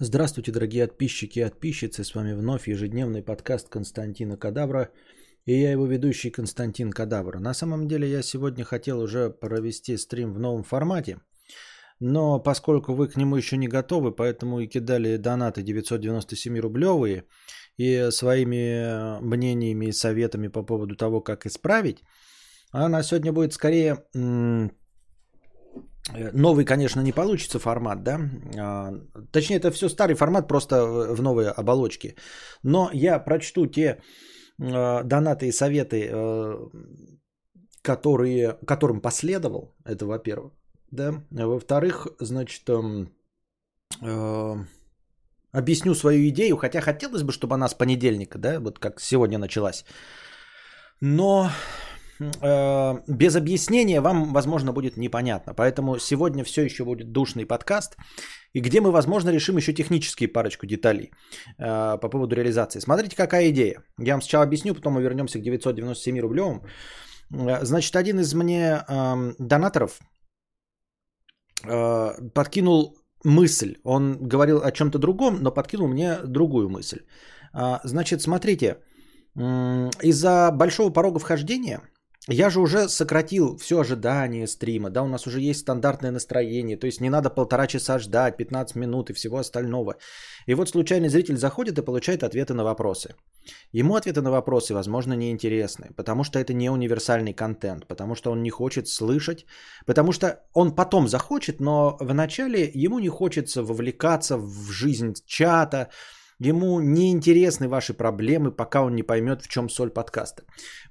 [0.00, 2.04] Здравствуйте, дорогие подписчики и подписчицы.
[2.04, 4.90] С вами вновь ежедневный подкаст Константина Кадавра.
[5.44, 7.40] И я его ведущий Константин Кадавр.
[7.40, 11.18] На самом деле я сегодня хотел уже провести стрим в новом формате.
[11.98, 17.24] Но поскольку вы к нему еще не готовы, поэтому и кидали донаты 997 рублевые
[17.76, 22.04] и своими мнениями и советами по поводу того, как исправить,
[22.70, 24.68] она сегодня будет скорее Э,
[26.32, 28.20] новый, конечно, не получится формат, да.
[28.58, 28.92] А,
[29.30, 30.84] точнее, это все старый формат, просто
[31.14, 32.14] в новой оболочке.
[32.62, 33.98] Но я прочту те
[34.60, 36.68] а, донаты и советы, э,
[37.82, 39.74] которые, которым последовал.
[39.84, 40.52] Это во-первых.
[40.90, 41.22] Да.
[41.38, 43.12] А во-вторых, значит, эм,
[44.02, 44.56] э,
[45.52, 49.84] объясню свою идею, хотя хотелось бы, чтобы она с понедельника, да, вот как сегодня началась.
[51.00, 51.50] Но
[52.20, 55.54] э, без объяснения вам, возможно, будет непонятно.
[55.54, 57.96] Поэтому сегодня все еще будет душный подкаст,
[58.52, 61.10] и где мы, возможно, решим еще технические парочку деталей
[61.58, 62.80] э, по поводу реализации.
[62.80, 63.82] Смотрите, какая идея.
[63.98, 66.62] Я вам сначала объясню, потом мы вернемся к 997 рублевым.
[67.30, 70.00] Э, значит, один из мне э, донаторов
[72.34, 73.78] подкинул мысль.
[73.82, 77.00] Он говорил о чем-то другом, но подкинул мне другую мысль.
[77.82, 78.76] Значит, смотрите,
[79.34, 81.80] из-за большого порога вхождения
[82.28, 86.86] я же уже сократил все ожидание стрима, да, у нас уже есть стандартное настроение, то
[86.86, 89.96] есть не надо полтора часа ждать, 15 минут и всего остального.
[90.46, 93.14] И вот случайный зритель заходит и получает ответы на вопросы.
[93.72, 98.30] Ему ответы на вопросы, возможно, не интересны, потому что это не универсальный контент, потому что
[98.30, 99.46] он не хочет слышать,
[99.86, 105.88] потому что он потом захочет, но вначале ему не хочется вовлекаться в жизнь чата,
[106.40, 110.42] Ему не интересны ваши проблемы, пока он не поймет, в чем соль подкаста.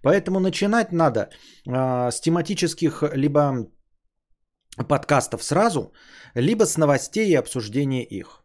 [0.01, 1.19] Поэтому начинать надо
[1.65, 3.67] э, с тематических либо
[4.87, 5.93] подкастов сразу,
[6.35, 8.43] либо с новостей и обсуждения их.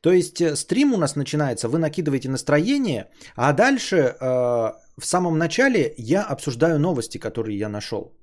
[0.00, 5.38] То есть э, стрим у нас начинается, вы накидываете настроение, а дальше э, в самом
[5.38, 8.16] начале я обсуждаю новости, которые я нашел.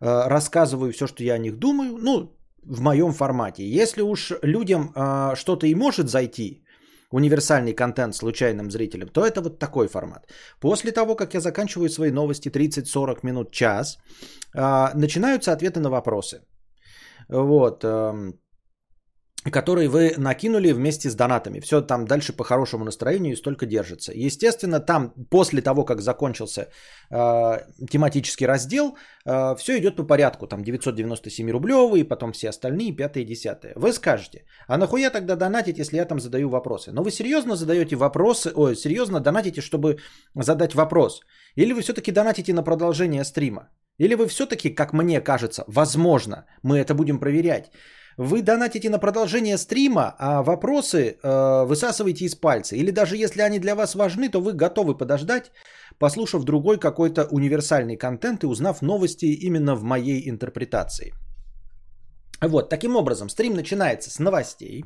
[0.00, 2.32] Э, рассказываю все, что я о них думаю, ну,
[2.62, 3.64] в моем формате.
[3.64, 6.64] Если уж людям э, что-то и может зайти,
[7.10, 10.26] универсальный контент случайным зрителям, то это вот такой формат.
[10.60, 13.98] После того, как я заканчиваю свои новости 30-40 минут, час,
[14.54, 16.40] а, начинаются ответы на вопросы.
[17.28, 17.84] Вот
[19.50, 21.60] который вы накинули вместе с донатами.
[21.60, 24.12] Все там дальше по хорошему настроению и столько держится.
[24.12, 26.68] Естественно, там после того, как закончился
[27.10, 27.58] э,
[27.90, 30.46] тематический раздел, э, все идет по порядку.
[30.46, 33.72] Там 997 рублевые, потом все остальные, пятые, десятые.
[33.76, 36.92] Вы скажете, а нахуя тогда донатить, если я там задаю вопросы?
[36.92, 39.98] Но вы серьезно задаете вопросы, ой, серьезно донатите, чтобы
[40.34, 41.20] задать вопрос?
[41.56, 43.68] Или вы все-таки донатите на продолжение стрима?
[43.98, 47.70] Или вы все-таки, как мне кажется, возможно, мы это будем проверять,
[48.18, 52.76] вы донатите на продолжение стрима, а вопросы э, высасываете из пальца.
[52.76, 55.52] Или даже если они для вас важны, то вы готовы подождать,
[55.98, 61.12] послушав другой какой-то универсальный контент и узнав новости именно в моей интерпретации.
[62.42, 64.84] Вот, таким образом, стрим начинается с новостей,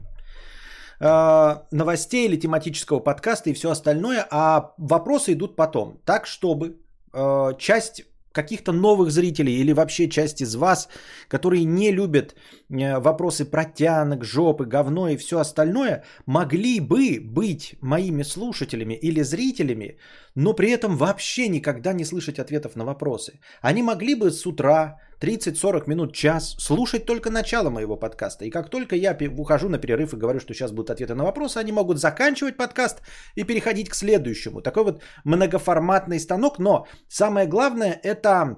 [1.00, 6.00] э, новостей или тематического подкаста и все остальное, а вопросы идут потом.
[6.04, 6.78] Так, чтобы
[7.12, 10.88] э, часть каких-то новых зрителей или вообще часть из вас,
[11.28, 12.34] которые не любят
[12.68, 19.96] э, вопросы протянок, жопы, говно и все остальное, могли бы быть моими слушателями или зрителями,
[20.34, 23.40] но при этом вообще никогда не слышать ответов на вопросы.
[23.62, 28.44] Они могли бы с утра 30-40 минут, час слушать только начало моего подкаста.
[28.44, 31.58] И как только я ухожу на перерыв и говорю, что сейчас будут ответы на вопросы,
[31.58, 33.02] они могут заканчивать подкаст
[33.36, 34.62] и переходить к следующему.
[34.62, 36.58] Такой вот многоформатный станок.
[36.58, 38.56] Но самое главное это,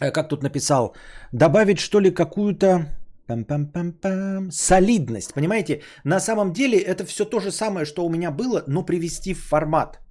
[0.00, 0.94] э, как тут написал,
[1.32, 2.86] добавить что ли какую-то
[3.28, 4.50] Пам-пам-пам-пам.
[4.50, 5.82] Солидность, понимаете?
[6.04, 9.40] На самом деле это все то же самое, что у меня было, но привести в
[9.40, 10.01] формат.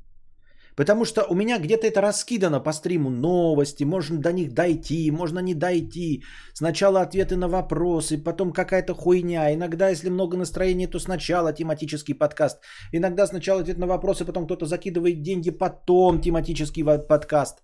[0.75, 5.39] Потому что у меня где-то это раскидано по стриму новости, можно до них дойти, можно
[5.39, 6.23] не дойти.
[6.53, 9.53] Сначала ответы на вопросы, потом какая-то хуйня.
[9.53, 12.59] Иногда, если много настроения, то сначала тематический подкаст.
[12.94, 17.63] Иногда сначала ответ на вопросы, потом кто-то закидывает деньги, потом тематический подкаст.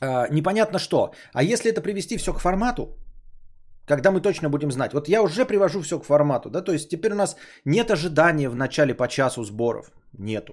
[0.00, 1.12] А, непонятно что.
[1.32, 2.96] А если это привести все к формату,
[3.86, 4.92] когда мы точно будем знать.
[4.92, 8.48] Вот я уже привожу все к формату, да, то есть теперь у нас нет ожидания
[8.48, 10.52] в начале по часу сборов, нету.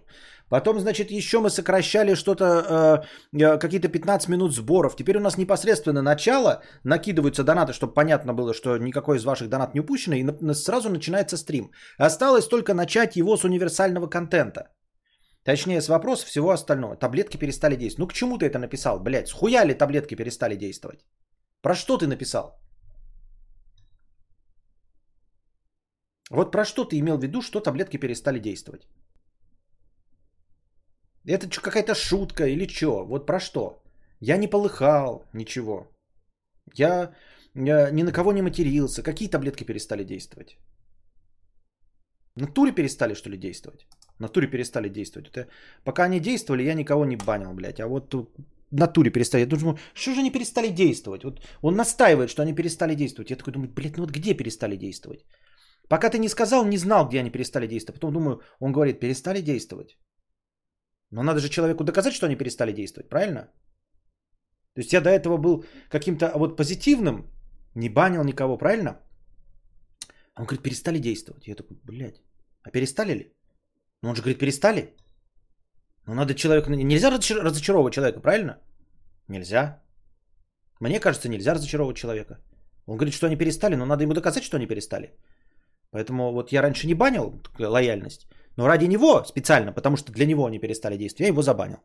[0.50, 3.04] Потом, значит, еще мы сокращали что-то,
[3.34, 4.96] э, э какие-то 15 минут сборов.
[4.96, 9.74] Теперь у нас непосредственно начало, накидываются донаты, чтобы понятно было, что никакой из ваших донат
[9.74, 11.72] не упущено, и сразу начинается стрим.
[11.98, 14.62] Осталось только начать его с универсального контента.
[15.44, 16.96] Точнее, с вопросов всего остального.
[16.96, 18.00] Таблетки перестали действовать.
[18.00, 19.28] Ну к чему ты это написал, блядь?
[19.28, 21.06] Схуя ли таблетки перестали действовать?
[21.62, 22.60] Про что ты написал?
[26.32, 28.88] Вот про что ты имел в виду, что таблетки перестали действовать?
[31.26, 33.06] Это что, какая-то шутка или что?
[33.06, 33.82] Вот про что?
[34.22, 35.88] Я не полыхал, ничего.
[36.76, 37.12] Я,
[37.56, 39.04] я ни на кого не матерился.
[39.04, 40.58] Какие таблетки перестали действовать?
[42.36, 43.88] На туре перестали, что ли, действовать?
[44.20, 45.30] На туре перестали действовать.
[45.30, 45.48] Это,
[45.84, 47.80] пока они действовали, я никого не банил, блядь.
[47.80, 48.14] А вот
[48.72, 49.42] на туре перестали.
[49.42, 51.24] Я думаю, что же они перестали действовать?
[51.24, 53.32] Вот он настаивает, что они перестали действовать.
[53.32, 55.26] Я такой думаю, блядь, ну вот где перестали действовать?
[55.90, 58.00] Пока ты не сказал, не знал, где они перестали действовать.
[58.00, 59.98] Потом думаю, он говорит, перестали действовать.
[61.12, 63.42] Но надо же человеку доказать, что они перестали действовать, правильно?
[64.74, 67.26] То есть я до этого был каким-то вот позитивным,
[67.76, 69.00] не банил никого, правильно?
[70.36, 71.48] Он говорит, перестали действовать.
[71.48, 72.22] Я такой, блядь,
[72.64, 73.34] а перестали ли?
[74.02, 74.94] Ну он же говорит, перестали.
[76.06, 76.70] Ну надо человека...
[76.72, 78.60] Нельзя разочаровывать человека, правильно?
[79.28, 79.82] Нельзя.
[80.80, 82.40] Мне кажется, нельзя разочаровывать человека.
[82.86, 85.14] Он говорит, что они перестали, но надо ему доказать, что они перестали.
[85.92, 88.28] Поэтому вот я раньше не банил лояльность,
[88.60, 91.78] но ради него специально, потому что для него они перестали действовать, я его забанил.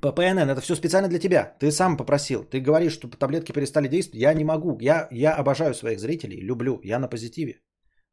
[0.00, 1.56] ППНН, это все специально для тебя.
[1.58, 2.44] Ты сам попросил.
[2.44, 4.22] Ты говоришь, что таблетки перестали действовать.
[4.22, 4.78] Я не могу.
[4.80, 6.80] Я, я обожаю своих зрителей, люблю.
[6.84, 7.54] Я на позитиве.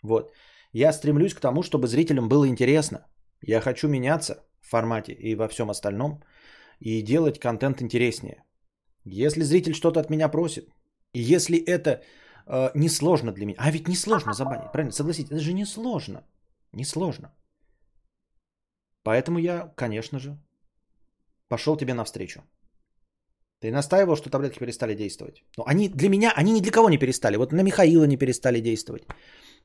[0.03, 0.31] Вот.
[0.73, 3.05] Я стремлюсь к тому, чтобы зрителям было интересно.
[3.47, 6.23] Я хочу меняться в формате и во всем остальном.
[6.79, 8.43] И делать контент интереснее.
[9.03, 10.69] Если зритель что-то от меня просит,
[11.13, 12.01] и если это
[12.47, 14.91] э, несложно для меня, а ведь несложно забанить, правильно?
[14.91, 16.23] Согласитесь, это же несложно.
[16.73, 17.33] Несложно.
[19.03, 20.37] Поэтому я, конечно же,
[21.47, 22.41] пошел тебе навстречу.
[23.61, 25.43] Ты настаивал, что таблетки перестали действовать.
[25.57, 27.37] Но они для меня, они ни для кого не перестали.
[27.37, 29.03] Вот на Михаила не перестали действовать.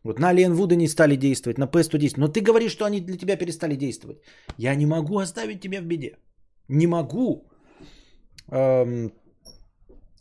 [0.05, 2.15] Вот на Алиен Вуда не стали действовать, на P110.
[2.17, 4.19] Но ты говоришь, что они для тебя перестали действовать.
[4.59, 6.17] Я не могу оставить тебя в беде.
[6.69, 7.51] Не могу
[8.49, 9.13] эм,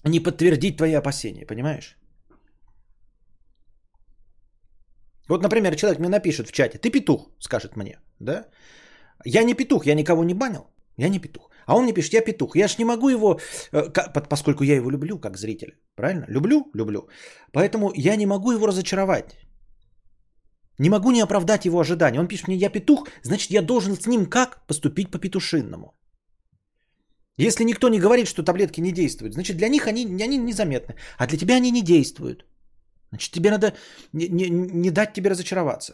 [0.03, 1.99] не подтвердить твои опасения, понимаешь?
[5.29, 8.45] Вот, например, человек мне напишет в чате, ты петух, скажет мне, да?
[9.25, 10.61] Я не петух, я никого не банил,
[10.97, 11.49] я не петух.
[11.65, 12.55] А он мне пишет, я петух.
[12.55, 13.39] Я ж не могу его,
[13.71, 13.89] э,
[14.29, 16.25] поскольку я его люблю как зритель, правильно?
[16.27, 17.07] Люблю, люблю.
[17.51, 19.37] Поэтому я не могу его разочаровать.
[20.79, 22.19] Не могу не оправдать его ожидания.
[22.19, 25.93] Он пишет мне, я петух, значит, я должен с ним как поступить по петушинному.
[27.37, 30.95] Если никто не говорит, что таблетки не действуют, значит, для них они, они незаметны.
[31.17, 32.49] А для тебя они не действуют.
[33.09, 33.73] Значит, тебе надо
[34.13, 35.94] не, не, не дать тебе разочароваться.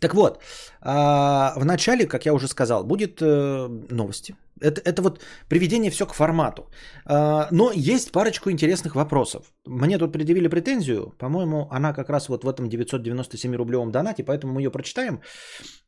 [0.00, 0.42] Так вот,
[0.80, 4.36] а, в начале, как я уже сказал, будет э, новости.
[4.60, 6.62] Это, это вот приведение все к формату.
[7.06, 9.52] А, но есть парочку интересных вопросов.
[9.66, 11.14] Мне тут предъявили претензию.
[11.18, 15.20] По-моему, она как раз вот в этом 997-рублевом донате, поэтому мы ее прочитаем.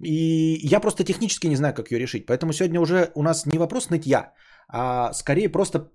[0.02, 2.26] И я просто технически не знаю, как ее решить.
[2.26, 4.32] Поэтому сегодня уже у нас не вопрос нытья,
[4.68, 5.90] а скорее просто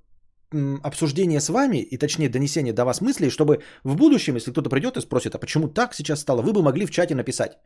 [0.84, 4.98] обсуждение с вами, и точнее донесение до вас мыслей, чтобы в будущем, если кто-то придет
[4.98, 7.58] и спросит, а почему так сейчас стало, вы бы могли в чате написать.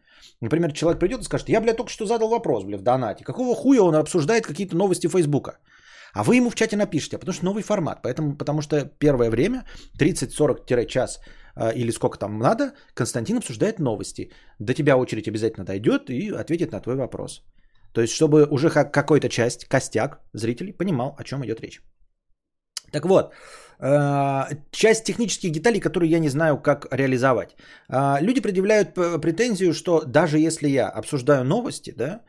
[0.42, 3.24] Например, человек придет и скажет, я, бля, только что задал вопрос, бля, в донате.
[3.24, 5.60] Какого хуя он обсуждает какие-то новости Фейсбука?
[6.14, 8.02] А вы ему в чате напишите, а потому что новый формат.
[8.02, 9.66] Поэтому, потому что первое время,
[10.00, 11.20] 30-40-час
[11.56, 14.32] а, или сколько там надо, Константин обсуждает новости.
[14.60, 17.44] До тебя очередь обязательно дойдет и ответит на твой вопрос.
[17.94, 21.82] То есть, чтобы уже какой-то часть, костяк зрителей понимал, о чем идет речь.
[22.92, 23.34] Так вот,
[23.80, 27.56] э, часть технических деталей, которые я не знаю, как реализовать.
[27.90, 32.22] Э, люди предъявляют претензию, что даже если я обсуждаю новости, да,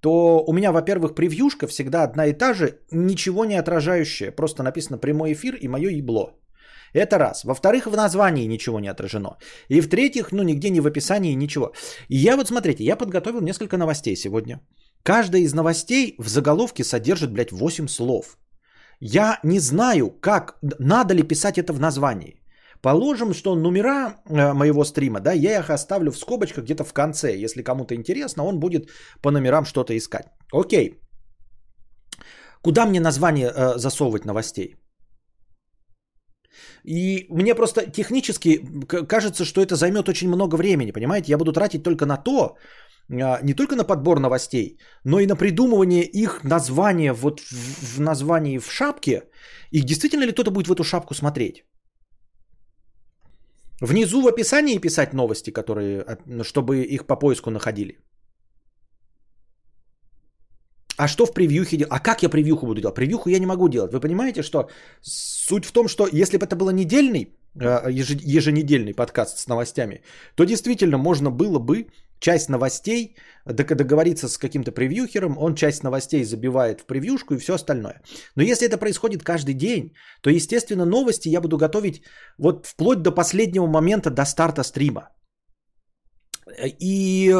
[0.00, 4.30] то у меня, во-первых, превьюшка всегда одна и та же, ничего не отражающая.
[4.30, 6.38] Просто написано прямой эфир и мое ебло.
[6.94, 7.44] Это раз.
[7.44, 9.36] Во-вторых, в названии ничего не отражено.
[9.68, 11.72] И в-третьих, ну нигде не в описании ничего.
[12.08, 14.60] И я вот, смотрите, я подготовил несколько новостей сегодня.
[15.02, 18.38] Каждая из новостей в заголовке содержит, блядь, 8 слов.
[19.00, 22.42] Я не знаю, как, надо ли писать это в названии.
[22.82, 27.36] Положим, что номера э, моего стрима, да, я их оставлю в скобочках где-то в конце.
[27.36, 28.90] Если кому-то интересно, он будет
[29.22, 30.26] по номерам что-то искать.
[30.52, 31.00] Окей.
[32.62, 34.76] Куда мне название э, засовывать новостей?
[36.84, 38.62] И мне просто технически
[39.08, 41.32] кажется, что это займет очень много времени, понимаете?
[41.32, 42.56] Я буду тратить только на то,
[43.08, 48.58] не только на подбор новостей, но и на придумывание их названия вот в, в названии
[48.58, 49.22] в шапке.
[49.70, 51.64] И действительно ли кто-то будет в эту шапку смотреть?
[53.80, 56.04] Внизу в описании писать новости, которые,
[56.42, 57.98] чтобы их по поиску находили.
[60.98, 61.92] А что в превьюхе делать?
[61.92, 62.96] А как я превьюху буду делать?
[62.96, 63.92] Превьюху я не могу делать.
[63.92, 64.68] Вы понимаете, что
[65.00, 70.02] суть в том, что если бы это было недельный, а, еженедельный подкаст с новостями,
[70.34, 71.86] то действительно можно было бы
[72.20, 78.02] часть новостей, договориться с каким-то превьюхером, он часть новостей забивает в превьюшку и все остальное.
[78.36, 82.02] Но если это происходит каждый день, то, естественно, новости я буду готовить
[82.38, 85.08] вот вплоть до последнего момента, до старта стрима.
[86.80, 87.34] И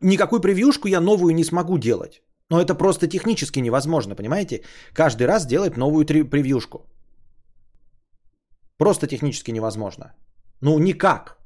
[0.00, 2.22] никакую превьюшку я новую не смогу делать.
[2.50, 4.62] Но это просто технически невозможно, понимаете?
[4.92, 6.78] Каждый раз делать новую превьюшку.
[8.78, 10.14] Просто технически невозможно.
[10.60, 11.39] Ну, никак.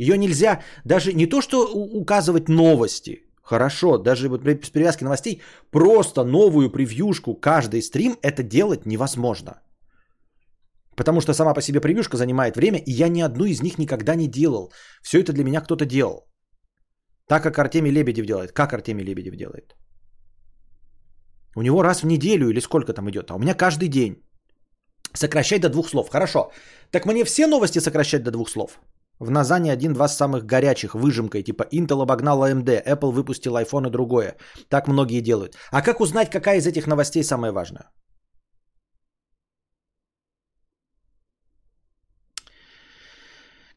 [0.00, 3.26] Ее нельзя даже не то, что указывать новости.
[3.42, 9.52] Хорошо, даже вот с привязки новостей, просто новую превьюшку каждый стрим это делать невозможно.
[10.96, 14.14] Потому что сама по себе превьюшка занимает время, и я ни одну из них никогда
[14.14, 14.72] не делал.
[15.02, 16.26] Все это для меня кто-то делал.
[17.28, 18.52] Так как Артемий Лебедев делает.
[18.52, 19.76] Как Артемий Лебедев делает?
[21.56, 24.16] У него раз в неделю или сколько там идет, а у меня каждый день.
[25.14, 26.08] Сокращать до двух слов.
[26.08, 26.50] Хорошо.
[26.90, 28.80] Так мне все новости сокращать до двух слов?
[29.20, 34.36] В Назане один-два самых горячих выжимкой, типа Intel обогнал AMD, Apple выпустил iPhone и другое.
[34.70, 35.56] Так многие делают.
[35.70, 37.90] А как узнать, какая из этих новостей самая важная?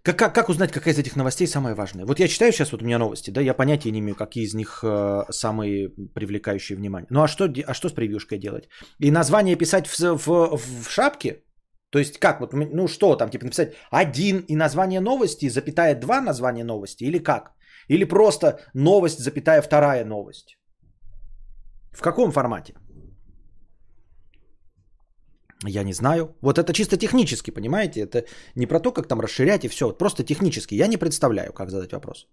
[0.01, 2.05] Как, как, как узнать, какая из этих новостей самая важная?
[2.05, 4.53] Вот я читаю сейчас, вот у меня новости, да, я понятия не имею, какие из
[4.53, 7.07] них э, самые привлекающие внимание.
[7.09, 8.69] Ну а что, а что с превьюшкой делать?
[8.99, 11.43] И название писать в, в, в шапке?
[11.93, 16.21] То есть как, вот, ну что там, типа написать один и название новости, запятая два
[16.21, 17.51] названия новости, или как?
[17.89, 20.57] Или просто новость, запятая вторая новость?
[21.91, 22.73] В каком формате?
[25.67, 26.35] Я не знаю.
[26.41, 28.01] Вот это чисто технически, понимаете?
[28.01, 29.85] Это не про то, как там расширять и все.
[29.85, 30.75] Вот просто технически.
[30.75, 32.27] Я не представляю, как задать вопрос.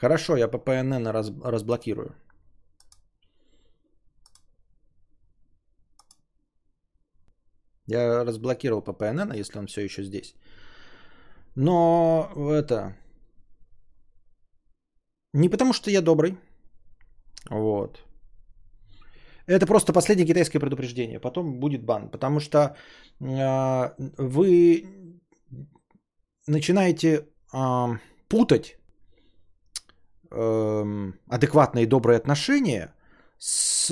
[0.00, 2.14] Хорошо, я по ПНН раз, разблокирую.
[7.86, 10.34] Я разблокировал по ПНН, если он все еще здесь.
[11.56, 12.96] Но это...
[15.34, 16.38] Не потому, что я добрый.
[17.50, 18.04] Вот.
[19.46, 21.20] Это просто последнее китайское предупреждение.
[21.20, 22.08] Потом будет бан.
[22.10, 22.76] Потому что
[23.20, 24.84] э, вы
[26.46, 27.98] начинаете э,
[28.28, 28.78] путать
[30.34, 32.92] э, адекватное и доброе отношение
[33.38, 33.88] с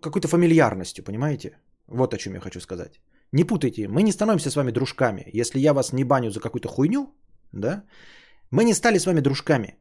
[0.00, 1.58] какой-то фамильярностью, понимаете?
[1.88, 3.00] Вот о чем я хочу сказать.
[3.32, 5.24] Не путайте, мы не становимся с вами дружками.
[5.32, 7.14] Если я вас не баню за какую-то хуйню,
[7.52, 7.84] да,
[8.50, 9.78] мы не стали с вами дружками.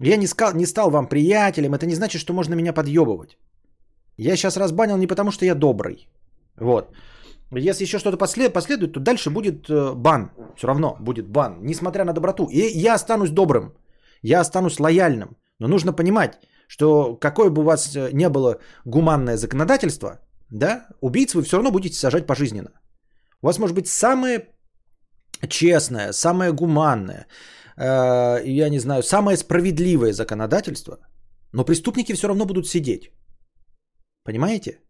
[0.00, 3.38] Я не, скал, не стал вам приятелем, это не значит, что можно меня подъебывать.
[4.16, 6.08] Я сейчас разбанил не потому, что я добрый.
[6.56, 6.94] Вот.
[7.52, 10.30] Если еще что-то послед, последует, то дальше будет э, бан.
[10.56, 12.48] Все равно будет бан, несмотря на доброту.
[12.50, 13.74] И я останусь добрым.
[14.24, 15.36] Я останусь лояльным.
[15.60, 20.18] Но нужно понимать, что какое бы у вас э, не было гуманное законодательство,
[20.50, 22.70] да, убийц вы все равно будете сажать пожизненно.
[23.42, 24.48] У вас может быть самое
[25.48, 27.26] честное, самое гуманное,
[27.76, 30.98] Э, я не знаю, самое справедливое законодательство,
[31.52, 33.10] но преступники все равно будут сидеть.
[34.24, 34.80] Понимаете?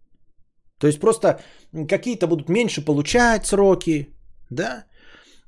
[0.78, 1.40] То есть просто
[1.88, 4.08] какие-то будут меньше получать сроки,
[4.50, 4.84] да?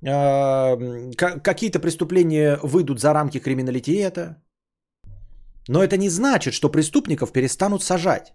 [0.07, 4.37] Какие-то преступления выйдут за рамки криминалитета.
[5.69, 8.33] Но это не значит, что преступников перестанут сажать.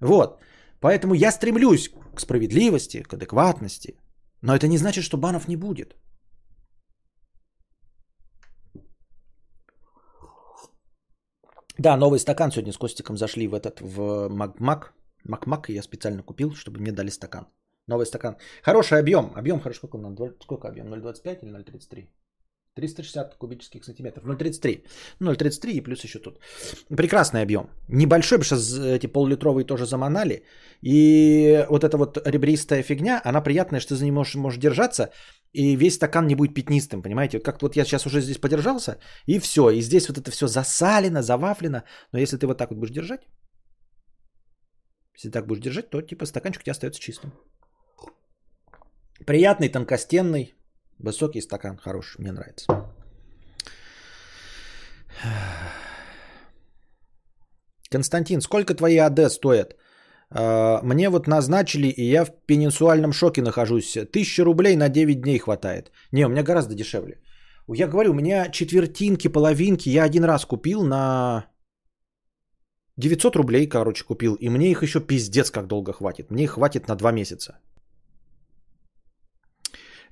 [0.00, 0.40] Вот.
[0.80, 3.98] Поэтому я стремлюсь к справедливости, к адекватности.
[4.42, 5.96] Но это не значит, что банов не будет.
[11.78, 14.94] Да, новый стакан сегодня с Костиком зашли в этот, в Макмак.
[15.24, 17.46] Макмак я специально купил, чтобы мне дали стакан.
[17.88, 18.36] Новый стакан.
[18.62, 19.32] Хороший объем.
[19.34, 19.78] Объем хорошо.
[19.78, 20.86] Сколько, он, сколько объем?
[20.92, 22.08] 0,25 или 0,33?
[22.74, 24.24] 360 кубических сантиметров.
[24.24, 24.84] 0,33.
[25.20, 26.38] 0,33 и плюс еще тут.
[26.88, 27.70] Прекрасный объем.
[27.88, 30.44] Небольшой, потому что эти пол-литровые тоже заманали.
[30.82, 35.10] И вот эта вот ребристая фигня, она приятная, что ты за ней можешь, можешь держаться
[35.52, 37.40] и весь стакан не будет пятнистым, понимаете?
[37.40, 41.22] Как вот я сейчас уже здесь подержался, и все, и здесь вот это все засалено,
[41.22, 43.20] завафлено, но если ты вот так вот будешь держать,
[45.14, 47.32] если так будешь держать, то типа стаканчик у тебя остается чистым.
[49.26, 50.54] Приятный, тонкостенный,
[50.98, 52.66] высокий стакан, хороший, мне нравится.
[57.90, 59.76] Константин, сколько твои АД стоят?
[60.30, 63.98] А, мне вот назначили, и я в пенинсуальном шоке нахожусь.
[64.12, 65.90] Тысяча рублей на 9 дней хватает.
[66.12, 67.20] Не, у меня гораздо дешевле.
[67.68, 71.46] Я говорю, у меня четвертинки, половинки я один раз купил на
[72.96, 74.34] 900 рублей, короче, купил.
[74.34, 76.30] И мне их еще пиздец как долго хватит.
[76.30, 77.58] Мне их хватит на 2 месяца.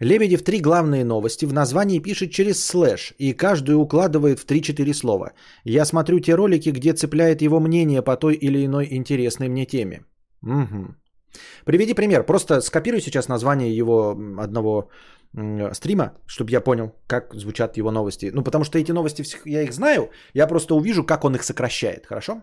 [0.00, 5.32] Лебедев три главные новости в названии пишет через слэш и каждую укладывает в 3-4 слова.
[5.64, 10.04] Я смотрю те ролики, где цепляет его мнение по той или иной интересной мне теме.
[10.42, 10.94] Угу.
[11.64, 12.24] Приведи пример.
[12.24, 14.90] Просто скопируй сейчас название его одного
[15.72, 18.30] стрима, чтобы я понял, как звучат его новости.
[18.32, 22.06] Ну, потому что эти новости, я их знаю, я просто увижу, как он их сокращает.
[22.06, 22.42] Хорошо?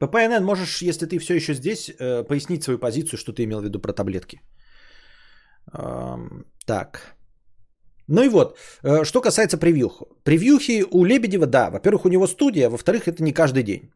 [0.00, 3.64] ППНН, можешь, если ты все еще здесь, э, пояснить свою позицию, что ты имел в
[3.64, 4.40] виду про таблетки.
[6.66, 7.16] Так.
[8.08, 10.02] Ну и вот, э, что касается превьюх.
[10.24, 13.92] Превьюхи у Лебедева, да, во-первых, у него студия, во-вторых, это не каждый день.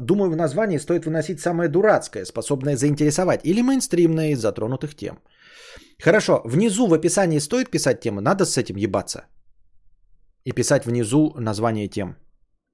[0.00, 5.18] Думаю, в названии стоит выносить самое дурацкое, способное заинтересовать, или мейнстримное из затронутых тем.
[6.02, 9.26] Хорошо, внизу в описании стоит писать темы, надо с этим ебаться.
[10.44, 12.16] И писать внизу название тем.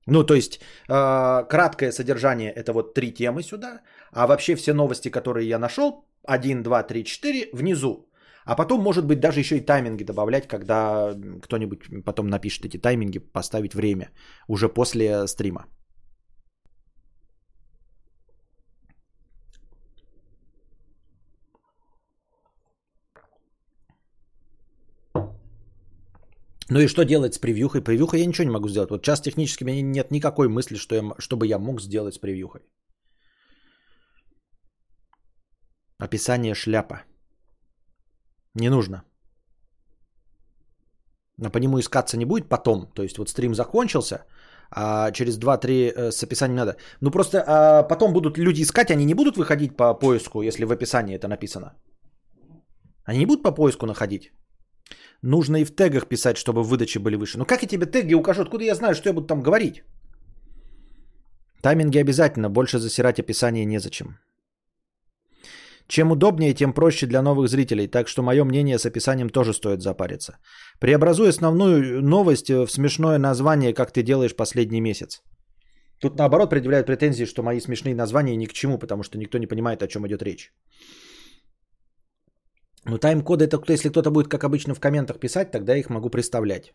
[0.07, 3.81] Ну, то есть, э, краткое содержание это вот три темы сюда,
[4.13, 8.09] а вообще все новости, которые я нашел, 1, 2, 3, 4 внизу.
[8.45, 13.19] А потом, может быть, даже еще и тайминги добавлять, когда кто-нибудь потом напишет эти тайминги,
[13.19, 14.11] поставить время
[14.49, 15.67] уже после стрима.
[26.71, 27.81] Ну и что делать с превьюхой?
[27.81, 28.91] Превьюхой я ничего не могу сделать.
[28.91, 32.19] Вот сейчас технически у меня нет никакой мысли, что я, чтобы я мог сделать с
[32.19, 32.63] превьюхой.
[35.99, 37.03] Описание шляпа.
[38.55, 39.05] Не нужно.
[41.39, 42.91] Но по нему искаться не будет потом.
[42.95, 44.25] То есть вот стрим закончился,
[44.71, 46.77] а через 2-3 э, с описанием надо.
[47.01, 50.73] Ну просто а потом будут люди искать, они не будут выходить по поиску, если в
[50.73, 51.75] описании это написано.
[53.05, 54.33] Они не будут по поиску находить.
[55.23, 57.39] Нужно и в тегах писать, чтобы выдачи были выше.
[57.39, 58.43] Ну как я тебе теги укажу?
[58.43, 59.83] Откуда я знаю, что я буду там говорить?
[61.63, 64.19] Тайминги обязательно, больше засирать описание незачем.
[65.89, 69.83] Чем удобнее, тем проще для новых зрителей, так что мое мнение с описанием тоже стоит
[69.83, 70.39] запариться.
[70.81, 75.23] Преобразуй основную новость в смешное название, как ты делаешь последний месяц.
[76.01, 79.47] Тут наоборот предъявляют претензии, что мои смешные названия ни к чему, потому что никто не
[79.47, 80.53] понимает, о чем идет речь.
[82.89, 86.73] Ну, тайм-коды это если кто-то будет, как обычно, в комментах писать, тогда их могу представлять.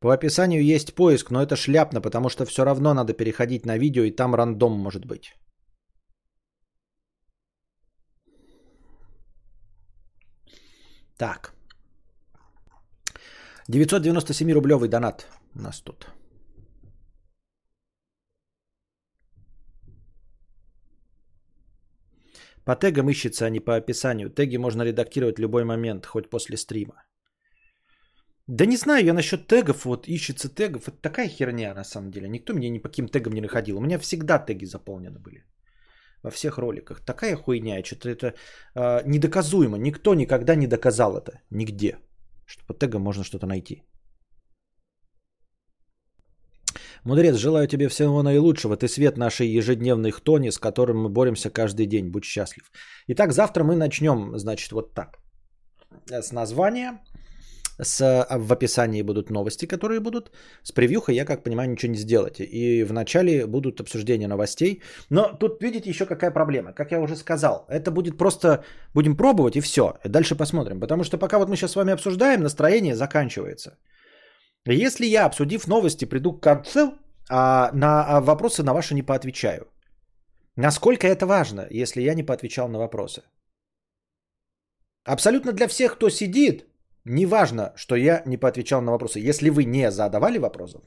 [0.00, 4.04] По описанию есть поиск, но это шляпно, потому что все равно надо переходить на видео,
[4.04, 5.34] и там рандом может быть.
[11.16, 11.52] Так.
[13.66, 16.06] 997 рублевый донат у нас тут.
[22.68, 24.28] По тегам ищется, а не по описанию.
[24.28, 27.02] Теги можно редактировать в любой момент, хоть после стрима.
[28.46, 32.28] Да не знаю, я насчет тегов, вот ищется тегов, это такая херня на самом деле.
[32.28, 33.78] Никто меня ни по каким тегам не находил.
[33.78, 35.46] У меня всегда теги заполнены были.
[36.22, 37.00] Во всех роликах.
[37.00, 38.34] Такая хуйня, что-то это
[38.74, 39.78] э, недоказуемо.
[39.78, 41.40] Никто никогда не доказал это.
[41.50, 41.96] Нигде.
[42.44, 43.82] Что по тегам можно что-то найти.
[47.04, 48.76] Мудрец, желаю тебе всего наилучшего.
[48.76, 52.10] Ты свет нашей ежедневной хтони, с которым мы боремся каждый день.
[52.10, 52.70] Будь счастлив.
[53.08, 55.18] Итак, завтра мы начнем, значит, вот так.
[56.06, 56.98] С названия.
[57.80, 60.32] С, в описании будут новости, которые будут.
[60.64, 62.40] С превьюхой я, как понимаю, ничего не сделать.
[62.40, 64.82] И в начале будут обсуждения новостей.
[65.10, 66.72] Но тут видите еще какая проблема.
[66.72, 68.64] Как я уже сказал, это будет просто...
[68.94, 69.94] Будем пробовать и все.
[70.04, 70.80] Дальше посмотрим.
[70.80, 73.78] Потому что пока вот мы сейчас с вами обсуждаем, настроение заканчивается.
[74.72, 76.98] Если я, обсудив новости, приду к концу,
[77.30, 79.66] а на а вопросы на ваши не поотвечаю.
[80.56, 83.22] Насколько это важно, если я не поотвечал на вопросы?
[85.04, 86.66] Абсолютно для всех, кто сидит,
[87.04, 89.20] не важно, что я не поотвечал на вопросы.
[89.20, 90.82] Если вы не задавали вопросов,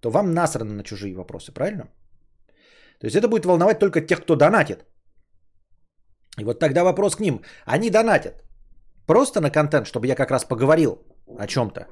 [0.00, 1.88] то вам насрано на чужие вопросы, правильно?
[3.00, 4.84] То есть это будет волновать только тех, кто донатит.
[6.38, 7.42] И вот тогда вопрос к ним.
[7.64, 8.44] Они донатят
[9.06, 10.98] просто на контент, чтобы я как раз поговорил
[11.38, 11.86] о чем-то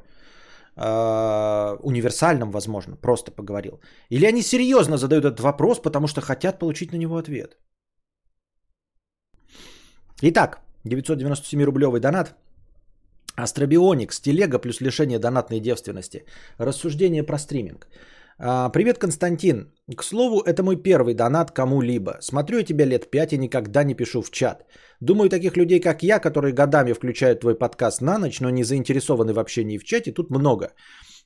[0.76, 3.80] э, универсальном, возможно, просто поговорил.
[4.11, 7.56] Или они серьезно задают этот вопрос, потому что хотят получить на него ответ.
[10.22, 12.35] Итак, 997-рублевый донат.
[13.37, 16.24] Астробионикс, телега плюс лишение донатной девственности.
[16.58, 17.88] Рассуждение про стриминг.
[18.44, 19.72] А, привет, Константин.
[19.96, 22.18] К слову, это мой первый донат кому-либо.
[22.20, 24.64] Смотрю я тебя лет пять и никогда не пишу в чат.
[25.00, 29.33] Думаю, таких людей, как я, которые годами включают твой подкаст на ночь, но не заинтересованы
[29.33, 30.72] в общении в чате, тут много.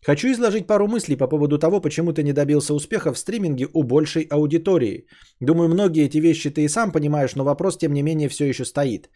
[0.04, 3.82] Хочу изложить пару мыслей по поводу того, почему ты не добился успеха в стриминге у
[3.82, 5.06] большей аудитории.
[5.40, 8.66] Думаю, многие эти вещи ты и сам понимаешь, но вопрос, тем не менее, все еще
[8.66, 9.08] стоит.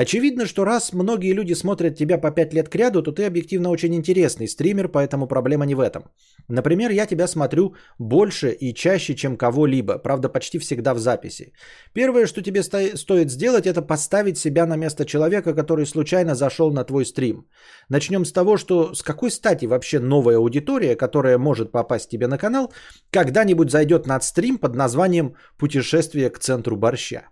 [0.00, 3.70] Очевидно, что раз многие люди смотрят тебя по 5 лет к ряду, то ты объективно
[3.70, 6.02] очень интересный стример, поэтому проблема не в этом.
[6.48, 11.52] Например, я тебя смотрю больше и чаще, чем кого-либо, правда почти всегда в записи.
[11.94, 16.70] Первое, что тебе сто- стоит сделать, это поставить себя на место человека, который случайно зашел
[16.70, 17.48] на твой стрим.
[17.88, 22.38] Начнем с того, что с какой стати вообще новая аудитория, которая может попасть тебе на
[22.38, 22.72] канал,
[23.10, 27.22] когда-нибудь зайдет на стрим под названием «Путешествие к центру борща»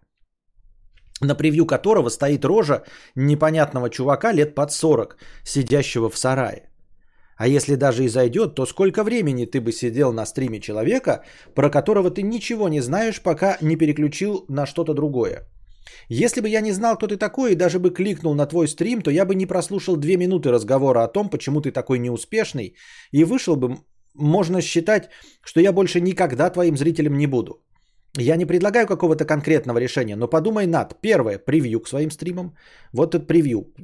[1.21, 6.71] на превью которого стоит рожа непонятного чувака лет под 40, сидящего в сарае.
[7.37, 11.23] А если даже и зайдет, то сколько времени ты бы сидел на стриме человека,
[11.55, 15.47] про которого ты ничего не знаешь, пока не переключил на что-то другое?
[16.09, 19.03] Если бы я не знал, кто ты такой, и даже бы кликнул на твой стрим,
[19.03, 22.75] то я бы не прослушал две минуты разговора о том, почему ты такой неуспешный,
[23.13, 23.79] и вышел бы,
[24.15, 25.11] можно считать,
[25.45, 27.66] что я больше никогда твоим зрителем не буду.
[28.19, 31.01] Я не предлагаю какого-то конкретного решения, но подумай над.
[31.01, 32.57] Первое, превью к своим стримам.
[32.93, 33.75] Вот это превью.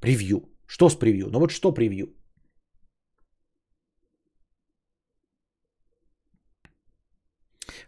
[0.00, 0.42] Превью.
[0.66, 1.28] Что с превью?
[1.30, 2.08] Ну вот что превью?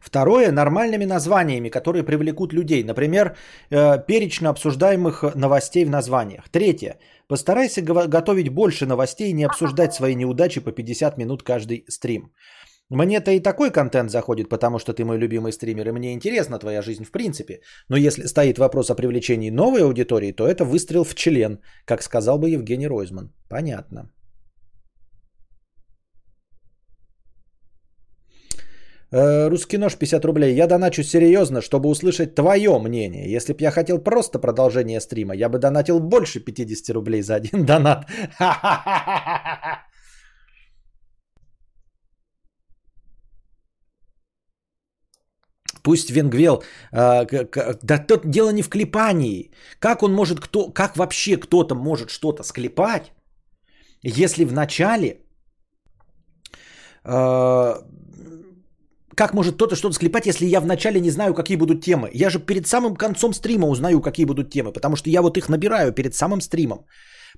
[0.01, 2.85] Второе, нормальными названиями, которые привлекут людей.
[2.85, 3.37] Например,
[3.71, 6.49] э, перечно обсуждаемых новостей в названиях.
[6.49, 12.33] Третье, постарайся готовить больше новостей и не обсуждать свои неудачи по 50 минут каждый стрим.
[12.91, 16.83] Мне-то и такой контент заходит, потому что ты мой любимый стример, и мне интересна твоя
[16.83, 17.61] жизнь в принципе.
[17.89, 22.39] Но если стоит вопрос о привлечении новой аудитории, то это выстрел в член, как сказал
[22.39, 23.33] бы Евгений Ройзман.
[23.49, 24.13] Понятно.
[29.13, 30.55] Э, русский нож 50 рублей.
[30.55, 33.37] Я доначу серьезно, чтобы услышать твое мнение.
[33.37, 37.65] Если бы я хотел просто продолжение стрима, я бы донатил больше 50 рублей за один
[37.67, 38.07] донат.
[45.87, 47.27] Пусть Венгвел, э,
[47.83, 49.51] да тут дело не в клепании.
[49.79, 53.13] Как он может, кто, как вообще кто-то может что-то склепать,
[54.03, 55.21] если в начале,
[57.05, 57.75] э,
[59.15, 62.11] как может кто-то что-то склепать, если я вначале не знаю, какие будут темы?
[62.15, 65.49] Я же перед самым концом стрима узнаю, какие будут темы, потому что я вот их
[65.49, 66.79] набираю перед самым стримом.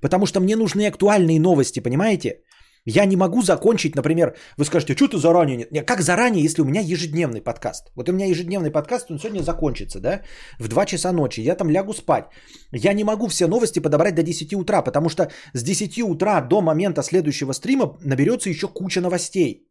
[0.00, 2.40] Потому что мне нужны актуальные новости, понимаете?
[2.90, 5.72] Я не могу закончить, например, вы скажете, что ты заранее нет?
[5.72, 7.92] Нет, как заранее, если у меня ежедневный подкаст?
[7.94, 10.22] Вот у меня ежедневный подкаст, он сегодня закончится, да,
[10.58, 12.24] в 2 часа ночи, я там лягу спать.
[12.72, 16.62] Я не могу все новости подобрать до 10 утра, потому что с 10 утра до
[16.62, 19.68] момента следующего стрима наберется еще куча новостей.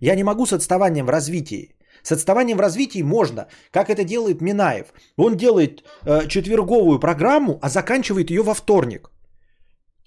[0.00, 1.74] Я не могу с отставанием в развитии.
[2.02, 4.92] С отставанием в развитии можно, как это делает Минаев.
[5.16, 9.11] Он делает э, четверговую программу, а заканчивает ее во вторник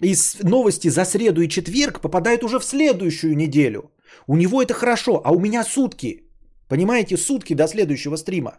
[0.00, 3.90] из новости за среду и четверг попадают уже в следующую неделю.
[4.26, 6.22] У него это хорошо, а у меня сутки.
[6.68, 8.58] Понимаете, сутки до следующего стрима.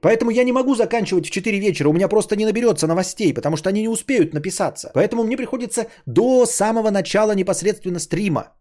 [0.00, 3.56] Поэтому я не могу заканчивать в 4 вечера, у меня просто не наберется новостей, потому
[3.56, 4.90] что они не успеют написаться.
[4.94, 8.52] Поэтому мне приходится до самого начала непосредственно стрима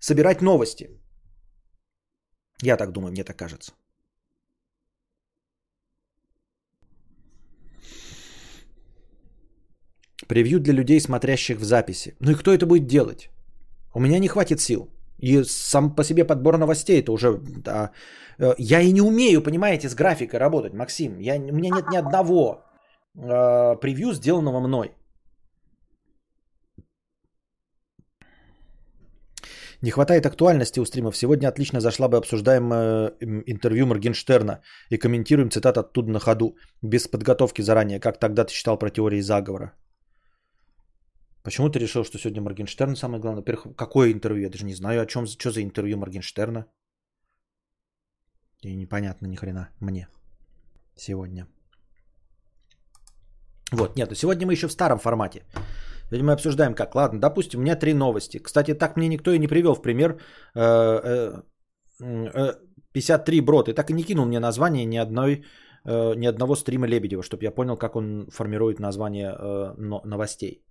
[0.00, 0.90] собирать новости.
[2.62, 3.72] Я так думаю, мне так кажется.
[10.28, 12.14] Превью для людей, смотрящих в записи.
[12.20, 13.30] Ну и кто это будет делать?
[13.94, 14.88] У меня не хватит сил.
[15.18, 17.38] И сам по себе подбор новостей это уже...
[17.64, 17.90] Да,
[18.38, 21.18] э, я и не умею, понимаете, с графикой работать, Максим.
[21.20, 22.64] Я, у меня нет ни одного
[23.14, 24.92] э, превью, сделанного мной.
[29.82, 31.16] Не хватает актуальности у стримов.
[31.16, 33.12] Сегодня отлично зашла бы обсуждаемое
[33.46, 38.78] интервью Моргенштерна и комментируем цитат оттуда на ходу, без подготовки заранее, как тогда ты читал
[38.78, 39.72] про теории заговора.
[41.42, 43.40] Почему ты решил, что сегодня Моргенштерн самое главное?
[43.40, 44.44] Во-первых, какое интервью?
[44.44, 46.66] Я даже не знаю, о чем, что за интервью Моргенштерна.
[48.62, 50.08] И непонятно ни хрена мне
[50.96, 51.46] сегодня.
[53.72, 55.44] Вот, нет, сегодня мы еще в старом формате.
[56.04, 56.94] Сегодня мы обсуждаем как.
[56.94, 58.38] Ладно, допустим, у меня три новости.
[58.38, 60.20] Кстати, так мне никто и не привел в пример.
[60.54, 60.62] 53
[61.94, 62.52] э,
[62.94, 63.68] э, э, брод.
[63.68, 65.44] И так и не кинул мне название ни одной
[66.16, 69.34] ни одного стрима Лебедева, чтобы я понял, как он формирует название
[70.04, 70.62] новостей.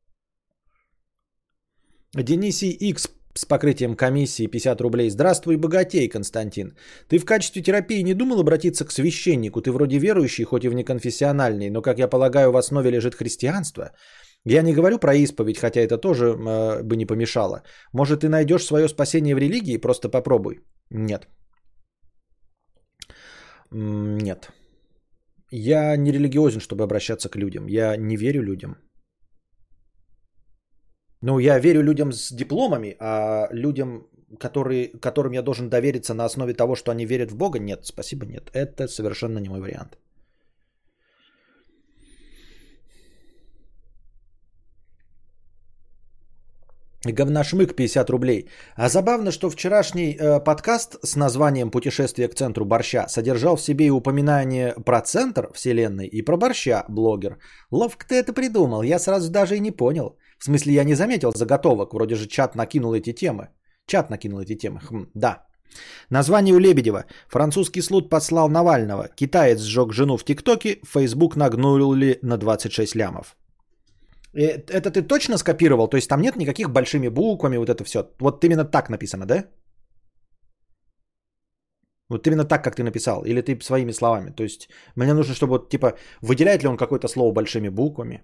[2.13, 5.10] Дениси X с покрытием комиссии 50 рублей.
[5.10, 6.76] Здравствуй, богатей, Константин.
[7.08, 9.62] Ты в качестве терапии не думал обратиться к священнику?
[9.62, 13.91] Ты вроде верующий, хоть и в неконфессиональный, но, как я полагаю, в основе лежит христианство.
[14.45, 17.63] Я не говорю про исповедь, хотя это тоже э, бы не помешало.
[17.93, 19.78] Может, ты найдешь свое спасение в религии?
[19.78, 20.60] Просто попробуй.
[20.89, 21.28] Нет.
[23.71, 24.52] Нет.
[25.52, 27.67] Я не религиозен, чтобы обращаться к людям.
[27.67, 28.76] Я не верю людям.
[31.21, 34.07] Ну, я верю людям с дипломами, а людям,
[34.39, 38.25] которые, которым я должен довериться на основе того, что они верят в Бога, нет, спасибо,
[38.25, 38.49] нет.
[38.53, 39.97] Это совершенно не мой вариант.
[47.03, 48.47] Говнашмык 50 рублей.
[48.75, 53.86] А забавно, что вчерашний э, подкаст с названием «Путешествие к центру борща» содержал в себе
[53.86, 57.39] и упоминание про центр вселенной и про борща, блогер.
[57.71, 60.15] Ловко ты это придумал, я сразу даже и не понял.
[60.41, 63.49] В смысле, я не заметил заготовок, вроде же чат накинул эти темы.
[63.86, 65.45] Чат накинул эти темы, хм, да.
[66.10, 67.06] Название у Лебедева.
[67.30, 69.08] Французский слуд послал Навального.
[69.15, 73.36] Китаец сжег жену в ТикТоке, Фейсбук нагнули на 26 лямов.
[74.34, 75.88] Э, это ты точно скопировал?
[75.88, 78.04] То есть там нет никаких большими буквами, вот это все.
[78.19, 79.45] Вот именно так написано, да?
[82.10, 83.23] Вот именно так, как ты написал.
[83.25, 84.32] Или ты своими словами.
[84.32, 88.23] То есть мне нужно, чтобы вот типа выделяет ли он какое-то слово большими буквами.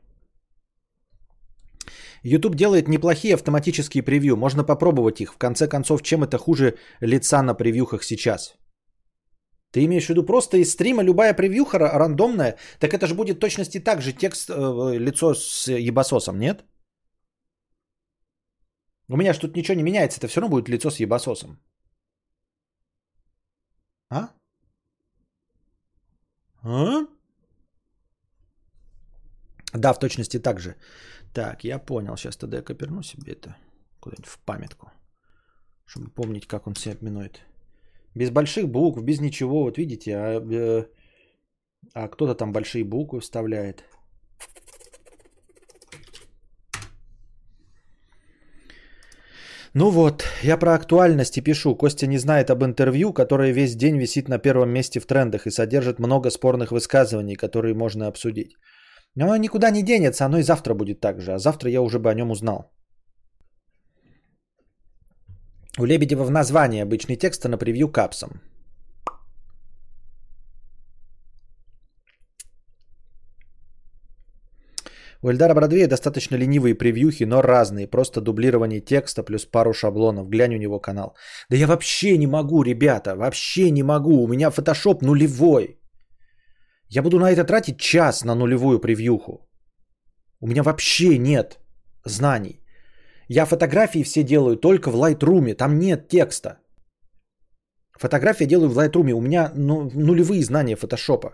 [2.28, 4.36] YouTube делает неплохие автоматические превью.
[4.36, 5.34] Можно попробовать их.
[5.34, 8.56] В конце концов, чем это хуже лица на превьюхах сейчас?
[9.72, 13.80] Ты имеешь в виду просто из стрима любая превьюха рандомная, так это же будет точности
[13.80, 16.64] так же текст, э, лицо с ебасосом, нет?
[19.10, 21.60] У меня же тут ничего не меняется, это все равно будет лицо с ебасосом.
[24.10, 24.30] А?
[26.64, 27.08] А?
[29.74, 30.76] Да, в точности так же.
[31.34, 32.18] Так, я понял.
[32.18, 33.56] Сейчас тогда я коперну себе это
[34.00, 34.92] куда-нибудь в памятку,
[35.86, 37.42] чтобы помнить, как он себя минует.
[38.16, 40.86] Без больших букв, без ничего, вот видите, а, э,
[41.94, 43.84] а кто-то там большие буквы вставляет.
[49.74, 51.76] Ну вот, я про актуальности пишу.
[51.76, 55.52] Костя не знает об интервью, которое весь день висит на первом месте в трендах и
[55.52, 58.56] содержит много спорных высказываний, которые можно обсудить.
[59.18, 61.34] Но оно никуда не денется, оно и завтра будет так же.
[61.34, 62.72] А завтра я уже бы о нем узнал.
[65.80, 68.30] У Лебедева в названии обычный текст, а на превью капсом.
[75.24, 77.88] У Эльдара Бродвея достаточно ленивые превьюхи, но разные.
[77.88, 80.30] Просто дублирование текста плюс пару шаблонов.
[80.30, 81.16] Глянь у него канал.
[81.50, 83.16] Да я вообще не могу, ребята.
[83.16, 84.24] Вообще не могу.
[84.24, 85.80] У меня фотошоп нулевой.
[86.90, 89.48] Я буду на это тратить час на нулевую превьюху.
[90.42, 91.60] У меня вообще нет
[92.06, 92.62] знаний.
[93.30, 96.60] Я фотографии все делаю только в Lightroom, там нет текста.
[98.00, 101.34] Фотографии делаю в Lightroom, у меня ну, нулевые знания фотошопа.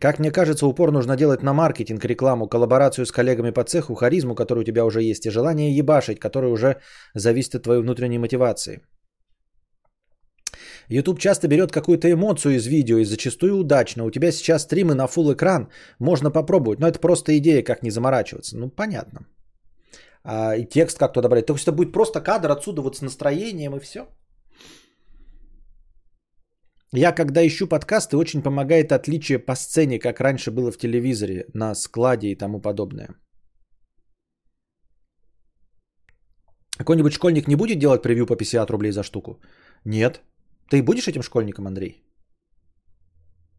[0.00, 4.36] Как мне кажется, упор нужно делать на маркетинг, рекламу, коллаборацию с коллегами по цеху, харизму,
[4.36, 6.76] которая у тебя уже есть, и желание ебашить, которое уже
[7.14, 8.82] зависит от твоей внутренней мотивации.
[10.88, 14.04] YouTube часто берет какую-то эмоцию из видео и зачастую удачно.
[14.04, 16.80] У тебя сейчас стримы на full экран, можно попробовать.
[16.80, 18.56] Но это просто идея, как не заморачиваться.
[18.56, 19.26] Ну, понятно.
[20.24, 21.46] А, и текст как-то добавлять.
[21.46, 24.06] То есть это будет просто кадр отсюда вот с настроением и все.
[26.94, 31.74] Я когда ищу подкасты, очень помогает отличие по сцене, как раньше было в телевизоре, на
[31.74, 33.08] складе и тому подобное.
[36.78, 39.40] Какой-нибудь школьник не будет делать превью по 50 рублей за штуку?
[39.84, 40.22] Нет.
[40.70, 42.04] Ты будешь этим школьником, Андрей?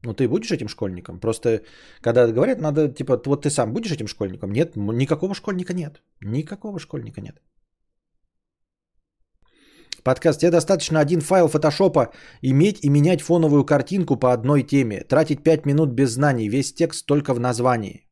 [0.04, 1.20] Ну, ты будешь этим школьником?
[1.20, 1.62] Просто,
[2.02, 4.52] когда говорят, надо, типа, вот ты сам будешь этим школьником?
[4.52, 6.02] Нет, никакого школьника нет.
[6.22, 7.42] Никакого школьника нет.
[10.04, 10.40] Подкаст.
[10.40, 15.04] Тебе достаточно один файл фотошопа иметь и менять фоновую картинку по одной теме.
[15.04, 16.50] Тратить 5 минут без знаний.
[16.50, 18.09] Весь текст только в названии.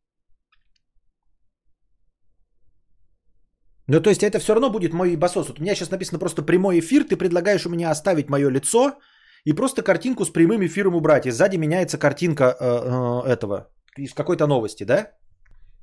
[3.89, 5.47] Ну, то есть это все равно будет мой ебасос.
[5.47, 8.99] Вот у меня сейчас написано просто прямой эфир, ты предлагаешь у меня оставить мое лицо
[9.45, 11.25] и просто картинку с прямым эфиром убрать.
[11.25, 15.11] И сзади меняется картинка э, э, этого, из какой-то новости, да?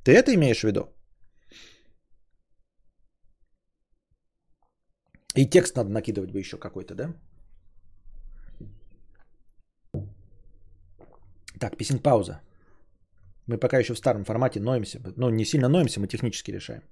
[0.04, 0.92] Ты это имеешь в виду?
[5.36, 7.14] И текст надо накидывать бы еще какой-то, да?
[11.58, 12.40] Так, писинг пауза.
[13.46, 15.00] Мы пока еще в старом формате ноемся.
[15.16, 16.82] Ну, не сильно ноемся, мы технически решаем.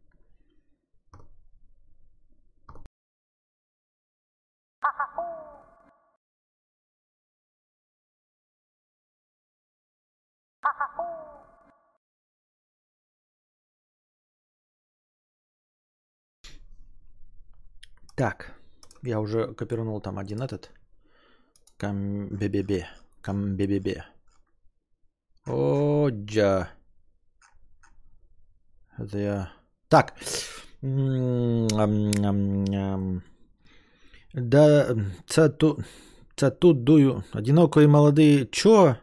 [18.15, 18.53] Так,
[19.03, 20.71] я уже копирнул там один этот.
[21.79, 22.87] Камбебебе.
[23.23, 24.05] Камбебебе.
[25.47, 26.69] О, джа.
[28.99, 29.53] Это я...
[29.89, 30.15] Так.
[34.35, 34.97] Да,
[35.27, 37.25] це тут дую.
[37.33, 38.47] Одинокие молодые.
[38.47, 38.97] Чё?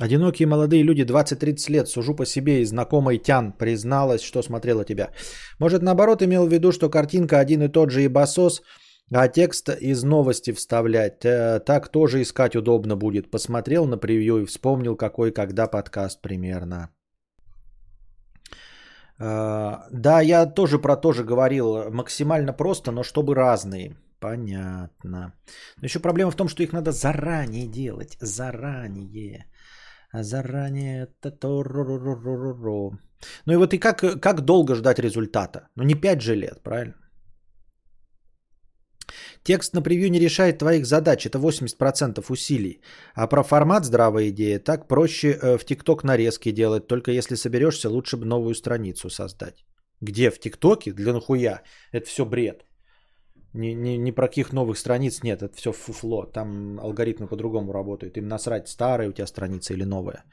[0.00, 5.10] Одинокие молодые люди 20-30 лет, сужу по себе, и знакомый Тян призналась, что смотрела тебя.
[5.58, 8.62] Может, наоборот, имел в виду, что картинка один и тот же и басос,
[9.14, 11.24] а текст из новости вставлять.
[11.24, 13.30] Э, так тоже искать удобно будет.
[13.30, 16.88] Посмотрел на превью и вспомнил, какой когда подкаст примерно.
[19.18, 21.90] А, да, я тоже про то же говорил.
[21.90, 23.96] Максимально просто, но чтобы разные.
[24.20, 25.34] Понятно.
[25.80, 28.16] Но еще проблема в том, что их надо заранее делать.
[28.20, 29.46] Заранее.
[30.12, 31.30] А заранее это
[33.46, 35.68] Ну и вот и как, как долго ждать результата?
[35.76, 36.94] Ну не 5 же лет, правильно?
[39.42, 42.80] Текст на превью не решает твоих задач, это 80% усилий.
[43.14, 47.88] А про формат здравая идея, так проще э, в ТикТок нарезки делать, только если соберешься,
[47.88, 49.64] лучше бы новую страницу создать.
[50.00, 50.30] Где?
[50.30, 50.92] В ТикТоке?
[50.92, 51.62] Для нахуя?
[51.92, 52.64] Это все бред.
[53.54, 56.24] Ни, ни, ни про каких новых страниц нет, это все фуфло.
[56.24, 58.16] Там алгоритмы по-другому работают.
[58.16, 60.24] Им насрать, старая у тебя страница или новая.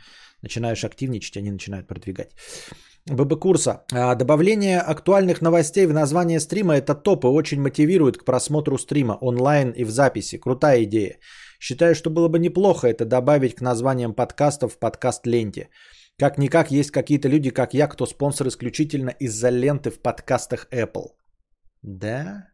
[0.42, 2.32] Начинаешь активничать, они начинают продвигать.
[3.06, 3.84] ББ курса.
[3.92, 9.18] А, добавление актуальных новостей в название стрима это топ и очень мотивирует к просмотру стрима
[9.22, 10.38] онлайн и в записи.
[10.38, 11.18] Крутая идея.
[11.60, 15.70] Считаю, что было бы неплохо это добавить к названиям подкастов в подкаст-ленте.
[16.18, 21.08] Как-никак есть какие-то люди, как я, кто спонсор исключительно из-за ленты в подкастах Apple.
[21.82, 22.50] Да?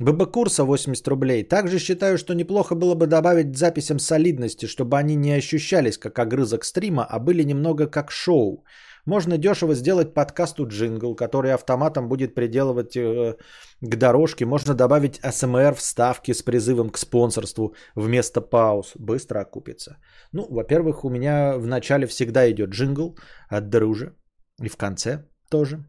[0.00, 1.44] ББ курса 80 рублей.
[1.44, 6.64] Также считаю, что неплохо было бы добавить записям солидности, чтобы они не ощущались как огрызок
[6.64, 8.64] стрима, а были немного как шоу.
[9.06, 13.36] Можно дешево сделать подкасту джингл, который автоматом будет приделывать э,
[13.82, 14.46] к дорожке.
[14.46, 18.92] Можно добавить СМР вставки с призывом к спонсорству вместо пауз.
[18.96, 19.98] Быстро окупится.
[20.32, 23.16] Ну, во-первых, у меня в начале всегда идет джингл
[23.48, 24.14] от дружи.
[24.62, 25.84] И в конце тоже.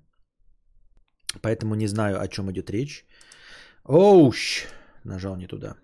[1.42, 3.06] Поэтому не знаю, о чем идет речь.
[3.86, 4.66] Оуш.
[5.04, 5.76] Нажал не туда.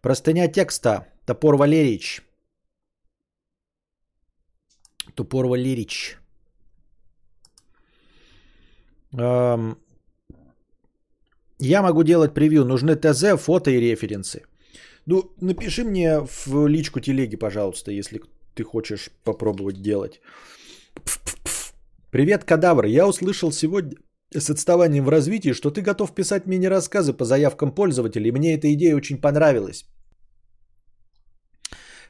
[0.00, 1.06] Простыня текста.
[1.26, 2.22] Топор Валерич.
[5.14, 6.18] Топор Валерич.
[9.12, 9.78] Эм,
[11.58, 12.64] я могу делать превью.
[12.64, 14.42] Нужны ТЗ, фото и референсы.
[15.06, 18.20] Ну, напиши мне в личку телеги, пожалуйста, если
[18.54, 20.20] ты хочешь попробовать делать.
[22.10, 22.84] Привет, кадавр.
[22.86, 23.96] Я услышал сегодня
[24.40, 28.32] с отставанием в развитии, что ты готов писать мини-рассказы по заявкам пользователей.
[28.32, 29.84] Мне эта идея очень понравилась.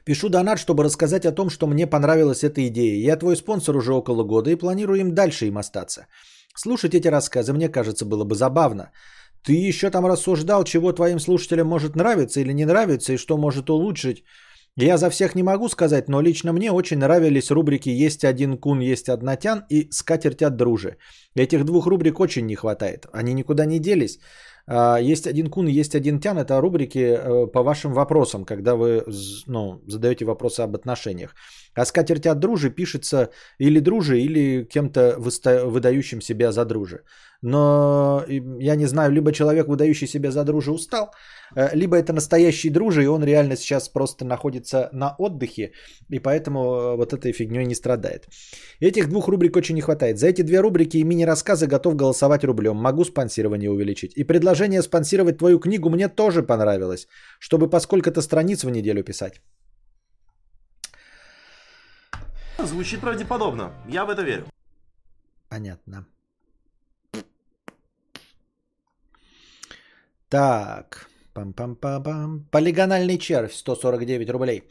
[0.05, 3.13] Пишу донат, чтобы рассказать о том, что мне понравилась эта идея.
[3.13, 6.07] Я твой спонсор уже около года и планирую им дальше им остаться.
[6.55, 8.91] Слушать эти рассказы, мне кажется, было бы забавно.
[9.43, 13.69] Ты еще там рассуждал, чего твоим слушателям может нравиться или не нравится, и что может
[13.69, 14.23] улучшить
[14.77, 18.81] я за всех не могу сказать, но лично мне очень нравились рубрики «Есть один кун,
[18.81, 20.97] есть однотян» и «Скатерть от дружи».
[21.33, 23.05] Этих двух рубрик очень не хватает.
[23.13, 24.19] Они никуда не делись.
[24.67, 26.37] А, есть один кун, есть один тян.
[26.37, 29.03] Это рубрики э, по вашим вопросам, когда вы
[29.47, 31.35] ну, задаете вопросы об отношениях.
[31.75, 37.03] А скатерть от дружи пишется или дружи, или кем-то выдающим себя за дружи.
[37.41, 41.11] Но я не знаю, либо человек, выдающий себя за дружи, устал, э,
[41.73, 45.71] либо это настоящий дружи, и он реально сейчас просто находится на отдыхе,
[46.09, 48.27] и поэтому э, вот этой фигней не страдает.
[48.79, 50.17] Этих двух рубрик очень не хватает.
[50.17, 52.75] За эти две рубрики и мини-рассказы готов голосовать рублем.
[52.75, 54.17] Могу спонсирование увеличить.
[54.17, 57.07] И предложение спонсировать твою книгу мне тоже понравилось,
[57.39, 59.41] чтобы по сколько-то страниц в неделю писать.
[62.57, 63.71] Звучит правдеподобно.
[63.89, 64.45] Я в это верю.
[65.49, 66.05] Понятно.
[70.29, 71.09] Так.
[71.35, 72.45] Пам-пам-пам-пам.
[72.51, 73.53] Полигональный червь.
[73.53, 74.63] 149 рублей.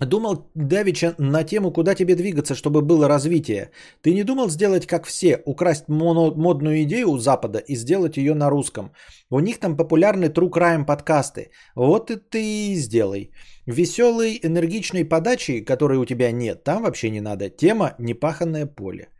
[0.00, 3.70] Думал, Давича, на тему, куда тебе двигаться, чтобы было развитие.
[4.02, 8.50] Ты не думал сделать как все, украсть модную идею у Запада и сделать ее на
[8.50, 8.90] русском?
[9.30, 11.50] У них там популярны true crime подкасты.
[11.76, 13.30] Вот и ты и сделай.
[13.66, 17.48] Веселой, энергичной подачи, которой у тебя нет, там вообще не надо.
[17.48, 19.13] Тема «Непаханное поле».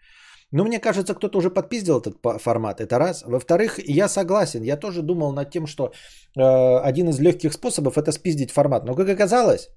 [0.56, 3.24] Ну, мне кажется, кто-то уже подпиздил этот формат, это раз.
[3.26, 8.12] Во-вторых, я согласен, я тоже думал над тем, что э, один из легких способов это
[8.12, 8.84] спиздить формат.
[8.84, 9.68] Но как оказалось,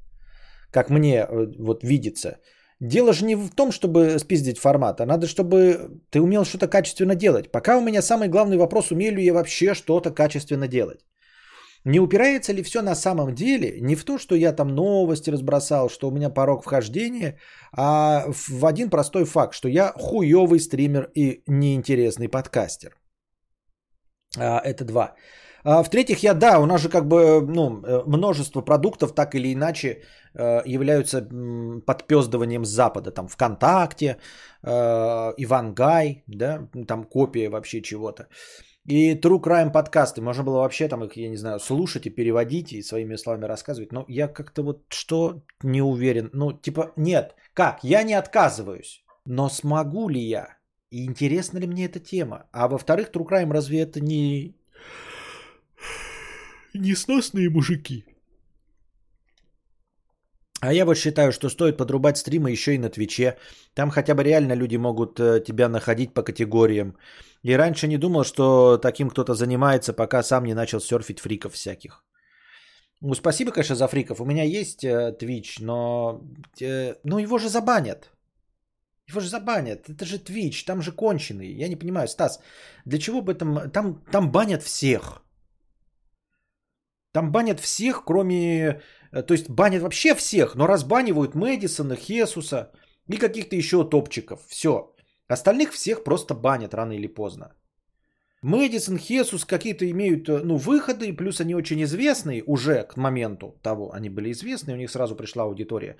[0.72, 2.38] как мне э, вот видится,
[2.80, 7.16] дело же не в том, чтобы спиздить формат, а надо, чтобы ты умел что-то качественно
[7.16, 7.52] делать.
[7.52, 11.00] Пока у меня самый главный вопрос, умею ли я вообще что-то качественно делать.
[11.88, 15.90] Не упирается ли все на самом деле не в то, что я там новости разбросал,
[15.90, 17.38] что у меня порог вхождения,
[17.72, 22.90] а в один простой факт, что я хуевый стример и неинтересный подкастер.
[24.38, 25.16] А, это два.
[25.64, 29.54] А, в-третьих, я, да, у нас же как бы ну, э, множество продуктов так или
[29.54, 29.88] иначе
[30.34, 31.22] э, являются
[31.86, 33.12] подпездыванием с Запада.
[33.12, 34.18] Там ВКонтакте,
[34.62, 38.28] э, Ивангай, да, там копия вообще чего-то.
[38.88, 40.22] И True Crime подкасты.
[40.22, 43.92] Можно было вообще там их, я не знаю, слушать и переводить и своими словами рассказывать.
[43.92, 46.30] Но я как-то вот что не уверен.
[46.34, 47.36] Ну, типа, нет.
[47.54, 47.84] Как?
[47.84, 49.04] Я не отказываюсь.
[49.26, 50.58] Но смогу ли я?
[50.90, 52.48] И интересна ли мне эта тема?
[52.54, 54.56] А во-вторых, True Crime разве это не...
[56.74, 58.06] Несносные мужики?
[60.62, 63.38] А я вот считаю, что стоит подрубать стримы еще и на Твиче.
[63.76, 66.98] Там хотя бы реально люди могут э, тебя находить по категориям.
[67.44, 72.04] И раньше не думал, что таким кто-то занимается, пока сам не начал серфить фриков всяких.
[73.02, 74.20] Ну, спасибо, конечно, за фриков.
[74.20, 76.22] У меня есть Twitch, но
[76.60, 78.10] э, ну, его же забанят.
[79.08, 79.88] Его же забанят.
[79.90, 81.54] Это же Twitch, там же конченый.
[81.54, 82.40] Я не понимаю, Стас,
[82.86, 83.70] для чего бы этом...
[83.70, 85.22] Там, там банят всех.
[87.18, 88.80] Там банят всех, кроме...
[89.12, 92.72] э, То есть банят вообще всех, но разбанивают Мэдисона, Хесуса
[93.14, 94.40] и каких-то еще топчиков.
[94.48, 94.94] Все.
[95.28, 97.48] Остальных всех просто банят рано или поздно.
[98.44, 103.90] Мэдисон, Хесус какие-то имеют э, ну, выходы, плюс они очень известные уже к моменту того.
[103.94, 105.98] Они были известны, у них сразу пришла аудитория.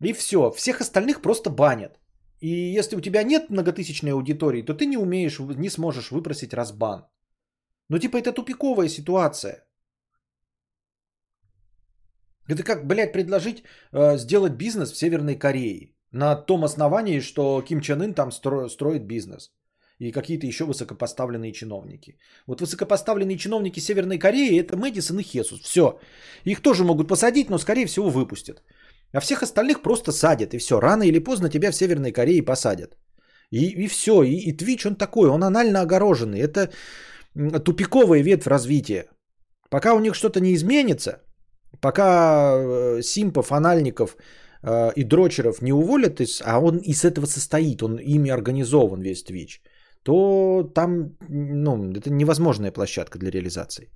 [0.00, 0.50] И все.
[0.50, 2.00] Всех остальных просто банят.
[2.40, 7.04] И если у тебя нет многотысячной аудитории, то ты не умеешь, не сможешь выпросить разбан.
[7.90, 9.67] Ну, типа, это тупиковая ситуация.
[12.48, 15.92] Это как, блядь, предложить э, сделать бизнес в Северной Корее.
[16.12, 19.50] На том основании, что Ким Чен Ын там стро, строит бизнес.
[20.00, 22.18] И какие-то еще высокопоставленные чиновники.
[22.46, 25.60] Вот высокопоставленные чиновники Северной Кореи это Мэдисон и Хесус.
[25.60, 25.98] Все.
[26.44, 28.62] Их тоже могут посадить, но скорее всего выпустят.
[29.12, 30.54] А всех остальных просто садят.
[30.54, 30.80] И все.
[30.80, 32.96] Рано или поздно тебя в Северной Корее посадят.
[33.50, 34.22] И, и все.
[34.22, 35.28] И, и Twitch он такой.
[35.28, 36.40] Он анально огороженный.
[36.40, 36.70] Это
[37.64, 39.08] тупиковая ветвь развития.
[39.68, 41.20] Пока у них что-то не изменится,
[41.80, 44.16] пока э, симпов, анальников
[44.62, 49.60] э, и дрочеров не уволят, а он из этого состоит, он ими организован весь Twitch,
[50.02, 53.88] то там ну, это невозможная площадка для реализации.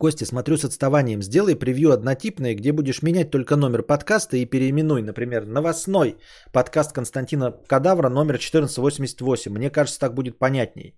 [0.00, 1.22] Костя, смотрю с отставанием.
[1.22, 6.16] Сделай превью однотипное, где будешь менять только номер подкаста и переименуй, например, новостной
[6.52, 9.52] подкаст Константина Кадавра номер 1488.
[9.52, 10.94] Мне кажется, так будет понятней.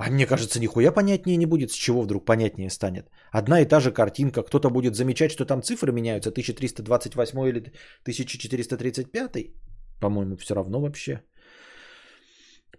[0.00, 1.70] А мне кажется, нихуя понятнее не будет.
[1.70, 3.10] С чего вдруг понятнее станет?
[3.32, 4.42] Одна и та же картинка.
[4.42, 6.30] Кто-то будет замечать, что там цифры меняются.
[6.30, 7.58] 1328 или
[8.04, 9.50] 1435?
[10.00, 11.20] По-моему, все равно вообще.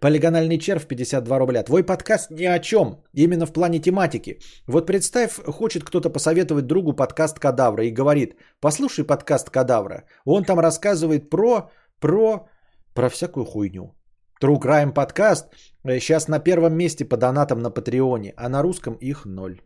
[0.00, 1.62] Полигональный червь 52 рубля.
[1.62, 3.04] Твой подкаст ни о чем.
[3.14, 4.40] Именно в плане тематики.
[4.66, 10.06] Вот представь, хочет кто-то посоветовать другу подкаст Кадавра и говорит, послушай подкаст Кадавра.
[10.24, 11.70] Он там рассказывает про,
[12.00, 12.48] про,
[12.94, 13.94] про всякую хуйню.
[14.42, 15.46] True Crime подкаст
[15.84, 19.60] сейчас на первом месте по донатам на Патреоне, а на русском их ноль.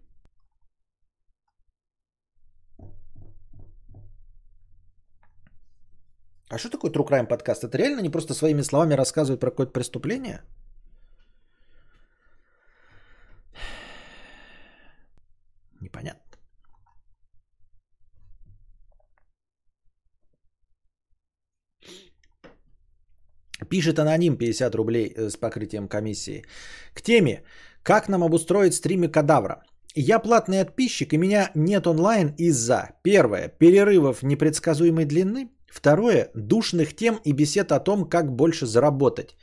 [6.51, 7.65] А что такое True Crime подкаст?
[7.65, 10.43] Это реально они просто своими словами рассказывают про какое-то преступление?
[15.81, 16.26] Непонятно.
[23.69, 26.45] Пишет аноним 50 рублей э, с покрытием комиссии.
[26.95, 27.43] К теме.
[27.83, 29.63] Как нам обустроить стримы кадавра?
[29.95, 37.21] Я платный подписчик, и меня нет онлайн из-за первое перерывов непредсказуемой длины, второе душных тем
[37.25, 39.37] и бесед о том, как больше заработать.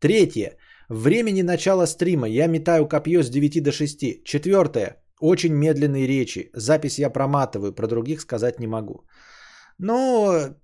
[0.00, 0.56] Третье
[0.88, 4.24] времени начала стрима я метаю копье с 9 до 6.
[4.24, 6.50] Четвертое очень медленные речи.
[6.54, 9.04] Запись я проматываю, про других сказать не могу.
[9.78, 10.54] Но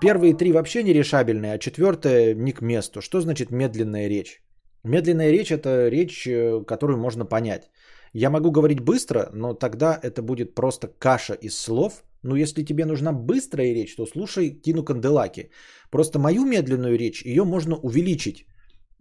[0.00, 3.00] Первые три вообще нерешабельные, а четвертое не к месту.
[3.00, 4.42] Что значит медленная речь?
[4.84, 7.70] Медленная речь– это речь, э, которую можно понять.
[8.12, 12.02] Я могу говорить быстро, но тогда это будет просто каша из слов.
[12.22, 15.50] Но если тебе нужна быстрая речь, то слушай Тину Канделаки.
[15.90, 18.46] Просто мою медленную речь, ее можно увеличить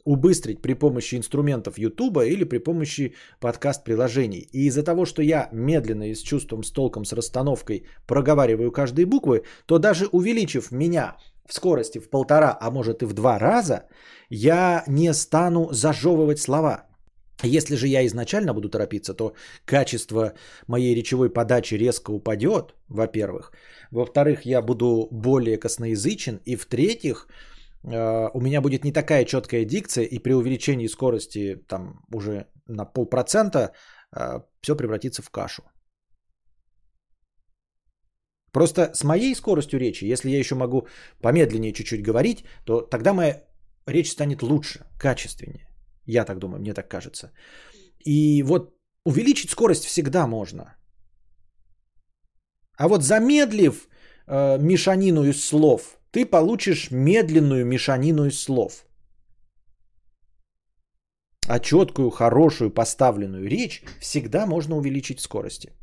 [0.09, 4.49] убыстрить при помощи инструментов YouTube или при помощи подкаст-приложений.
[4.51, 9.05] И из-за того, что я медленно и с чувством, с толком, с расстановкой проговариваю каждые
[9.05, 13.83] буквы, то даже увеличив меня в скорости в полтора, а может и в два раза,
[14.29, 16.85] я не стану зажевывать слова.
[17.43, 19.33] Если же я изначально буду торопиться, то
[19.65, 20.33] качество
[20.67, 23.51] моей речевой подачи резко упадет, во-первых.
[23.91, 26.39] Во-вторых, я буду более косноязычен.
[26.45, 27.27] И в-третьих,
[27.83, 33.71] у меня будет не такая четкая дикция, и при увеличении скорости там уже на полпроцента
[34.11, 35.63] э, все превратится в кашу.
[38.51, 40.87] Просто с моей скоростью речи, если я еще могу
[41.21, 43.43] помедленнее чуть-чуть говорить, то тогда моя
[43.85, 45.67] речь станет лучше, качественнее.
[46.05, 47.31] Я так думаю, мне так кажется.
[48.05, 48.75] И вот
[49.05, 50.75] увеличить скорость всегда можно.
[52.77, 53.87] А вот замедлив
[54.27, 58.85] э, мешанину из слов– ты получишь медленную мешанину из слов.
[61.47, 65.73] А четкую, хорошую, поставленную речь всегда можно увеличить скорости.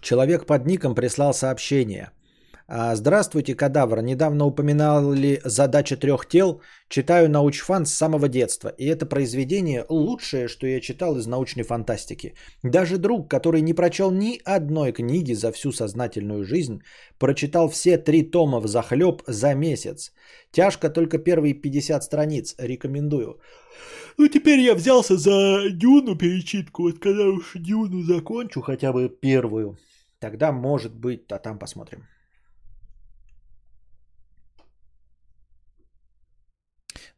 [0.00, 2.10] Человек под ником прислал сообщение.
[2.72, 4.00] А, Здравствуйте, кадавр.
[4.00, 6.60] Недавно упоминали задача трех тел.
[6.88, 8.68] Читаю научфан с самого детства.
[8.78, 12.34] И это произведение лучшее, что я читал из научной фантастики.
[12.62, 16.80] Даже друг, который не прочел ни одной книги за всю сознательную жизнь,
[17.18, 20.12] прочитал все три тома в захлеб за месяц.
[20.52, 22.54] Тяжко только первые 50 страниц.
[22.56, 23.40] Рекомендую.
[24.16, 26.82] Ну, теперь я взялся за Дюну перечитку.
[26.82, 29.76] Вот когда уж Дюну закончу, хотя бы первую,
[30.20, 32.04] тогда может быть, а там посмотрим.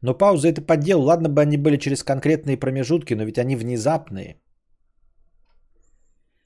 [0.03, 1.01] Но пауза это поддел.
[1.01, 4.41] Ладно бы они были через конкретные промежутки, но ведь они внезапные.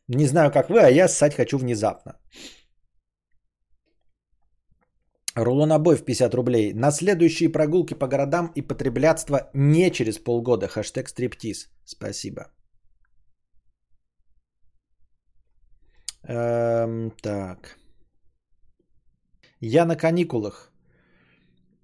[0.07, 2.13] Не знаю, как вы, а я ссать хочу внезапно.
[5.35, 6.73] Рулон обои в 50 рублей.
[6.73, 10.67] На следующие прогулки по городам и потреблятство не через полгода.
[10.67, 11.69] Хэштег стриптиз.
[11.85, 12.51] Спасибо.
[16.27, 17.77] Эм, так.
[19.61, 20.71] Я на каникулах.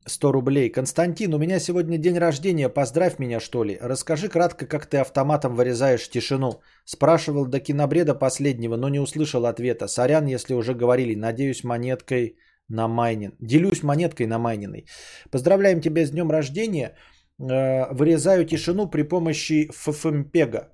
[0.05, 0.69] 100 рублей.
[0.69, 2.69] Константин, у меня сегодня день рождения.
[2.69, 3.77] Поздравь меня, что ли.
[3.81, 6.61] Расскажи кратко, как ты автоматом вырезаешь тишину.
[6.85, 9.87] Спрашивал до кинобреда последнего, но не услышал ответа.
[9.87, 11.15] Сорян, если уже говорили.
[11.15, 12.37] Надеюсь, монеткой
[12.69, 13.33] на майнин.
[13.39, 14.85] Делюсь монеткой на майниной.
[15.31, 16.95] Поздравляем тебя с днем рождения.
[17.39, 20.69] Э, вырезаю тишину при помощи ФФМПЕГа.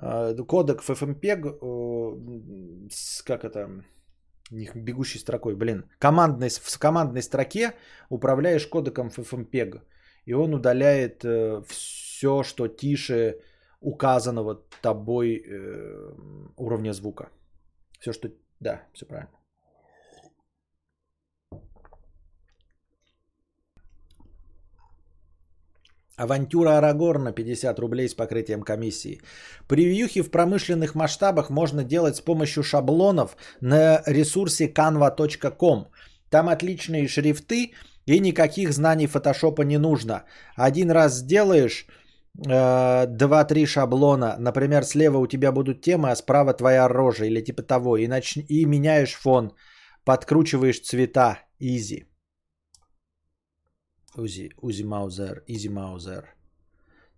[0.00, 1.58] Э, кодек ФФМПЕГ, э,
[3.24, 3.68] как это,
[4.50, 7.74] не бегущей строкой, блин, командной, в командной строке
[8.08, 9.82] управляешь кодеком FFmpeg,
[10.24, 11.24] и он удаляет
[11.66, 13.40] все, что тише
[13.80, 15.44] указанного тобой
[16.56, 17.30] уровня звука.
[18.00, 18.28] Все, что...
[18.60, 19.37] Да, все правильно.
[26.18, 29.20] Авантюра Арагорна 50 рублей с покрытием комиссии.
[29.68, 35.86] Превьюхи в промышленных масштабах можно делать с помощью шаблонов на ресурсе canva.com.
[36.30, 37.72] Там отличные шрифты
[38.06, 40.24] и никаких знаний фотошопа не нужно.
[40.56, 41.86] Один раз сделаешь,
[42.46, 44.36] э, два-три шаблона.
[44.38, 47.96] Например, слева у тебя будут темы, а справа твоя рожа или типа того.
[47.96, 48.36] И, нач...
[48.36, 49.52] и меняешь фон,
[50.04, 51.38] подкручиваешь цвета.
[51.60, 52.04] Изи.
[54.18, 56.34] Узи, Узи Маузер, Изи Маузер.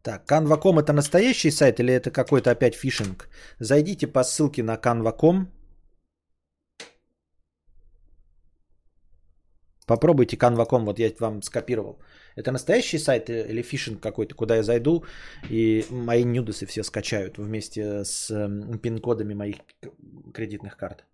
[0.03, 3.29] Так, Canva.com это настоящий сайт или это какой-то опять фишинг?
[3.59, 5.49] Зайдите по ссылке на Canva.com.
[9.87, 11.99] Попробуйте Canva.com, вот я вам скопировал.
[12.37, 15.05] Это настоящий сайт или фишинг какой-то, куда я зайду
[15.51, 18.31] и мои нюдесы все скачают вместе с
[18.83, 19.57] пин-кодами моих
[20.33, 21.05] кредитных карт.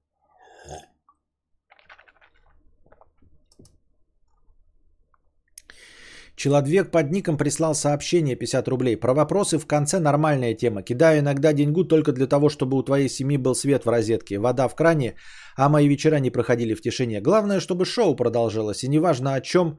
[6.37, 8.97] Человек под ником прислал сообщение 50 рублей.
[8.97, 10.83] Про вопросы в конце нормальная тема.
[10.83, 14.69] Кидаю иногда деньгу только для того, чтобы у твоей семьи был свет в розетке, вода
[14.69, 15.15] в кране,
[15.57, 17.23] а мои вечера не проходили в тишине.
[17.23, 19.79] Главное, чтобы шоу продолжилось, и неважно о чем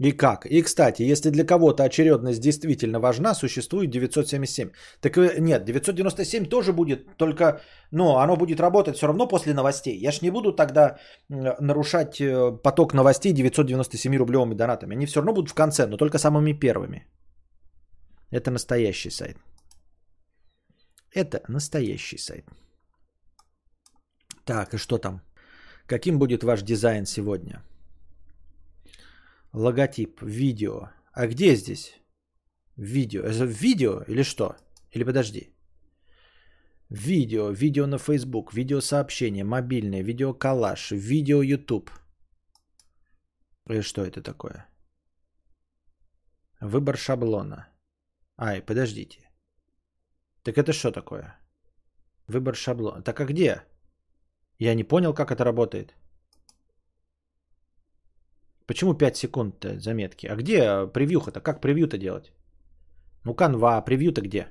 [0.00, 0.46] и как.
[0.46, 4.70] И, кстати, если для кого-то очередность действительно важна, существует 977.
[5.00, 7.60] Так э, нет, 997 тоже будет, только,
[7.92, 9.96] ну, оно будет работать все равно после новостей.
[9.98, 14.96] Я ж не буду тогда нарушать э, поток новостей 997 рублевыми донатами.
[14.96, 17.06] Они все равно будут в конце, но только самыми первыми.
[18.32, 19.36] Это настоящий сайт.
[21.14, 22.44] Это настоящий сайт.
[24.44, 25.20] Так, и что там?
[25.86, 27.62] Каким будет ваш дизайн сегодня?
[29.54, 30.90] Логотип, видео.
[31.12, 31.94] А где здесь?
[32.76, 33.22] Видео.
[33.22, 34.56] Это видео или что?
[34.90, 35.54] Или подожди.
[36.90, 41.90] Видео, видео на Facebook, видеосообщение, мобильное, видеоколлаж, видео YouTube.
[43.70, 44.66] И что это такое?
[46.60, 47.68] Выбор шаблона.
[48.36, 49.30] Ай, подождите.
[50.42, 51.38] Так это что такое?
[52.26, 53.02] Выбор шаблона.
[53.02, 53.62] Так а где?
[54.58, 55.94] Я не понял, как это работает.
[58.66, 60.26] Почему 5 секунд заметки?
[60.26, 61.40] А где превьюха-то?
[61.40, 62.32] Как превью-то делать?
[63.24, 64.48] Ну, канва, превью-то где?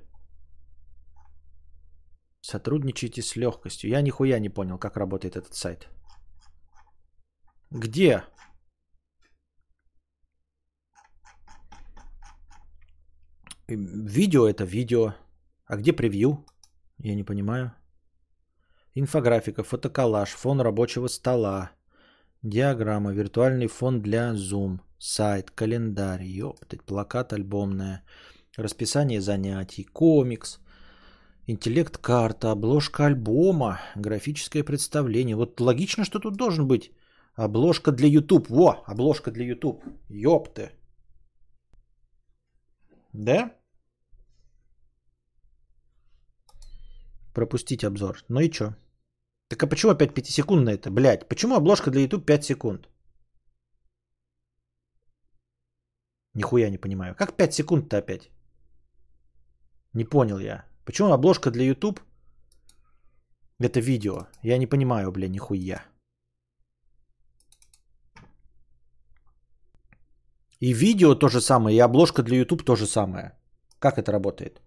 [2.42, 3.90] Сотрудничайте с легкостью.
[3.90, 5.88] Я нихуя не понял, как работает этот сайт.
[7.72, 8.24] Где?
[13.68, 15.14] Видео это видео.
[15.66, 16.46] А где превью?
[17.00, 17.72] Я не понимаю.
[18.96, 21.72] Инфографика, фотоколлаж, фон рабочего стола.
[22.44, 28.04] Диаграмма, виртуальный фон для Zoom, сайт, календарь, ёптать, плакат альбомная,
[28.58, 30.60] расписание занятий, комикс,
[31.48, 35.38] интеллект-карта, обложка альбома, графическое представление.
[35.38, 36.92] Вот логично, что тут должен быть
[37.36, 38.50] обложка для YouTube.
[38.50, 39.82] Во, обложка для YouTube.
[40.10, 40.72] Ёпты.
[43.14, 43.54] Да?
[47.34, 48.18] Пропустить обзор.
[48.28, 48.74] Ну и чё?
[49.50, 51.28] Так а почему опять 5-секундная это, блядь?
[51.28, 52.90] Почему обложка для YouTube 5 секунд?
[56.34, 57.16] Нихуя не понимаю.
[57.16, 58.32] Как 5 секунд-то опять?
[59.94, 60.66] Не понял я.
[60.86, 62.00] Почему обложка для YouTube
[63.60, 64.28] это видео?
[64.44, 65.86] Я не понимаю, бля, нихуя.
[70.60, 73.38] И видео то же самое, и обложка для YouTube то же самое.
[73.80, 74.62] Как это работает?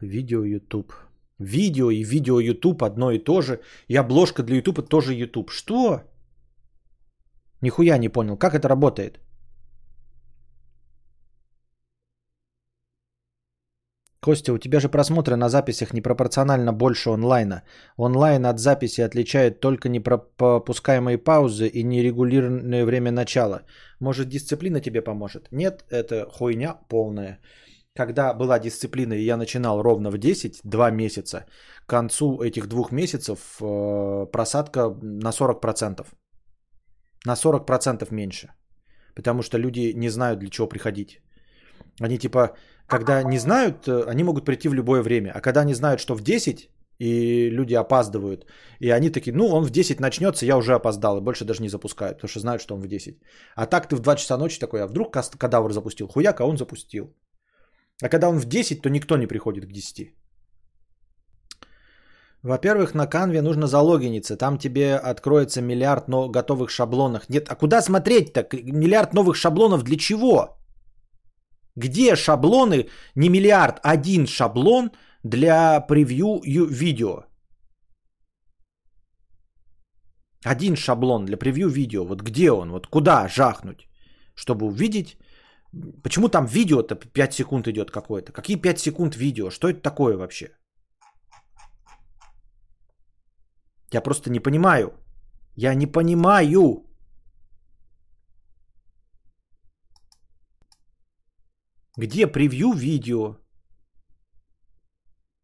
[0.00, 0.92] Видео YouTube.
[1.38, 3.60] Видео и видео YouTube одно и то же.
[3.88, 5.50] И обложка для YouTube тоже YouTube.
[5.50, 6.02] Что?
[7.62, 8.36] Нихуя не понял.
[8.36, 9.20] Как это работает?
[14.28, 17.62] Костя, у тебя же просмотры на записях непропорционально больше онлайна.
[17.96, 23.62] Онлайн от записи отличает только непропускаемые паузы и нерегулированное время начала.
[24.00, 25.48] Может, дисциплина тебе поможет?
[25.50, 27.38] Нет, это хуйня полная.
[27.96, 31.46] Когда была дисциплина, и я начинал ровно в 10, 2 месяца,
[31.86, 36.06] к концу этих двух месяцев э, просадка на 40%.
[37.24, 38.48] На 40% меньше.
[39.14, 41.22] Потому что люди не знают, для чего приходить.
[42.00, 42.50] Они типа
[42.88, 45.32] когда не знают, э, они могут прийти в любое время.
[45.34, 48.46] А когда они знают, что в 10, и люди опаздывают,
[48.80, 51.68] и они такие, ну, он в 10 начнется, я уже опоздал, и больше даже не
[51.68, 53.20] запускают, потому что знают, что он в 10.
[53.56, 56.08] А так ты в 2 часа ночи такой, а вдруг кадавр запустил?
[56.08, 57.14] Хуяк, а он запустил.
[58.02, 60.14] А когда он в 10, то никто не приходит к 10.
[62.42, 64.36] Во-первых, на канве нужно залогиниться.
[64.36, 67.28] Там тебе откроется миллиард но готовых шаблонов.
[67.28, 68.46] Нет, а куда смотреть-то?
[68.52, 70.57] Миллиард новых шаблонов для чего?
[71.78, 74.90] Где шаблоны, не миллиард, один шаблон
[75.22, 77.24] для превью видео?
[80.44, 82.04] Один шаблон для превью видео.
[82.04, 82.70] Вот где он?
[82.70, 83.88] Вот куда жахнуть,
[84.34, 85.18] чтобы увидеть?
[86.02, 88.32] Почему там видео-то 5 секунд идет какое-то?
[88.32, 89.50] Какие 5 секунд видео?
[89.50, 90.48] Что это такое вообще?
[93.92, 94.92] Я просто не понимаю.
[95.56, 96.87] Я не понимаю.
[101.98, 103.36] Где превью видео?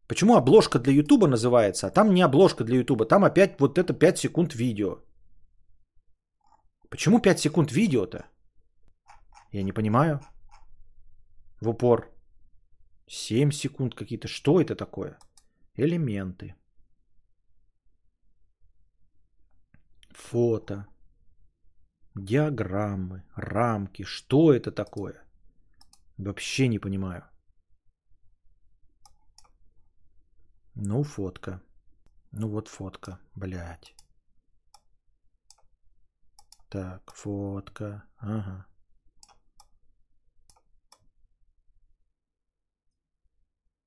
[0.07, 3.93] Почему обложка для Ютуба называется, а там не обложка для Ютуба, там опять вот это
[3.93, 5.03] 5 секунд видео.
[6.89, 8.25] Почему 5 секунд видео-то?
[9.51, 10.21] Я не понимаю.
[11.59, 12.09] В упор.
[13.07, 14.29] 7 секунд какие-то.
[14.29, 15.19] Что это такое?
[15.77, 16.55] Элементы.
[20.11, 20.87] Фото.
[22.15, 23.23] Диаграммы.
[23.35, 24.03] Рамки.
[24.03, 25.24] Что это такое?
[26.17, 27.23] Вообще не понимаю.
[30.75, 31.61] Ну, фотка.
[32.31, 33.95] Ну вот фотка, блядь.
[36.69, 38.03] Так, фотка.
[38.17, 38.65] Ага.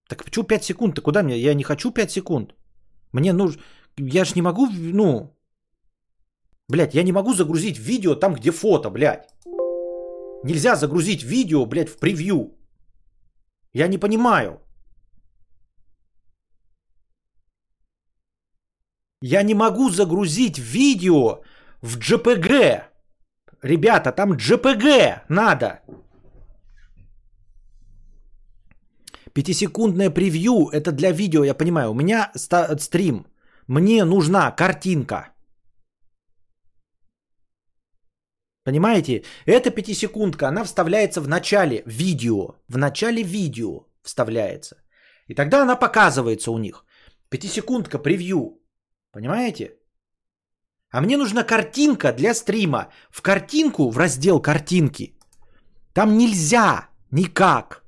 [0.08, 0.94] Так почему 5 секунд?
[0.94, 1.38] Ты куда мне?
[1.38, 2.54] Я не хочу 5 секунд.
[3.12, 3.62] Мне нужно...
[3.98, 5.36] Я же не могу, ну...
[6.68, 9.28] Блядь, я не могу загрузить видео там, где фото, блядь.
[10.44, 12.54] Нельзя загрузить видео, блядь, в превью.
[13.72, 14.60] Я не понимаю.
[19.22, 21.42] Я не могу загрузить видео
[21.82, 22.82] в JPG.
[23.62, 25.80] Ребята, там JPG надо.
[29.32, 31.90] Пятисекундное превью это для видео, я понимаю.
[31.90, 32.32] У меня
[32.78, 33.26] стрим.
[33.66, 35.28] Мне нужна картинка.
[38.68, 39.22] Понимаете?
[39.46, 42.54] Эта пятисекундка, она вставляется в начале видео.
[42.68, 44.76] В начале видео вставляется.
[45.26, 46.84] И тогда она показывается у них.
[47.30, 48.60] Пятисекундка превью.
[49.10, 49.70] Понимаете?
[50.90, 52.88] А мне нужна картинка для стрима.
[53.10, 55.14] В картинку, в раздел картинки,
[55.94, 57.82] там нельзя никак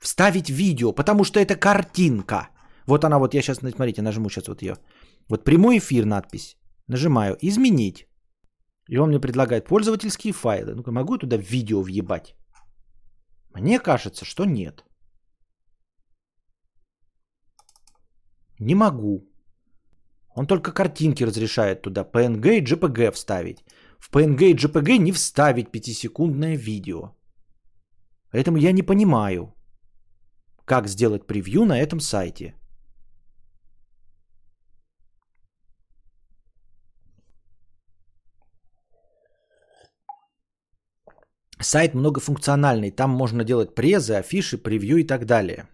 [0.00, 2.48] вставить видео, потому что это картинка.
[2.86, 4.76] Вот она, вот я сейчас, смотрите, нажму сейчас вот ее.
[5.30, 6.58] Вот прямой эфир надпись.
[6.88, 8.06] Нажимаю «Изменить».
[8.88, 10.74] И он мне предлагает пользовательские файлы.
[10.74, 12.34] Ну-ка, могу туда видео въебать?
[13.54, 14.84] Мне кажется, что нет.
[18.58, 19.30] Не могу.
[20.36, 23.64] Он только картинки разрешает туда PNG и JPG вставить.
[23.98, 27.12] В PNG и JPG не вставить 5-секундное видео.
[28.32, 29.54] Поэтому я не понимаю,
[30.64, 32.54] как сделать превью на этом сайте.
[41.60, 45.68] Сайт многофункциональный, там можно делать презы, афиши, превью и так далее.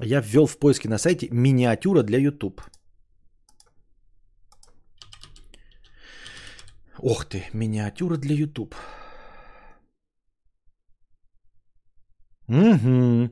[0.00, 2.60] Я ввел в поиске на сайте миниатюра для YouTube.
[6.98, 8.74] Ох ты, миниатюра для YouTube.
[12.48, 13.30] Угу.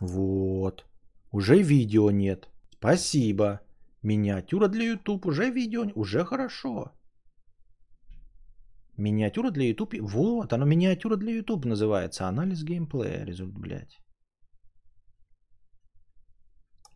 [0.00, 0.84] Вот.
[1.32, 2.48] Уже видео нет.
[2.78, 3.60] Спасибо.
[4.02, 5.26] Миниатюра для YouTube.
[5.26, 5.90] Уже видео.
[5.94, 6.95] Уже хорошо.
[8.98, 10.00] Миниатюра для YouTube.
[10.00, 12.28] Вот, оно миниатюра для YouTube называется.
[12.28, 13.24] Анализ геймплея.
[13.24, 14.00] Результат, блядь.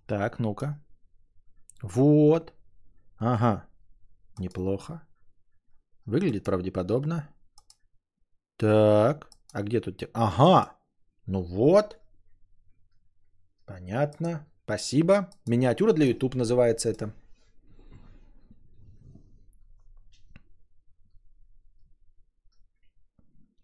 [0.06, 0.82] Так, ну-ка.
[1.82, 2.52] Вот.
[3.18, 3.66] Ага.
[4.38, 5.02] Неплохо.
[6.06, 7.28] Выглядит правдеподобно.
[8.56, 9.28] Так.
[9.52, 10.02] А где тут...
[10.14, 10.76] Ага.
[11.26, 12.00] Ну вот.
[13.66, 14.46] Понятно.
[14.64, 15.30] Спасибо.
[15.46, 17.12] Миниатюра для YouTube называется это.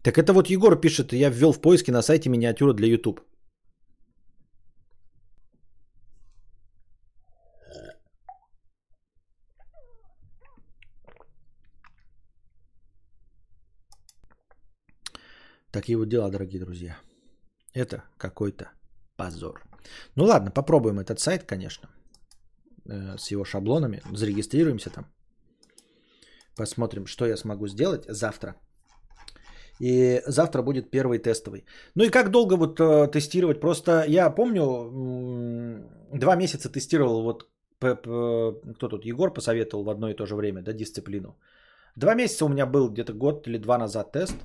[0.07, 3.19] Так это вот Егор пишет, я ввел в поиске на сайте миниатюра для YouTube.
[15.71, 16.97] Такие вот дела, дорогие друзья.
[17.73, 18.71] Это какой-то
[19.17, 19.61] позор.
[20.15, 21.89] Ну ладно, попробуем этот сайт, конечно,
[22.85, 24.01] э, с его шаблонами.
[24.13, 25.05] Зарегистрируемся там.
[26.55, 28.55] Посмотрим, что я смогу сделать завтра.
[29.79, 31.65] И завтра будет первый тестовый.
[31.95, 33.59] Ну и как долго вот э, тестировать?
[33.59, 34.63] Просто я помню,
[36.13, 37.47] два месяца тестировал, вот
[37.79, 41.37] кто тут, Егор посоветовал в одно и то же время, да, дисциплину.
[41.95, 44.35] Два месяца у меня был где-то год или два назад тест.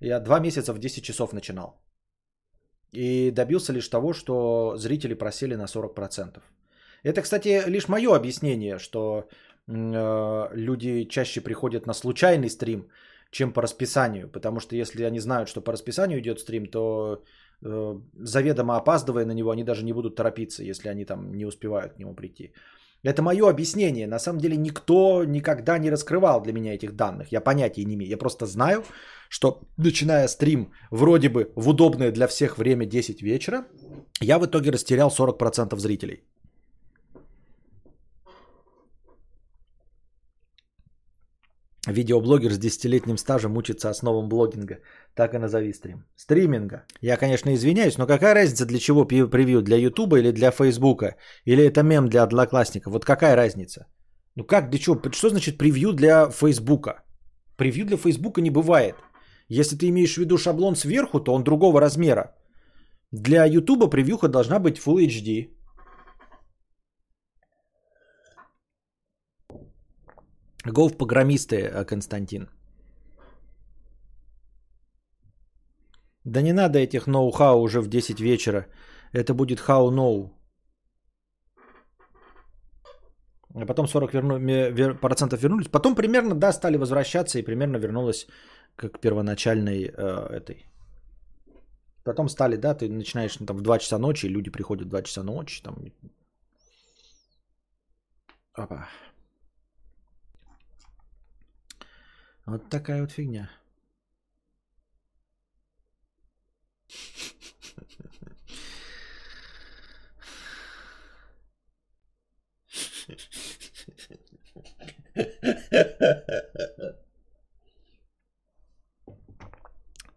[0.00, 1.80] Я два месяца в 10 часов начинал.
[2.92, 6.42] И добился лишь того, что зрители просели на 40%.
[7.02, 9.28] Это, кстати, лишь мое объяснение, что
[9.68, 12.88] э, люди чаще приходят на случайный стрим,
[13.30, 14.28] чем по расписанию.
[14.28, 17.22] Потому что если они знают, что по расписанию идет стрим, то
[17.62, 21.94] э, заведомо опаздывая на него, они даже не будут торопиться, если они там не успевают
[21.94, 22.52] к нему прийти.
[23.02, 24.06] Это мое объяснение.
[24.06, 27.32] На самом деле никто никогда не раскрывал для меня этих данных.
[27.32, 28.10] Я понятия не имею.
[28.10, 28.82] Я просто знаю,
[29.28, 33.64] что начиная стрим вроде бы в удобное для всех время 10 вечера,
[34.20, 36.24] я в итоге растерял 40% зрителей.
[41.86, 44.78] Видеоблогер с десятилетним стажем учится основам блогинга.
[45.14, 46.04] Так и назови стрим.
[46.16, 46.84] Стриминга.
[47.00, 49.62] Я, конечно, извиняюсь, но какая разница, для чего превью?
[49.62, 51.16] Для Ютуба или для Фейсбука?
[51.44, 52.92] Или это мем для одноклассников?
[52.92, 53.86] Вот какая разница?
[54.34, 55.00] Ну как, для чего?
[55.12, 57.04] Что значит превью для Фейсбука?
[57.56, 58.96] Превью для Фейсбука не бывает.
[59.48, 62.34] Если ты имеешь в виду шаблон сверху, то он другого размера.
[63.12, 65.55] Для Ютуба превьюха должна быть Full HD.
[70.72, 72.48] Голф программисты, э, Константин.
[76.24, 78.66] Да не надо этих ноу-хау уже в 10 вечера.
[79.12, 80.32] Это будет хау-ноу.
[83.54, 85.68] А потом 40 верну, процентов вернулись.
[85.68, 88.26] Потом примерно, да, стали возвращаться и примерно вернулось
[88.76, 90.66] как первоначальной э, этой.
[92.04, 95.02] Потом стали, да, ты начинаешь ну, там в 2 часа ночи, люди приходят в 2
[95.02, 95.76] часа ночи, там.
[98.52, 98.88] Опа.
[102.46, 103.50] Вот такая вот фигня.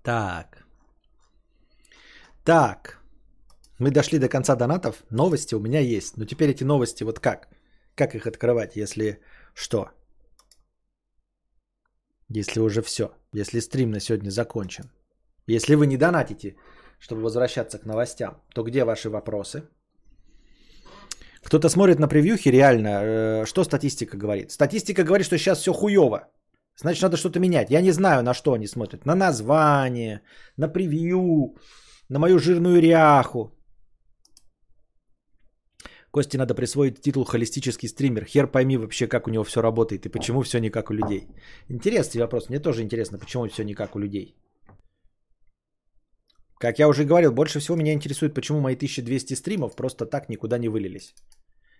[0.03, 0.65] Так.
[2.43, 2.99] Так.
[3.79, 5.03] Мы дошли до конца донатов.
[5.09, 6.17] Новости у меня есть.
[6.17, 7.47] Но теперь эти новости вот как?
[7.95, 9.19] Как их открывать, если
[9.53, 9.89] что?
[12.29, 13.11] Если уже все.
[13.33, 14.91] Если стрим на сегодня закончен.
[15.47, 16.55] Если вы не донатите,
[16.99, 19.63] чтобы возвращаться к новостям, то где ваши вопросы?
[21.43, 24.51] Кто-то смотрит на превьюхи, реально, э, что статистика говорит?
[24.51, 26.27] Статистика говорит, что сейчас все хуево.
[26.75, 27.71] Значит, надо что-то менять.
[27.71, 29.05] Я не знаю, на что они смотрят.
[29.05, 30.21] На название,
[30.57, 31.55] на превью,
[32.09, 33.51] на мою жирную ряху.
[36.11, 38.25] Кости надо присвоить титул холистический стример.
[38.25, 41.27] Хер пойми вообще, как у него все работает и почему все не как у людей.
[41.69, 42.49] Интересный вопрос.
[42.49, 44.35] Мне тоже интересно, почему все не как у людей.
[46.59, 50.57] Как я уже говорил, больше всего меня интересует, почему мои 1200 стримов просто так никуда
[50.57, 51.13] не вылились.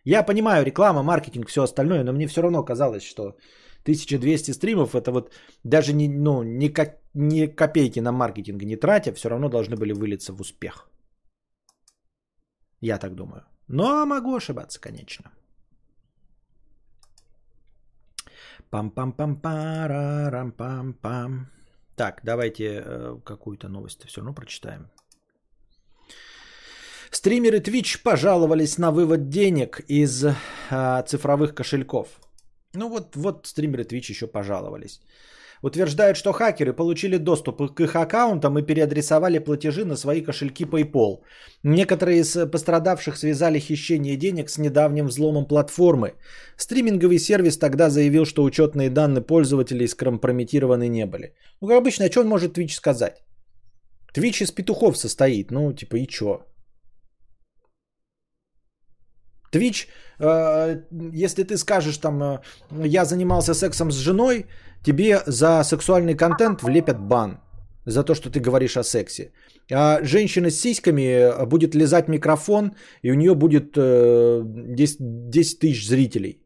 [0.06, 3.36] Я понимаю, реклама, маркетинг, все остальное, но мне все равно казалось, что
[3.84, 9.14] 1200 стримов, это вот даже не, ну, ни, как, ни копейки на маркетинг не тратя,
[9.14, 10.90] все равно должны были вылиться в успех.
[12.80, 13.49] Я так думаю.
[13.70, 15.32] Но могу ошибаться, конечно.
[18.72, 21.46] Пам-пам-пам-парам-пам-пам.
[21.96, 24.90] Так, давайте э, какую-то новость все равно прочитаем.
[27.12, 30.36] Стримеры Twitch пожаловались на вывод денег из э,
[31.08, 32.08] цифровых кошельков.
[32.74, 35.02] Ну вот, вот стримеры Twitch еще пожаловались.
[35.62, 41.20] Утверждают, что хакеры получили доступ к их аккаунтам и переадресовали платежи на свои кошельки PayPal.
[41.64, 46.14] Некоторые из пострадавших связали хищение денег с недавним взломом платформы.
[46.58, 51.34] Стриминговый сервис тогда заявил, что учетные данные пользователей скомпрометированы не были.
[51.62, 53.24] Ну, как обычно, а что он может Twitch сказать?
[54.14, 56.49] Twitch из петухов состоит, ну, типа, и чё?
[59.52, 59.88] Twitch,
[60.20, 60.82] э,
[61.26, 62.40] если ты скажешь там, э,
[62.86, 64.46] я занимался сексом с женой,
[64.84, 67.40] тебе за сексуальный контент влепят бан
[67.86, 69.32] за то, что ты говоришь о сексе.
[69.72, 72.72] А женщина с сиськами э, будет лизать микрофон,
[73.04, 74.98] и у нее будет 10,
[75.30, 76.46] 10 тысяч зрителей.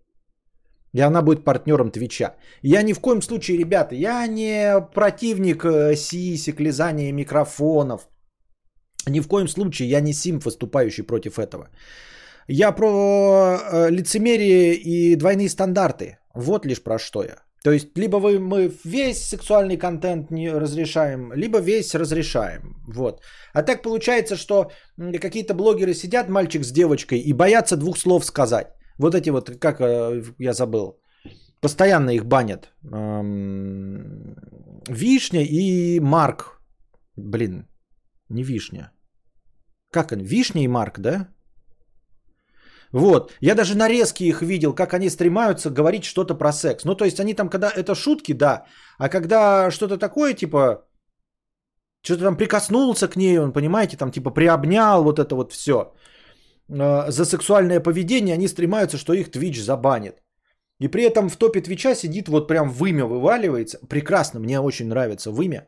[0.96, 2.36] И она будет партнером Твича.
[2.62, 5.64] Я ни в коем случае, ребята, я не противник
[5.98, 8.08] сисек, лизания микрофонов.
[9.08, 11.70] Ни в коем случае я не сим, выступающий против этого.
[12.48, 16.18] Я про э, лицемерие и двойные стандарты.
[16.36, 17.38] Вот лишь про что я.
[17.64, 22.76] То есть, либо вы, мы весь сексуальный контент не разрешаем, либо весь разрешаем.
[22.88, 23.22] Вот.
[23.54, 24.72] А так получается, что
[25.22, 28.68] какие-то блогеры сидят, мальчик с девочкой, и боятся двух слов сказать.
[28.98, 31.00] Вот эти вот, как э, я забыл,
[31.62, 32.74] постоянно их банят.
[32.84, 34.36] Эм,
[34.90, 36.60] вишня и Марк.
[37.16, 37.68] Блин,
[38.30, 38.92] не вишня.
[39.92, 40.26] Как они?
[40.26, 41.28] Вишня и Марк, да?
[42.94, 43.32] Вот.
[43.42, 46.86] Я даже нарезки их видел, как они стремаются говорить что-то про секс.
[46.86, 48.66] Ну, то есть они там, когда это шутки, да.
[49.00, 50.86] А когда что-то такое, типа,
[52.04, 55.94] что-то там прикоснулся к ней, он, понимаете, там типа приобнял вот это вот все.
[56.70, 60.22] А, за сексуальное поведение они стремаются, что их Twitch забанит.
[60.80, 63.80] И при этом в топе Твича сидит вот прям вымя вываливается.
[63.90, 65.68] Прекрасно, мне очень нравится вымя.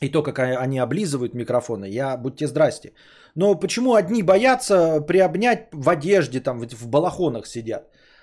[0.00, 2.92] И то, как они облизывают микрофоны, я будьте здрасте.
[3.38, 7.82] Но почему одни боятся приобнять в одежде, там в балахонах сидят,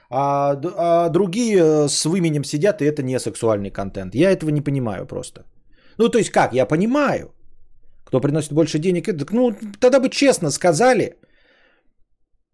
[0.10, 4.16] а, а другие с выменем сидят, и это не сексуальный контент.
[4.16, 5.46] Я этого не понимаю просто.
[5.98, 6.54] Ну, то есть как?
[6.54, 7.34] Я понимаю.
[8.04, 11.16] Кто приносит больше денег, ну, тогда бы честно сказали.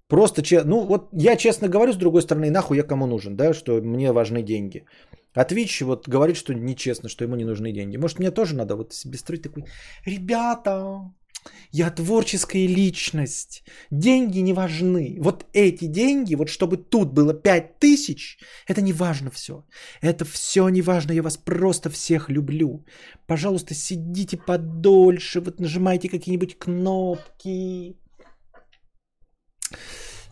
[0.08, 3.82] Просто, ну, вот я честно говорю, с другой стороны, нахуй я кому нужен, да, что
[3.82, 4.86] мне важны деньги.
[5.34, 7.98] А Twitch вот говорит, что нечестно, что ему не нужны деньги.
[7.98, 9.64] Может, мне тоже надо вот себе строить такой,
[10.06, 11.12] ребята,
[11.72, 13.64] я творческая личность.
[13.92, 15.18] Деньги не важны.
[15.22, 18.38] Вот эти деньги, вот чтобы тут было 5 тысяч,
[18.68, 19.64] это не важно все.
[20.02, 21.14] Это все не важно.
[21.14, 22.86] Я вас просто всех люблю.
[23.26, 27.96] Пожалуйста, сидите подольше, вот нажимайте какие-нибудь кнопки.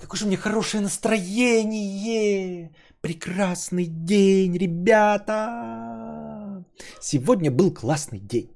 [0.01, 2.71] Какое же у меня хорошее настроение.
[3.01, 5.35] Прекрасный день, ребята.
[7.01, 8.49] Сегодня был классный день.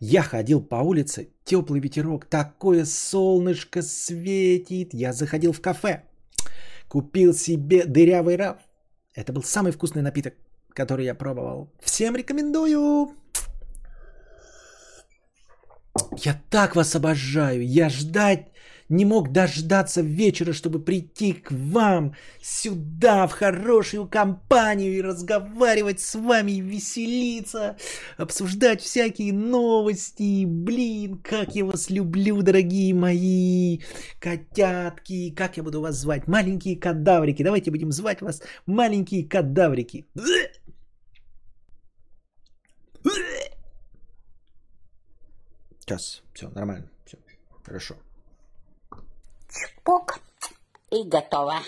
[0.00, 4.92] Я ходил по улице, теплый ветерок, такое солнышко светит.
[4.92, 6.02] Я заходил в кафе,
[6.88, 8.58] купил себе дырявый раф.
[9.14, 10.34] Это был самый вкусный напиток,
[10.74, 11.72] который я пробовал.
[11.80, 13.14] Всем рекомендую.
[16.18, 17.66] Я так вас обожаю.
[17.66, 18.48] Я ждать
[18.88, 26.14] не мог дождаться вечера, чтобы прийти к вам сюда, в хорошую компанию и разговаривать с
[26.14, 27.76] вами, и веселиться,
[28.16, 30.44] обсуждать всякие новости.
[30.44, 33.80] Блин, как я вас люблю, дорогие мои
[34.20, 35.30] котятки.
[35.30, 36.28] Как я буду вас звать?
[36.28, 37.42] Маленькие кадаврики.
[37.42, 40.06] Давайте будем звать вас маленькие кадаврики.
[45.80, 47.18] Сейчас, все, нормально, все,
[47.64, 47.96] хорошо.
[49.56, 50.20] Чпок.
[50.90, 51.62] И готово.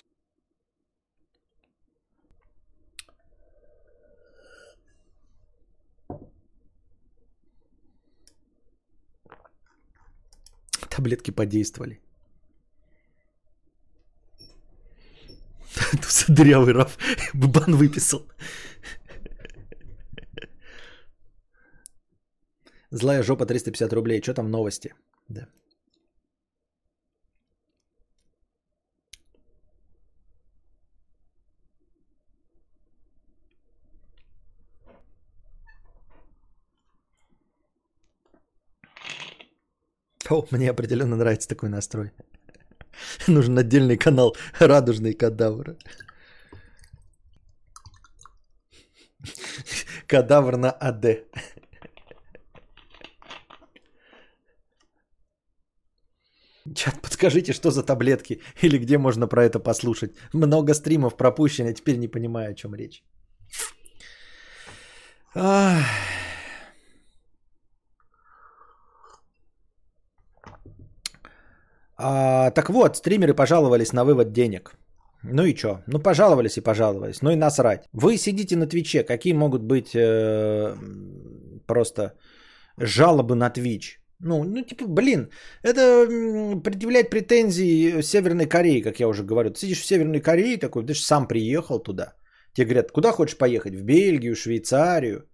[10.91, 12.01] Таблетки подействовали.
[16.29, 16.99] Дырявый Раф
[17.35, 18.27] бан выписал.
[22.91, 24.23] Злая жопа 350 рублей.
[24.23, 24.95] Что там новости?
[25.29, 25.49] Да.
[40.31, 42.13] О, мне определенно нравится такой настрой.
[43.27, 45.77] Нужен отдельный канал «Радужный кадавр».
[50.07, 51.05] Кадавр на АД.
[56.75, 60.13] Чат, подскажите, что за таблетки или где можно про это послушать.
[60.33, 63.03] Много стримов пропущено, теперь не понимаю, о чем речь.
[65.35, 65.85] Ах.
[71.99, 74.75] А, так вот, стримеры пожаловались на вывод денег.
[75.25, 75.83] Ну и что?
[75.87, 77.23] Ну пожаловались и пожаловались.
[77.23, 77.89] Ну и насрать.
[77.93, 79.03] Вы сидите на Твиче.
[79.03, 80.77] Какие могут быть э,
[81.67, 82.15] просто
[82.77, 84.01] жалобы на Твич?
[84.21, 85.31] Ну, ну, типа, блин,
[85.63, 86.07] это
[86.65, 89.51] предъявлять претензии Северной Корее, как я уже говорю.
[89.51, 92.15] Ты сидишь в Северной Корее такой, ты же сам приехал туда.
[92.53, 93.75] Тебе говорят, куда хочешь поехать?
[93.75, 95.25] В Бельгию, Швейцарию,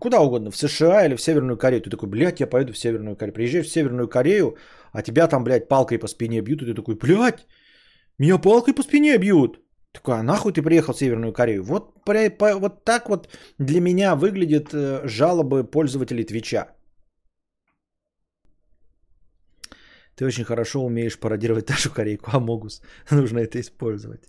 [0.00, 1.82] куда угодно, в США или в Северную Корею.
[1.82, 3.34] Ты такой, блядь, я поеду в Северную Корею.
[3.34, 4.56] Приезжаешь в Северную Корею,
[4.92, 7.46] а тебя там, блядь, палкой по спине бьют, и ты такой, блядь,
[8.18, 9.58] меня палкой по спине бьют.
[9.92, 11.62] Такой, а нахуй ты приехал в Северную Корею?
[11.64, 13.28] Вот, вот так вот
[13.58, 16.68] для меня выглядят э, жалобы пользователей Твича.
[20.16, 22.82] Ты очень хорошо умеешь пародировать нашу корейку Амогус.
[23.10, 24.28] Нужно это использовать.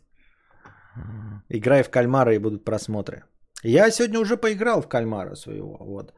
[1.50, 3.24] Играй в кальмара и будут просмотры.
[3.64, 5.78] Я сегодня уже поиграл в кальмара своего.
[5.80, 6.14] Вот.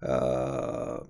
[0.00, 1.02] Э,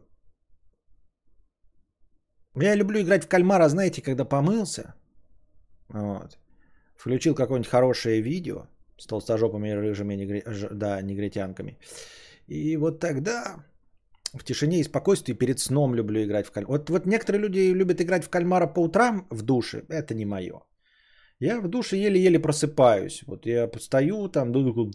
[2.61, 4.95] Я люблю играть в кальмара, знаете, когда помылся.
[5.89, 6.39] Вот.
[6.97, 8.67] Включил какое-нибудь хорошее видео
[8.99, 11.79] с толстожопыми рыжими негри- да, негритянками.
[12.49, 13.65] И вот тогда
[14.35, 16.79] в тишине и спокойствии перед сном люблю играть в кальмара.
[16.79, 19.85] Вот, вот некоторые люди любят играть в кальмара по утрам в душе.
[19.89, 20.63] Это не мое.
[21.41, 23.23] Я в душе еле-еле просыпаюсь.
[23.27, 24.91] Вот я стою там, такой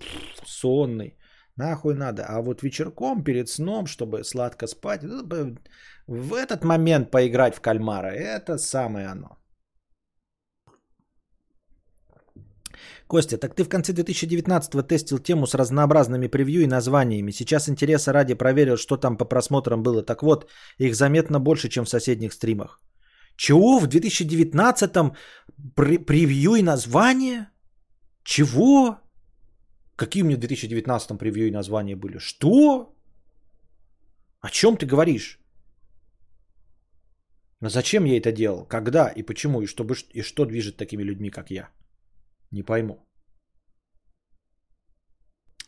[0.46, 1.18] сонный.
[1.58, 2.26] Нахуй надо.
[2.28, 5.04] А вот вечерком перед сном, чтобы сладко спать,
[6.08, 9.38] в этот момент поиграть в кальмара, это самое оно.
[13.08, 17.32] Костя, так ты в конце 2019 тестил тему с разнообразными превью и названиями.
[17.32, 20.04] Сейчас интереса ради проверил, что там по просмотрам было.
[20.04, 22.82] Так вот, их заметно больше, чем в соседних стримах.
[23.36, 23.80] Чего?
[23.80, 25.16] В 2019-м пре-
[25.76, 27.50] превью и название?
[28.24, 29.00] Чего?
[29.96, 32.18] Какие у меня в 2019-м превью и названия были?
[32.20, 32.96] Что?
[34.42, 35.40] О чем ты говоришь?
[37.62, 38.66] Но зачем я это делал?
[38.66, 39.62] Когда и почему?
[39.62, 41.70] И, чтобы, и что движет такими людьми, как я?
[42.52, 43.00] Не пойму.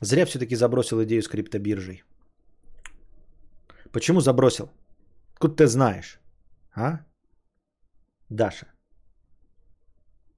[0.02, 2.04] Зря все-таки забросил идею с криптобиржей.
[3.92, 4.70] Почему забросил?
[5.34, 6.20] Откуда ты знаешь?
[6.76, 7.06] А?
[8.30, 8.75] Даша.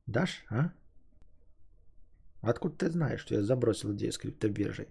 [0.08, 0.72] Даш, а?
[2.41, 4.88] Откуда ты знаешь, что я забросил идею с криптобиржей?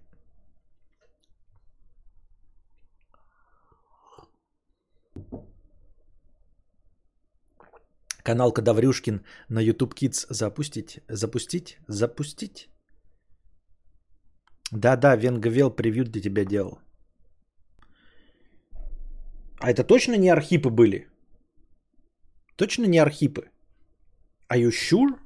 [8.23, 11.01] Канал Кадаврюшкин на YouTube Kids запустить?
[11.09, 11.79] Запустить?
[11.89, 12.69] Запустить?
[14.73, 16.81] Да-да, Венгавел превью для тебя делал.
[19.61, 21.09] А это точно не архипы были?
[22.57, 23.49] Точно не архипы?
[24.49, 25.19] Are you sure?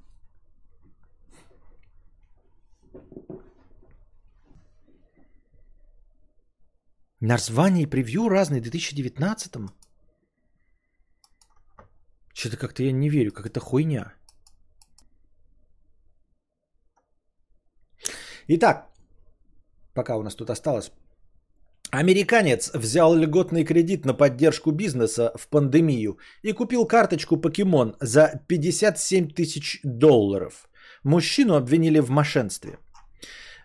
[7.20, 9.70] Название и превью разные в 2019-м?
[12.32, 14.14] Что-то как-то я не верю, как это хуйня.
[18.48, 18.88] Итак,
[19.92, 20.90] пока у нас тут осталось.
[21.92, 29.30] Американец взял льготный кредит на поддержку бизнеса в пандемию и купил карточку покемон за 57
[29.30, 30.68] тысяч долларов.
[31.02, 32.78] Мужчину обвинили в мошенстве.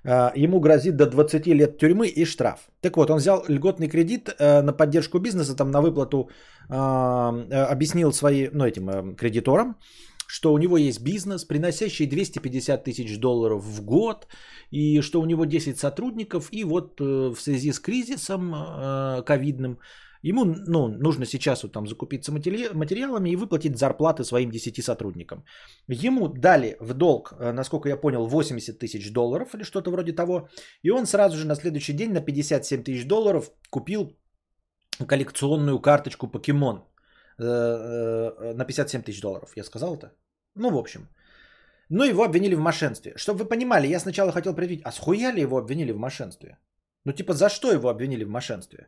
[0.03, 2.59] А, Ему грозит до 20 лет тюрьмы и штраф.
[2.81, 6.29] Так вот, он взял льготный кредит э, на поддержку бизнеса, там на выплату
[6.69, 9.75] а, э, объяснил своим, ну, этим э, кредиторам,
[10.27, 14.27] что у него есть бизнес, приносящий 250 тысяч долларов в год,
[14.71, 19.79] и что у него 10 сотрудников, и вот э, в связи с кризисом э, ковидным
[20.25, 25.43] ему ну, нужно сейчас вот там закупиться матери- материалами и выплатить зарплаты своим 10 сотрудникам.
[25.87, 30.49] Ему дали в долг, э, насколько я понял, 80 тысяч долларов или что-то вроде того,
[30.83, 34.17] и он сразу же на следующий день на 57 тысяч долларов купил
[35.07, 36.83] коллекционную карточку покемон
[37.37, 39.51] на 57 тысяч долларов.
[39.55, 40.11] Я сказал это?
[40.55, 41.07] Ну, в общем.
[41.89, 43.13] Но его обвинили в мошенстве.
[43.17, 46.57] Чтобы вы понимали, я сначала хотел предвидеть, а схуя ли его обвинили в мошенстве?
[47.05, 48.87] Ну, типа, за что его обвинили в мошенстве?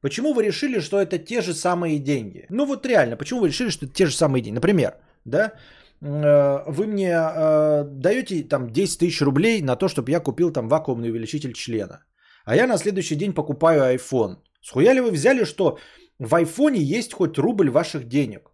[0.00, 2.46] Почему вы решили, что это те же самые деньги?
[2.50, 4.54] Ну, вот реально, почему вы решили, что это те же самые деньги?
[4.54, 5.52] Например, да,
[6.00, 10.68] э, вы мне э, даете там 10 тысяч рублей на то, чтобы я купил там
[10.68, 12.04] вакуумный увеличитель члена.
[12.44, 14.36] А я на следующий день покупаю iPhone.
[14.62, 15.78] Схуя ли вы взяли, что
[16.20, 18.52] в айфоне есть хоть рубль ваших денег?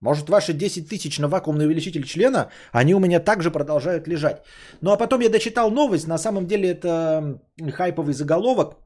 [0.00, 4.42] Может, ваши 10 тысяч на вакуумный увеличитель члена, они у меня также продолжают лежать.
[4.82, 7.38] Ну а потом я дочитал новость, на самом деле это
[7.72, 8.76] хайповый заголовок,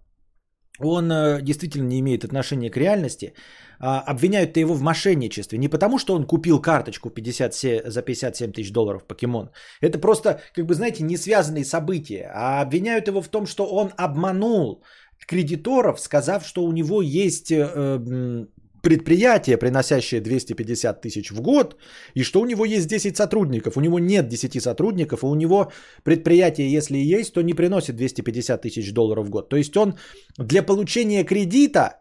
[0.80, 3.34] он э, действительно не имеет отношения к реальности.
[3.80, 5.58] А, Обвиняют-то его в мошенничестве.
[5.58, 9.50] Не потому, что он купил карточку 50, се- за 57 тысяч долларов покемон.
[9.80, 12.30] Это просто, как бы, знаете, не связанные события.
[12.34, 14.84] А обвиняют его в том, что он обманул
[15.28, 18.46] кредиторов, сказав, что у него есть э,
[18.82, 21.76] предприятие, приносящее 250 тысяч в год,
[22.14, 23.76] и что у него есть 10 сотрудников.
[23.76, 25.70] У него нет 10 сотрудников, и у него
[26.04, 29.48] предприятие, если и есть, то не приносит 250 тысяч долларов в год.
[29.48, 29.94] То есть он
[30.38, 32.00] для получения кредита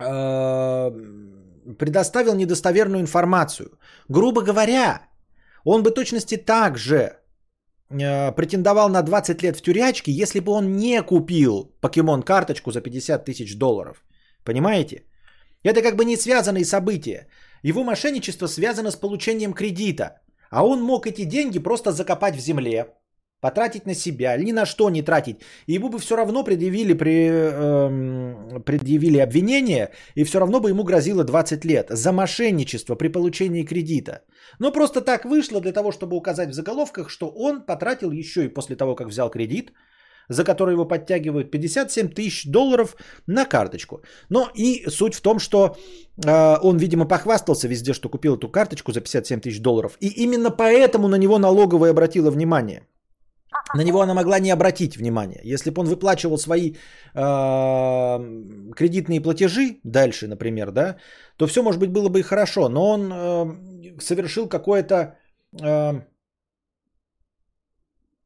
[0.00, 0.90] э,
[1.78, 3.78] предоставил недостоверную информацию.
[4.08, 5.00] Грубо говоря,
[5.64, 7.18] он бы точности так же
[8.36, 13.24] претендовал на 20 лет в тюрячке, если бы он не купил покемон карточку за 50
[13.24, 14.04] тысяч долларов.
[14.44, 15.04] Понимаете?
[15.62, 17.26] Это как бы не связанные события.
[17.62, 20.20] Его мошенничество связано с получением кредита.
[20.50, 22.94] А он мог эти деньги просто закопать в земле,
[23.44, 25.36] потратить на себя, ни на что не тратить.
[25.68, 30.82] И ему бы все равно предъявили, при, э, предъявили обвинение, и все равно бы ему
[30.84, 34.22] грозило 20 лет за мошенничество при получении кредита.
[34.58, 38.54] Но просто так вышло для того, чтобы указать в заголовках, что он потратил еще и
[38.54, 39.72] после того, как взял кредит,
[40.28, 43.96] за который его подтягивают 57 тысяч долларов на карточку.
[44.30, 45.76] Но и суть в том, что
[46.24, 49.98] э, он, видимо, похвастался везде, что купил эту карточку за 57 тысяч долларов.
[50.00, 52.82] И именно поэтому на него налоговая обратила внимание.
[53.72, 55.40] На него она могла не обратить внимание.
[55.54, 56.74] Если бы он выплачивал свои э,
[58.76, 60.96] кредитные платежи дальше, например, да,
[61.36, 62.68] то все, может быть, было бы и хорошо.
[62.68, 65.16] Но он э, совершил какое-то
[65.62, 66.00] э,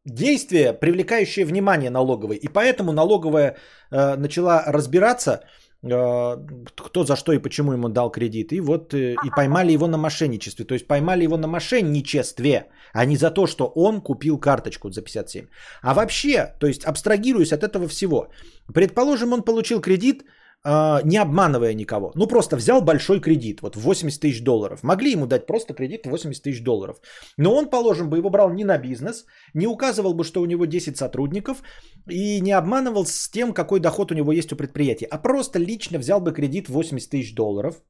[0.05, 2.36] действие, привлекающее внимание налоговой.
[2.36, 3.57] И поэтому налоговая
[3.91, 5.45] э, начала разбираться,
[5.81, 8.53] кто за что и почему ему дал кредит.
[8.53, 10.64] И вот э, и поймали его на мошенничестве.
[10.64, 15.03] То есть поймали его на мошенничестве, а не за то, что он купил карточку за
[15.03, 15.47] 57.
[15.83, 18.29] А вообще, то есть абстрагируясь от этого всего.
[18.74, 20.24] Предположим, он получил кредит а,
[20.65, 22.13] не обманывая никого.
[22.15, 24.83] Ну, просто взял большой кредит, вот 80 тысяч долларов.
[24.83, 27.01] Могли ему дать просто кредит 80 тысяч долларов.
[27.39, 30.67] Но он, положим, бы его брал не на бизнес, не указывал бы, что у него
[30.67, 31.63] 10 сотрудников
[32.11, 35.99] и не обманывал с тем, какой доход у него есть у предприятия, а просто лично
[35.99, 37.83] взял бы кредит 80 тысяч долларов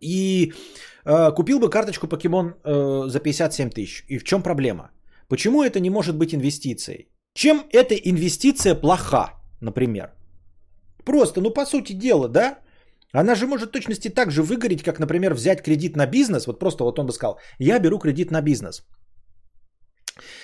[0.00, 0.52] и
[1.04, 4.04] э, купил бы карточку покемон э, за 57 тысяч.
[4.08, 4.90] И в чем проблема?
[5.28, 7.08] Почему это не может быть инвестицией?
[7.34, 10.19] Чем эта инвестиция плоха, например?
[11.10, 12.58] Просто, ну по сути дела, да?
[13.12, 16.46] Она же может точности так же выгореть, как, например, взять кредит на бизнес.
[16.46, 18.84] Вот просто вот он бы сказал, я беру кредит на бизнес.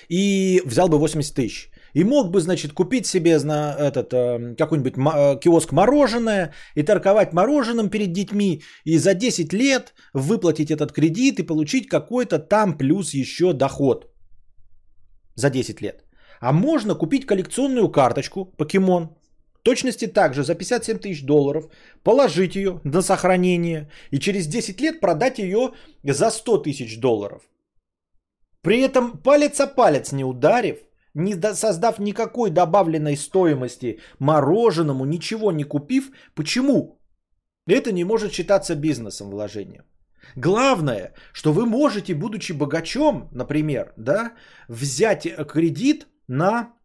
[0.09, 1.71] И взял бы 80 тысяч.
[1.95, 7.33] И мог бы, значит, купить себе на этот, э, какой-нибудь э, киоск мороженое и торговать
[7.33, 8.63] мороженым перед детьми.
[8.85, 14.07] И за 10 лет выплатить этот кредит и получить какой-то там плюс еще доход.
[15.37, 16.03] За 10 лет.
[16.41, 19.11] А можно купить коллекционную карточку покемон
[19.67, 21.65] точности также за 57 тысяч долларов
[22.05, 25.73] положить ее на сохранение и через 10 лет продать ее
[26.05, 27.43] за 100 тысяч долларов.
[28.63, 30.77] При этом палец о палец не ударив,
[31.15, 36.13] не создав никакой добавленной стоимости мороженому, ничего не купив.
[36.35, 37.01] Почему?
[37.67, 39.85] Это не может считаться бизнесом вложением.
[40.37, 44.33] Главное, что вы можете, будучи богачом, например, да,
[44.69, 46.76] взять кредит на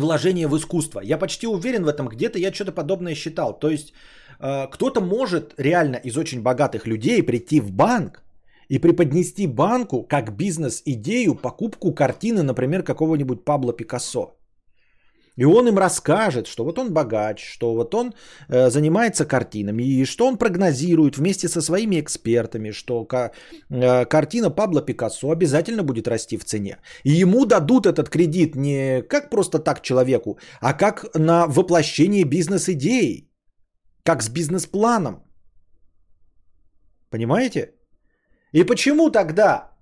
[0.00, 1.00] вложение в искусство.
[1.00, 3.58] Я почти уверен в этом, где-то я что-то подобное считал.
[3.58, 3.92] То есть
[4.40, 8.22] э, кто-то может реально из очень богатых людей прийти в банк
[8.68, 14.36] и преподнести банку как бизнес-идею покупку картины, например, какого-нибудь Пабло Пикассо.
[15.36, 18.14] И он им расскажет, что вот он богач, что вот он
[18.48, 23.32] э, занимается картинами, и что он прогнозирует вместе со своими экспертами, что ка-
[23.70, 26.78] э, картина Пабло Пикассо обязательно будет расти в цене.
[27.04, 33.28] И ему дадут этот кредит не как просто так человеку, а как на воплощение бизнес-идеи,
[34.04, 35.24] как с бизнес-планом.
[37.10, 37.74] Понимаете?
[38.52, 39.73] И почему тогда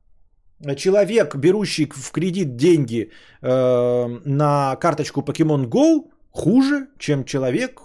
[0.76, 3.10] человек, берущий в кредит деньги
[3.42, 7.80] э, на карточку Pokemon Go, хуже, чем человек,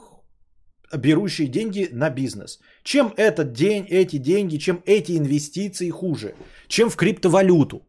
[0.96, 2.60] берущий деньги на бизнес.
[2.84, 6.34] Чем этот день, эти деньги, чем эти инвестиции хуже?
[6.68, 7.82] Чем в криптовалюту?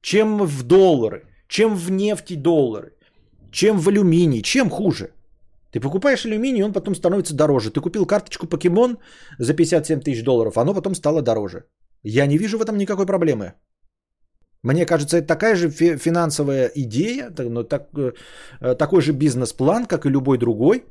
[0.00, 1.22] Чем в доллары?
[1.48, 2.92] Чем в нефти доллары?
[3.52, 4.42] Чем в алюминий?
[4.42, 5.10] Чем хуже?
[5.72, 7.70] Ты покупаешь алюминий, он потом становится дороже.
[7.70, 8.98] Ты купил карточку Покемон
[9.38, 11.64] за 57 тысяч долларов, оно потом стало дороже.
[12.02, 13.52] Я не вижу в этом никакой проблемы.
[14.62, 18.12] Мне кажется, это такая же финансовая идея, но так, э,
[18.74, 20.84] такой же бизнес-план, как и любой другой.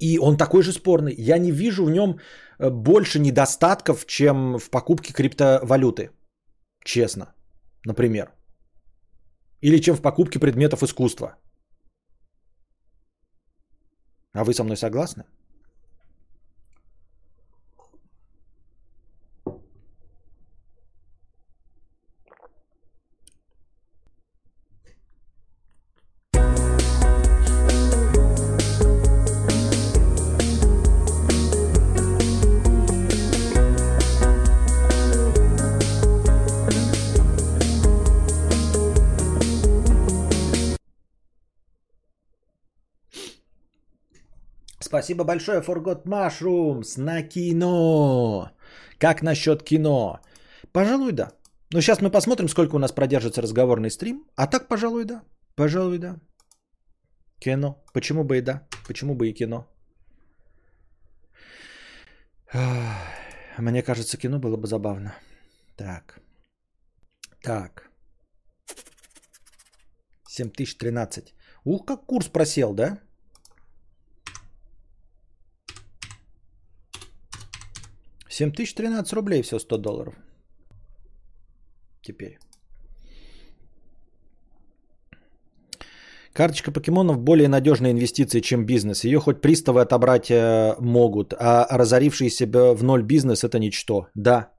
[0.00, 1.14] И он такой же спорный.
[1.18, 2.18] Я не вижу в нем
[2.58, 6.10] э, больше недостатков, чем в покупке криптовалюты.
[6.84, 7.34] Честно.
[7.86, 8.32] Например.
[9.62, 11.36] Или чем в покупке предметов искусства.
[14.34, 15.24] А вы со мной согласны?
[45.08, 48.50] Спасибо большое, Forgot Mushrooms, на кино.
[48.98, 50.20] Как насчет кино?
[50.70, 51.32] Пожалуй, да.
[51.72, 54.26] Ну, сейчас мы посмотрим, сколько у нас продержится разговорный стрим.
[54.36, 55.22] А так, пожалуй, да.
[55.56, 56.20] Пожалуй, да.
[57.38, 57.82] Кино.
[57.94, 58.68] Почему бы и да?
[58.86, 59.66] Почему бы и кино?
[63.58, 65.14] Мне кажется, кино было бы забавно.
[65.76, 66.20] Так.
[67.42, 67.90] Так.
[70.28, 71.34] 7013.
[71.64, 72.98] Ух, как курс просел, да?
[78.38, 80.14] Семь тысяч тринадцать рублей все 100 долларов.
[82.02, 82.38] Теперь.
[86.32, 89.04] Карточка покемонов более надежная инвестиция, чем бизнес.
[89.04, 94.06] Ее хоть приставы отобрать э, могут, а разорившийся в ноль бизнес это ничто.
[94.14, 94.52] Да.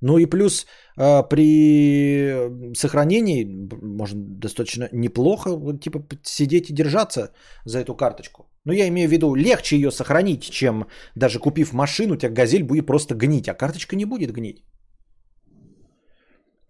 [0.00, 0.66] Ну и плюс
[0.96, 3.44] э, при сохранении
[3.80, 7.32] можно достаточно неплохо типа сидеть и держаться
[7.64, 8.49] за эту карточку.
[8.64, 12.62] Ну я имею в виду, легче ее сохранить, чем даже купив машину, у тебя газель
[12.62, 14.64] будет просто гнить, а карточка не будет гнить.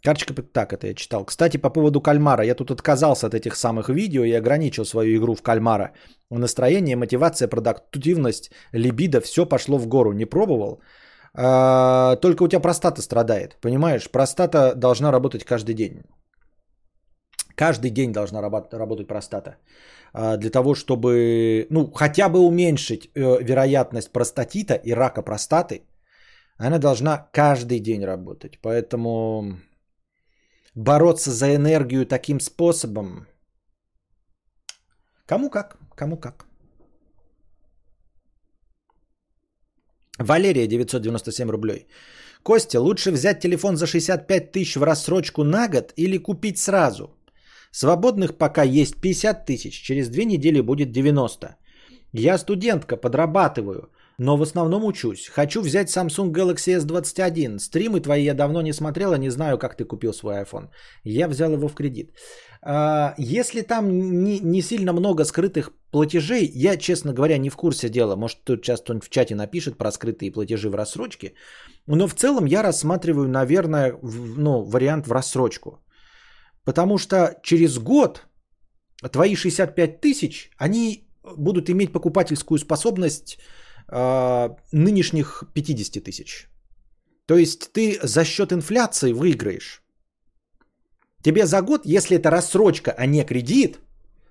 [0.03, 1.25] Карточка, так, это я читал.
[1.25, 2.45] Кстати, по поводу кальмара.
[2.45, 5.93] Я тут отказался от этих самых видео и ограничил свою игру в кальмара.
[6.31, 10.13] Настроение, мотивация, продуктивность, либидо, все пошло в гору.
[10.13, 10.81] Не пробовал?
[11.35, 13.59] А, только у тебя простата страдает.
[13.61, 16.03] Понимаешь, простата должна работать каждый день.
[17.55, 19.57] Каждый день должна работать простата.
[20.13, 25.83] А, для того, чтобы, ну, хотя бы уменьшить э, вероятность простатита и рака простаты,
[26.59, 28.59] она должна каждый день работать.
[28.63, 29.59] Поэтому
[30.75, 33.27] бороться за энергию таким способом.
[35.27, 36.47] Кому как, кому как.
[40.19, 41.87] Валерия, 997 рублей.
[42.43, 47.11] Костя, лучше взять телефон за 65 тысяч в рассрочку на год или купить сразу?
[47.71, 51.57] Свободных пока есть 50 тысяч, через две недели будет 90.
[52.13, 53.91] Я студентка, подрабатываю
[54.21, 55.29] но в основном учусь.
[55.29, 57.59] Хочу взять Samsung Galaxy S21.
[57.59, 60.69] Стримы твои я давно не смотрела, не знаю, как ты купил свой iPhone.
[61.05, 62.11] Я взял его в кредит.
[62.63, 63.89] А, если там
[64.25, 68.17] не, не сильно много скрытых платежей, я, честно говоря, не в курсе дела.
[68.17, 71.33] Может, тут сейчас кто-нибудь в чате напишет про скрытые платежи в рассрочке.
[71.87, 73.99] Но в целом я рассматриваю, наверное,
[74.37, 75.79] ну, вариант в рассрочку.
[76.71, 78.27] Потому что через год
[79.11, 83.39] твои 65 тысяч, они будут иметь покупательскую способность
[83.89, 86.49] э, нынешних 50 тысяч.
[87.27, 89.83] То есть ты за счет инфляции выиграешь.
[91.25, 93.81] Тебе за год, если это рассрочка, а не кредит,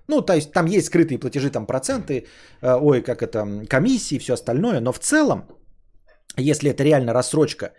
[0.08, 2.26] ну, то есть там есть скрытые платежи, там проценты,
[2.62, 5.44] э, ой, как это, комиссии и все остальное, но в целом,
[6.38, 7.72] если это реально рассрочка,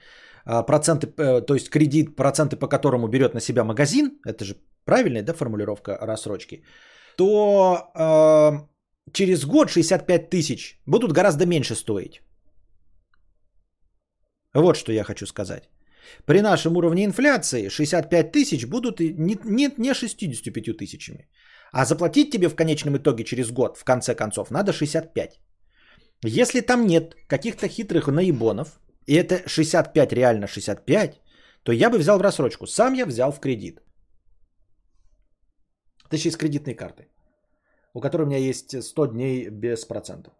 [0.45, 4.55] проценты, э, то есть кредит, проценты по которому берет на себя магазин, это же
[4.85, 6.63] правильная да, формулировка рассрочки,
[7.17, 12.21] то э, через год 65 тысяч будут гораздо меньше стоить.
[14.53, 15.69] Вот что я хочу сказать.
[16.25, 21.29] При нашем уровне инфляции 65 тысяч будут не, не, не 65 тысячами.
[21.71, 25.39] А заплатить тебе в конечном итоге через год, в конце концов, надо 65.
[26.23, 31.21] Если там нет каких-то хитрых наебонов, и это 65 реально 65,
[31.63, 32.67] то я бы взял в рассрочку.
[32.67, 33.81] Сам я взял в кредит.
[36.09, 37.07] Точнее, с кредитной карты
[37.93, 40.33] у которой у меня есть 100 дней без процентов.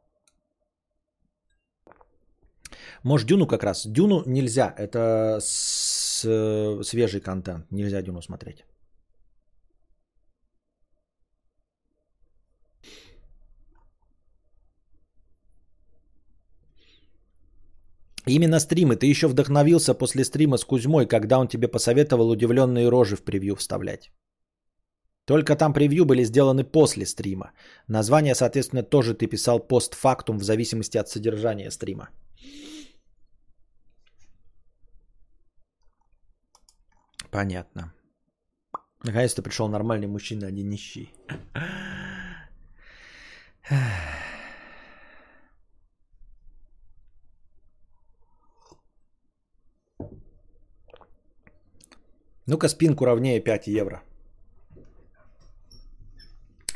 [3.03, 3.87] Может, Дюну как раз.
[3.87, 4.73] Дюну нельзя.
[4.77, 6.21] Это с,
[6.83, 7.65] свежий контент.
[7.71, 8.63] Нельзя Дюну смотреть.
[18.27, 18.95] Именно стримы.
[18.95, 23.55] Ты еще вдохновился после стрима с Кузьмой, когда он тебе посоветовал удивленные рожи в превью
[23.55, 24.11] вставлять.
[25.25, 27.51] Только там превью были сделаны после стрима.
[27.87, 32.09] Название, соответственно, тоже ты писал постфактум в зависимости от содержания стрима.
[37.31, 37.93] Понятно.
[39.03, 41.13] Наконец-то пришел нормальный мужчина, а не нищий.
[52.51, 54.01] Ну-ка спинку ровнее 5 евро.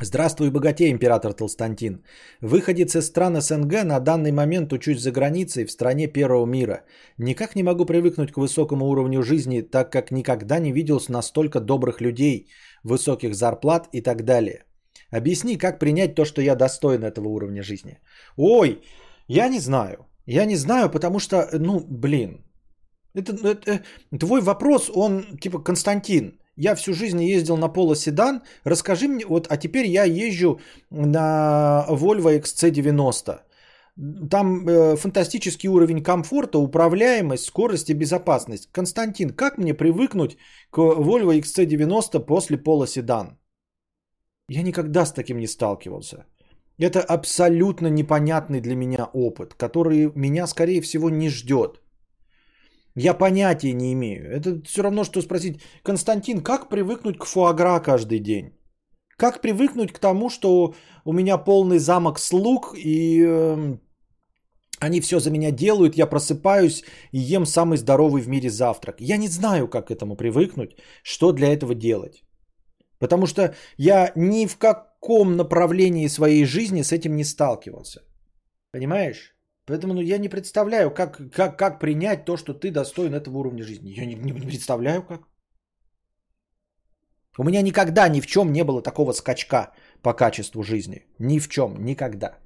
[0.00, 2.02] Здравствуй, богатей, император Толстантин.
[2.40, 6.84] Выходец из стран СНГ на данный момент учусь за границей в стране первого мира.
[7.18, 12.00] Никак не могу привыкнуть к высокому уровню жизни, так как никогда не видел настолько добрых
[12.00, 12.48] людей,
[12.82, 14.64] высоких зарплат и так далее.
[15.10, 17.98] Объясни, как принять то, что я достоин этого уровня жизни.
[18.38, 18.80] Ой,
[19.28, 20.06] я не знаю.
[20.26, 22.45] Я не знаю, потому что, ну, блин.
[23.16, 23.82] Это, это
[24.18, 29.46] твой вопрос, он типа Константин я всю жизнь ездил на Polo седан, расскажи мне, вот,
[29.50, 30.60] а теперь я езжу
[30.90, 33.40] на Volvo XC90.
[34.30, 38.68] там э, фантастический уровень комфорта, управляемость, скорость и безопасность.
[38.72, 40.36] Константин, как мне привыкнуть
[40.70, 43.38] к Volvo XC90 после пола седан?
[44.48, 46.26] Я никогда с таким не сталкивался.
[46.78, 51.80] Это абсолютно непонятный для меня опыт, который меня, скорее всего, не ждет.
[52.96, 54.24] Я понятия не имею.
[54.24, 58.52] Это все равно, что спросить, Константин, как привыкнуть к фуагра каждый день?
[59.18, 60.74] Как привыкнуть к тому, что
[61.04, 63.76] у меня полный замок слуг, и э,
[64.80, 68.96] они все за меня делают, я просыпаюсь и ем самый здоровый в мире завтрак.
[69.00, 72.24] Я не знаю, как к этому привыкнуть, что для этого делать.
[72.98, 78.00] Потому что я ни в каком направлении своей жизни с этим не сталкивался.
[78.72, 79.35] Понимаешь?
[79.66, 83.64] Поэтому ну, я не представляю, как, как, как принять то, что ты достоин этого уровня
[83.64, 83.94] жизни.
[83.98, 85.22] Я не, не, не представляю, как.
[87.38, 89.72] У меня никогда ни в чем не было такого скачка
[90.02, 91.04] по качеству жизни.
[91.18, 92.38] Ни в чем, никогда.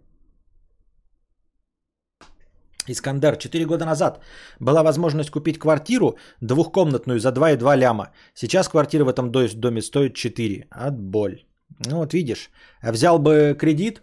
[2.89, 4.21] Искандер, 4 года назад
[4.59, 8.13] была возможность купить квартиру двухкомнатную за 2,2 ляма.
[8.35, 10.69] Сейчас квартира в этом доме стоит 4.
[10.71, 11.45] От боль.
[11.87, 12.51] Ну вот видишь.
[12.83, 14.03] А взял бы кредит?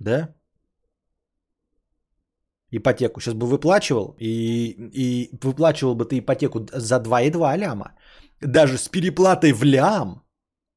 [0.00, 0.34] Да?
[2.76, 3.20] Ипотеку.
[3.20, 4.16] Сейчас бы выплачивал.
[4.18, 7.94] И, и выплачивал бы ты ипотеку за 2,2 ляма.
[8.40, 10.22] Даже с переплатой в лям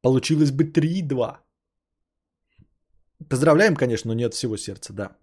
[0.01, 1.37] получилось бы 3,2.
[3.29, 5.17] Поздравляем, конечно, но нет всего сердца, да.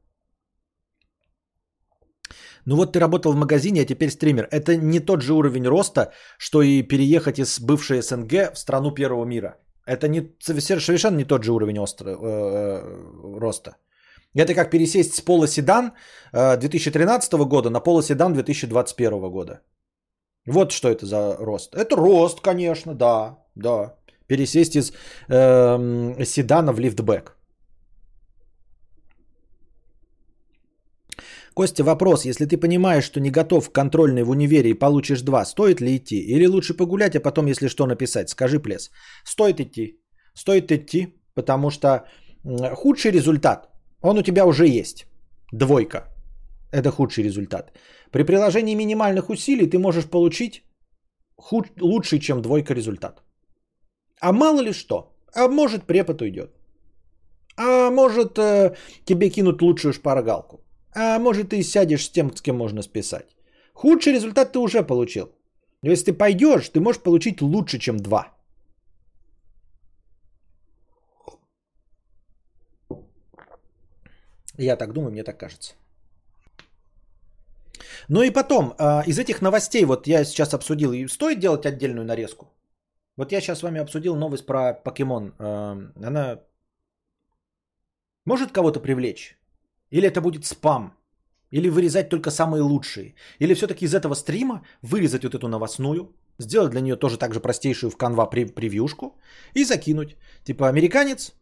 [2.67, 4.49] Ну вот ты работал в магазине, а теперь стример.
[4.51, 9.25] Это не тот же уровень роста, что и переехать из бывшей СНГ в страну первого
[9.25, 9.57] мира.
[9.87, 13.77] Это не, совершенно не тот же уровень остро, э, э, роста.
[14.37, 15.93] Это как пересесть с пола седан
[16.33, 19.61] э, 2013 года на пола седан 2021 года.
[20.47, 21.75] Вот что это за рост.
[21.75, 23.95] Это рост, конечно, да, да.
[24.27, 24.93] Пересесть из
[25.29, 27.37] э, седана в лифтбэк.
[31.55, 32.25] Костя, вопрос.
[32.25, 35.97] Если ты понимаешь, что не готов к контрольной в универе и получишь два, стоит ли
[35.97, 36.17] идти?
[36.17, 38.29] Или лучше погулять, а потом, если что, написать?
[38.29, 38.91] Скажи, плес.
[39.25, 40.01] Стоит идти.
[40.35, 42.09] Стоит идти, потому что
[42.75, 43.69] худший результат,
[44.05, 45.07] он у тебя уже есть.
[45.53, 46.05] Двойка.
[46.73, 47.73] Это худший результат.
[48.11, 50.63] При приложении минимальных усилий ты можешь получить
[51.37, 51.67] худ...
[51.81, 53.23] лучший, чем двойка результат.
[54.21, 55.17] А мало ли что.
[55.35, 56.51] А может препод уйдет.
[57.57, 58.75] А может э,
[59.05, 60.61] тебе кинут лучшую шпаргалку.
[60.95, 63.37] А может ты сядешь с тем, с кем можно списать.
[63.73, 65.27] Худший результат ты уже получил.
[65.83, 68.34] Если ты пойдешь, ты можешь получить лучше, чем два.
[74.59, 75.75] Я так думаю, мне так кажется.
[78.09, 82.47] Ну и потом, а, из этих новостей, вот я сейчас обсудил, стоит делать отдельную нарезку?
[83.17, 85.35] Вот я сейчас с вами обсудил новость про покемон.
[85.39, 86.41] А, она
[88.25, 89.37] может кого-то привлечь?
[89.91, 90.97] Или это будет спам?
[91.51, 93.15] Или вырезать только самые лучшие?
[93.39, 97.41] Или все-таки из этого стрима вырезать вот эту новостную, сделать для нее тоже так же
[97.41, 99.19] простейшую в канва превьюшку
[99.55, 100.17] и закинуть.
[100.45, 101.33] Типа американец,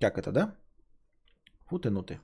[0.00, 0.54] как это, да?
[1.66, 2.20] Фу ты, ну ты.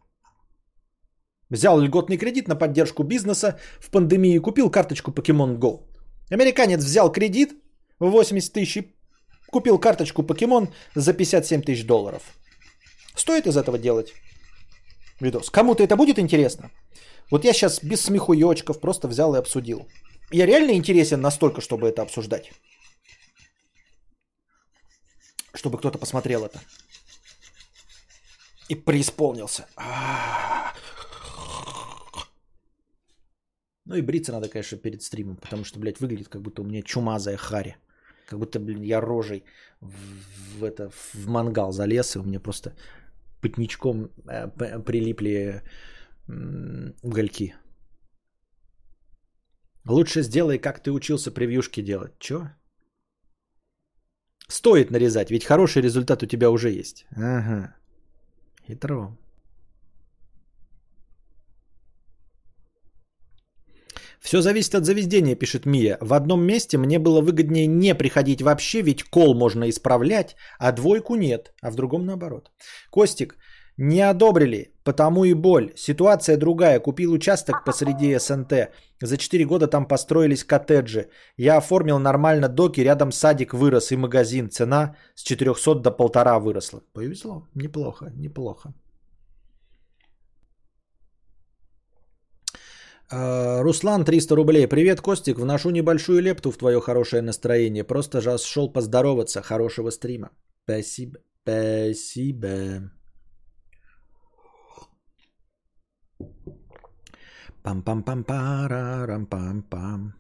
[1.55, 5.83] Взял льготный кредит на поддержку бизнеса в пандемии и купил карточку Pokemon Go.
[6.31, 7.53] Американец взял кредит
[8.01, 8.85] в 80 тысяч
[9.53, 12.23] купил карточку Pokemon за 57 тысяч долларов.
[13.15, 14.15] Стоит из этого делать?
[15.21, 15.49] видос.
[15.51, 16.71] Кому-то это будет интересно?
[17.31, 19.87] Вот я сейчас без смехуёчков просто взял и обсудил.
[20.33, 22.51] Я реально интересен настолько, чтобы это обсуждать.
[25.55, 26.61] Чтобы кто-то посмотрел это.
[28.69, 29.69] И преисполнился.
[33.87, 36.83] Ну и бриться надо, конечно, перед стримом, потому что, блядь, выглядит, как будто у меня
[36.83, 37.77] чумазая харя.
[38.27, 39.45] Как будто, блин, я рожей
[39.81, 42.75] в, в, это, в мангал залез, и у меня просто
[43.41, 44.49] пытничком э,
[44.81, 45.63] прилипли
[47.03, 47.55] угольки.
[49.87, 52.19] Лучше сделай, как ты учился превьюшки делать.
[52.19, 52.49] Чё?
[54.49, 57.07] Стоит нарезать, ведь хороший результат у тебя уже есть.
[57.17, 57.77] Ага.
[58.67, 59.17] Хитро.
[64.25, 65.99] Все зависит от заведения, пишет Мия.
[66.01, 71.17] В одном месте мне было выгоднее не приходить вообще, ведь кол можно исправлять, а двойку
[71.17, 72.51] нет, а в другом наоборот.
[72.91, 73.37] Костик,
[73.77, 75.73] не одобрили, потому и боль.
[75.77, 76.81] Ситуация другая.
[76.81, 78.71] Купил участок посреди СНТ.
[79.03, 81.09] За 4 года там построились коттеджи.
[81.37, 84.49] Я оформил нормально доки, рядом садик вырос и магазин.
[84.49, 86.81] Цена с 400 до полтора выросла.
[86.95, 87.49] Повезло.
[87.55, 88.73] Неплохо, неплохо.
[93.11, 94.67] Руслан, 300 рублей.
[94.67, 95.39] Привет, Костик.
[95.39, 97.85] Вношу небольшую лепту в твое хорошее настроение.
[97.85, 99.43] Просто же шел поздороваться.
[99.43, 100.31] Хорошего стрима.
[100.65, 101.19] Спасибо.
[101.43, 102.91] Спасибо.
[107.63, 110.15] Пам-пам-пам-парарам-пам-пам.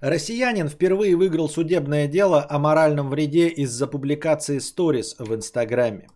[0.00, 6.08] Россиянин впервые выиграл судебное дело о моральном вреде из-за публикации сторис в Инстаграме.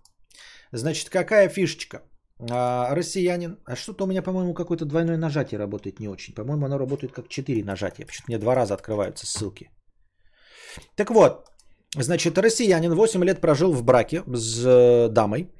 [0.72, 2.02] Значит, какая фишечка?
[2.48, 3.58] А, россиянин.
[3.66, 6.34] А что-то у меня, по-моему, какое-то двойное нажатие работает не очень.
[6.34, 8.06] По-моему, оно работает как четыре нажатия.
[8.06, 9.70] Почему-то мне два раза открываются ссылки.
[10.96, 11.46] Так вот,
[11.96, 15.50] значит, россиянин 8 лет прожил в браке с э, дамой.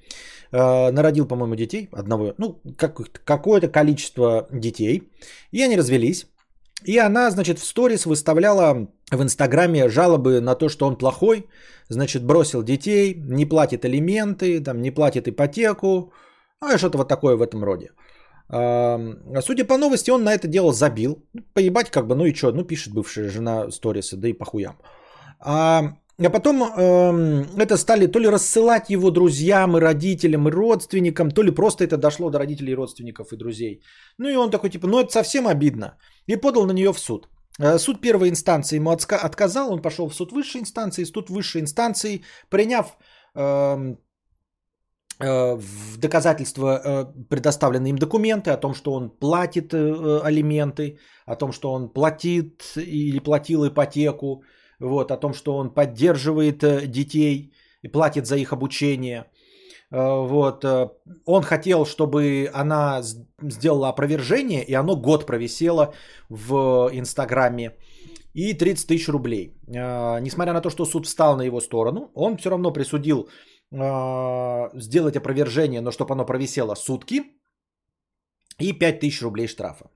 [0.52, 1.88] Э, народил, по-моему, детей.
[1.92, 5.10] Одного, ну, как, какое-то количество детей.
[5.52, 6.26] И они развелись.
[6.86, 11.46] И она, значит, в сторис выставляла в Инстаграме жалобы на то, что он плохой,
[11.90, 16.12] значит, бросил детей, не платит алименты, там, не платит ипотеку,
[16.60, 17.90] ну, и что-то вот такое в этом роде.
[18.48, 21.22] Судя по новости, он на это дело забил.
[21.54, 24.76] Поебать как бы, ну и что, ну пишет бывшая жена сторисы, да и похуям.
[25.38, 25.82] А,
[26.18, 31.42] а потом э, это стали то ли рассылать его друзьям и родителям и родственникам, то
[31.42, 33.82] ли просто это дошло до родителей, родственников и друзей.
[34.18, 35.96] Ну и он такой типа, ну это совсем обидно.
[36.26, 37.28] И подал на нее в суд.
[37.60, 42.24] Э, суд первой инстанции ему отказал, он пошел в суд высшей инстанции, суд высшей инстанции,
[42.48, 43.00] приняв э,
[43.34, 43.94] Э,
[45.20, 51.52] в доказательство э, предоставлены им документы о том, что он платит э, алименты, о том,
[51.52, 54.42] что он платит или платил ипотеку,
[54.80, 57.52] вот, о том, что он поддерживает детей
[57.82, 59.26] и платит за их обучение.
[59.90, 60.64] Вот.
[61.26, 63.02] Он хотел, чтобы она
[63.42, 65.92] сделала опровержение, и оно год провисело
[66.28, 67.72] в Инстаграме.
[68.32, 69.56] И 30 тысяч рублей.
[69.66, 73.28] Несмотря на то, что суд встал на его сторону, он все равно присудил
[73.72, 77.22] сделать опровержение, но чтобы оно провисело сутки
[78.58, 79.90] и 5000 рублей штрафа.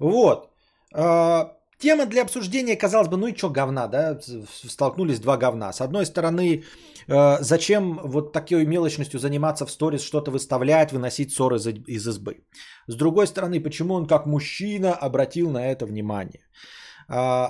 [0.00, 0.50] Вот.
[0.94, 4.18] А, тема для обсуждения, казалось бы, ну и что говна, да,
[4.64, 5.72] столкнулись два говна.
[5.72, 6.64] С одной стороны,
[7.08, 11.56] а, зачем вот такой мелочностью заниматься в сторис, что-то выставлять, выносить ссоры
[11.88, 12.46] из избы.
[12.86, 16.44] С другой стороны, почему он как мужчина обратил на это внимание.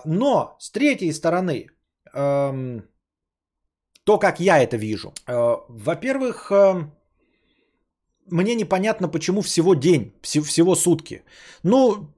[0.04, 1.66] Но с третьей стороны,
[4.08, 5.12] то, как я это вижу.
[5.26, 6.88] Э, во-первых, э,
[8.30, 11.24] мне непонятно, почему всего день, всего сутки.
[11.62, 12.08] Ну,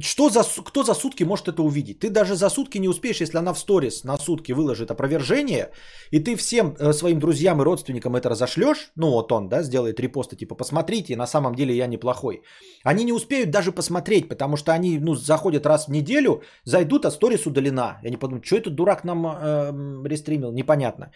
[0.00, 2.00] что за, кто за сутки может это увидеть?
[2.00, 5.70] Ты даже за сутки не успеешь, если она в сторис на сутки выложит опровержение,
[6.10, 10.00] и ты всем э, своим друзьям и родственникам это разошлешь, ну вот он, да, сделает
[10.00, 12.42] репосты, типа, посмотрите, на самом деле я неплохой.
[12.84, 17.10] Они не успеют даже посмотреть, потому что они, ну, заходят раз в неделю, зайдут, а
[17.10, 17.98] сторис удалена.
[18.02, 21.12] И они подумают, что этот дурак нам э, рестримил, непонятно.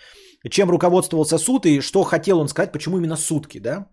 [0.50, 3.86] Чем руководствовался суд и что хотел он сказать, почему именно сутки, да?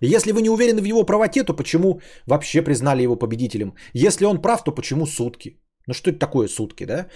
[0.00, 3.74] Если вы не уверены в его правоте, то почему вообще признали его победителем?
[3.94, 5.60] Если он прав, то почему сутки?
[5.86, 7.06] Ну что это такое сутки, да?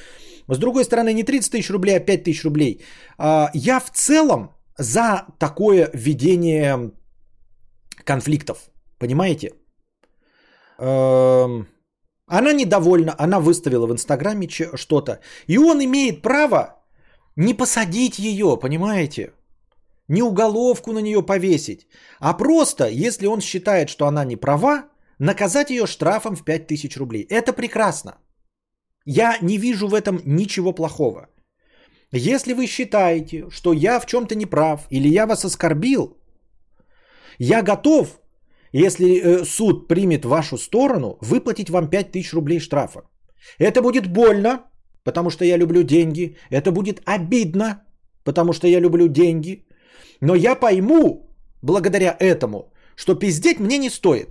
[0.48, 2.80] С другой стороны, не 30 тысяч рублей, а 5 тысяч рублей.
[3.18, 6.92] А, я в целом за такое ведение
[8.04, 8.70] конфликтов.
[8.98, 9.52] Понимаете?
[10.78, 11.66] Эм,
[12.26, 15.20] она недовольна, она выставила в Инстаграме что-то.
[15.48, 16.82] И он имеет право
[17.36, 19.32] не посадить ее, понимаете?
[20.12, 21.86] Не уголовку на нее повесить,
[22.20, 24.84] а просто, если он считает, что она не права,
[25.18, 27.26] наказать ее штрафом в 5000 рублей.
[27.30, 28.12] Это прекрасно.
[29.06, 31.28] Я не вижу в этом ничего плохого.
[32.12, 36.16] Если вы считаете, что я в чем-то не прав или я вас оскорбил,
[37.38, 38.20] я готов,
[38.72, 43.02] если э, суд примет вашу сторону, выплатить вам 5000 рублей штрафа.
[43.58, 44.60] Это будет больно,
[45.04, 46.36] потому что я люблю деньги.
[46.50, 47.82] Это будет обидно,
[48.24, 49.64] потому что я люблю деньги.
[50.22, 51.26] Но я пойму,
[51.62, 54.28] благодаря этому, что пиздеть мне не стоит.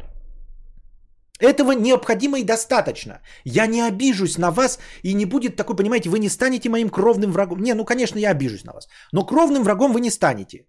[1.40, 3.20] Этого необходимо и достаточно.
[3.44, 7.32] Я не обижусь на вас и не будет такой, понимаете, вы не станете моим кровным
[7.32, 7.62] врагом.
[7.62, 8.88] Не, ну конечно я обижусь на вас.
[9.12, 10.66] Но кровным врагом вы не станете.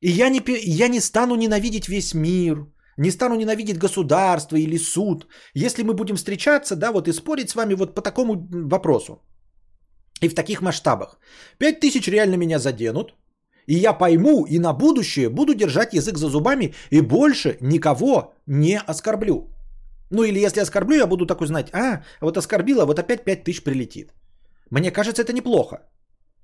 [0.00, 0.40] И я не,
[0.82, 2.66] я не стану ненавидеть весь мир,
[2.96, 5.26] не стану ненавидеть государство или суд.
[5.54, 9.22] Если мы будем встречаться, да, вот и спорить с вами вот по такому вопросу.
[10.22, 11.18] И в таких масштабах.
[11.58, 13.14] Пять тысяч реально меня заденут.
[13.70, 18.80] И я пойму и на будущее буду держать язык за зубами и больше никого не
[18.88, 19.48] оскорблю.
[20.10, 23.62] Ну или если оскорблю, я буду такой знать, а, вот оскорбила, вот опять 5 тысяч
[23.62, 24.12] прилетит.
[24.70, 25.76] Мне кажется, это неплохо.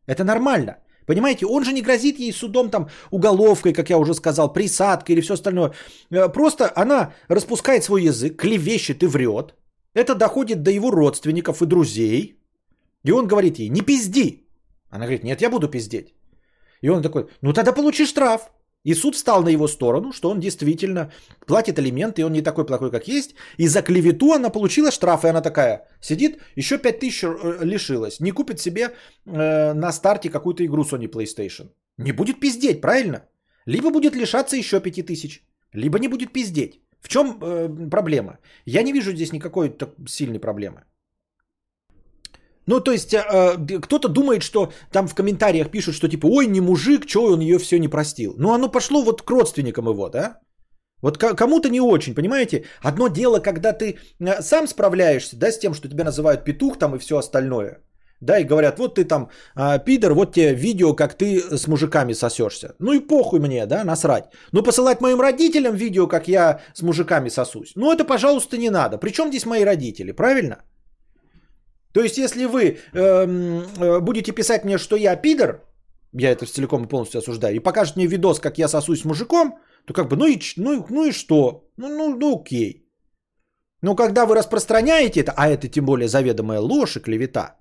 [0.07, 0.77] Это нормально.
[1.07, 5.23] Понимаете, он же не грозит ей судом, там, уголовкой, как я уже сказал, присадкой или
[5.23, 5.73] все остальное.
[6.12, 9.55] Э, просто она распускает свой язык, клевещет и врет.
[9.94, 12.39] Это доходит до его родственников и друзей.
[13.05, 14.47] И он говорит ей, не пизди.
[14.90, 16.15] Она говорит, нет, я буду пиздеть.
[16.82, 18.51] И он такой, ну тогда получи штраф.
[18.86, 21.11] И суд встал на его сторону, что он действительно
[21.44, 23.35] платит алименты, и он не такой плохой, как есть.
[23.57, 28.20] И за клевету она получила штраф, и она такая сидит, еще 5 тысяч э, лишилась.
[28.20, 28.90] Не купит себе
[29.27, 31.70] э, на старте какую-то игру Sony PlayStation.
[31.98, 33.24] Не будет пиздеть, правильно?
[33.66, 35.43] Либо будет лишаться еще 5 тысяч.
[35.73, 36.81] либо не будет пиздеть.
[37.01, 38.39] В чем э, проблема?
[38.66, 40.85] Я не вижу здесь никакой так сильной проблемы.
[42.66, 46.60] Ну, то есть, э, кто-то думает, что там в комментариях пишут, что типа, ой, не
[46.60, 48.34] мужик, что он ее все не простил.
[48.38, 50.40] Ну, оно пошло вот к родственникам его, да?
[51.02, 52.64] Вот кому-то не очень, понимаете?
[52.82, 56.94] Одно дело, когда ты э, сам справляешься, да, с тем, что тебя называют петух там
[56.94, 57.82] и все остальное.
[58.20, 62.14] Да, и говорят, вот ты там э, пидор, вот тебе видео, как ты с мужиками
[62.14, 62.74] сосешься.
[62.78, 64.24] Ну и похуй мне, да, насрать.
[64.52, 68.98] Но посылать моим родителям видео, как я с мужиками сосусь, ну это, пожалуйста, не надо.
[68.98, 70.56] Причем здесь мои родители, правильно?
[71.97, 75.64] То есть, если вы эм, э, будете писать мне, что я пидор,
[76.12, 79.59] я это целиком и полностью осуждаю, и покажете мне видос, как я сосусь с мужиком,
[79.86, 81.64] то как бы, ну и, ну, ну и что?
[81.78, 82.86] Ну, ну, ну окей.
[83.81, 87.56] Но когда вы распространяете это, а это тем более заведомая ложь и клевета,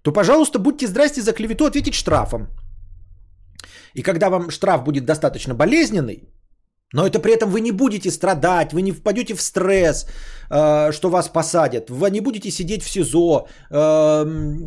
[0.00, 2.46] то, пожалуйста, будьте здрасте за клевету ответить штрафом.
[3.92, 6.30] И когда вам штраф будет достаточно болезненный,
[6.92, 10.06] но это при этом вы не будете страдать, вы не впадете в стресс,
[10.50, 14.24] э, что вас посадят, вы не будете сидеть в СИЗО, э,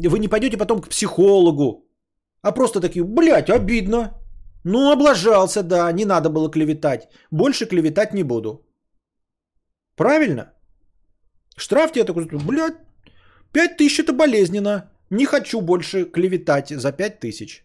[0.09, 1.85] вы не пойдете потом к психологу,
[2.41, 4.13] а просто такие, блядь, обидно.
[4.65, 7.07] Ну, облажался, да, не надо было клеветать.
[7.31, 8.65] Больше клеветать не буду.
[9.95, 10.53] Правильно?
[11.57, 12.27] Штраф тебе такой,
[13.51, 14.91] блядь, тысяч это болезненно.
[15.09, 17.63] Не хочу больше клеветать за 5000.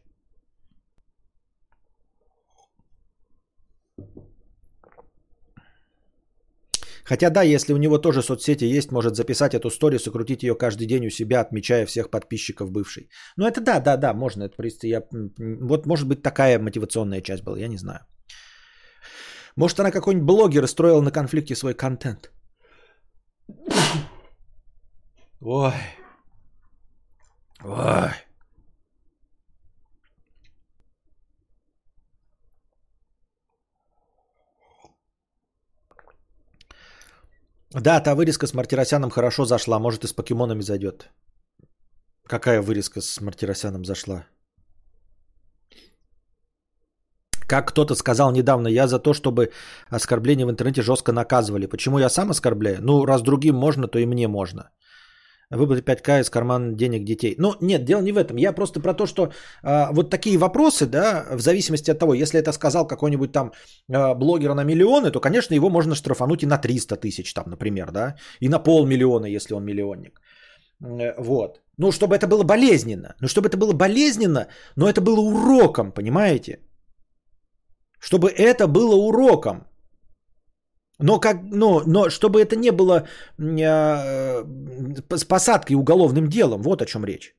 [7.05, 10.86] Хотя да, если у него тоже соцсети есть, может записать эту историю, сокрутить ее каждый
[10.86, 13.09] день у себя, отмечая всех подписчиков бывшей.
[13.36, 14.44] Ну это да, да, да, можно.
[14.44, 15.02] Это, в я,
[15.60, 18.01] вот может быть такая мотивационная часть была, я не знаю.
[19.56, 22.31] Может она какой-нибудь блогер строил на конфликте свой контент.
[25.40, 25.72] Ой.
[27.62, 28.23] Ой.
[37.74, 39.78] Да, та вырезка с Мартиросяном хорошо зашла.
[39.78, 41.10] Может и с покемонами зайдет.
[42.26, 44.26] Какая вырезка с Мартиросяном зашла?
[47.46, 49.51] Как кто-то сказал недавно, я за то, чтобы
[49.90, 51.66] оскорбления в интернете жестко наказывали.
[51.66, 52.78] Почему я сам оскорбляю?
[52.80, 54.70] Ну, раз другим можно, то и мне можно
[55.56, 57.35] выплатить 5к из кармана денег детей.
[57.39, 58.36] Ну, нет, дело не в этом.
[58.36, 59.22] Я просто про то, что
[59.62, 63.52] э, вот такие вопросы, да, в зависимости от того, если это сказал какой-нибудь там
[63.89, 67.90] э, блогер на миллионы, то, конечно, его можно штрафануть и на 300 тысяч там, например,
[67.90, 70.20] да, и на полмиллиона, если он миллионник.
[70.82, 71.60] Э, вот.
[71.78, 73.14] Ну, чтобы это было болезненно.
[73.20, 76.60] Ну, чтобы это было болезненно, но это было уроком, понимаете?
[77.98, 79.66] Чтобы это было уроком.
[80.99, 83.09] Но, как, но, но чтобы это не было
[83.39, 84.45] э,
[85.16, 87.35] с посадкой уголовным делом, вот о чем речь.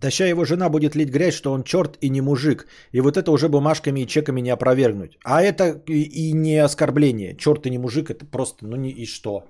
[0.00, 2.66] Да ща его жена будет лить грязь, что он черт и не мужик.
[2.92, 5.18] И вот это уже бумажками и чеками не опровергнуть.
[5.24, 7.36] А это и не оскорбление.
[7.36, 9.44] Черт и не мужик, это просто, ну не и что.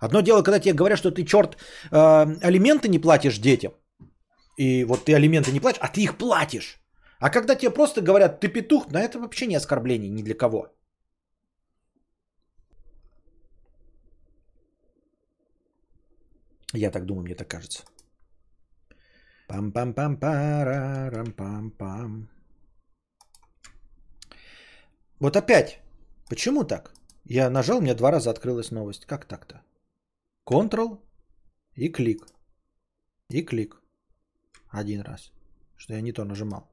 [0.00, 1.56] Одно дело, когда тебе говорят, что ты черт,
[1.90, 3.72] э, алименты не платишь детям.
[4.58, 6.80] И вот ты алименты не платишь, а ты их платишь.
[7.20, 10.68] А когда тебе просто говорят, ты петух, ну это вообще не оскорбление ни для кого.
[16.72, 17.82] Я так думаю, мне так кажется.
[19.54, 22.28] Пам-пам-пам-парам-пам-пам.
[25.20, 25.78] Вот опять.
[26.28, 26.92] Почему так?
[27.24, 29.06] Я нажал, мне два раза открылась новость.
[29.06, 29.62] Как так-то?
[30.44, 30.98] Ctrl
[31.76, 32.26] и клик.
[33.30, 33.80] И клик.
[34.70, 35.30] Один раз.
[35.76, 36.68] Что я не то нажимал.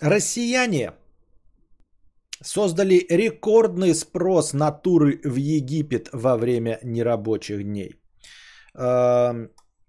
[0.00, 0.92] Россияне
[2.42, 7.94] создали рекордный спрос на туры в Египет во время нерабочих дней.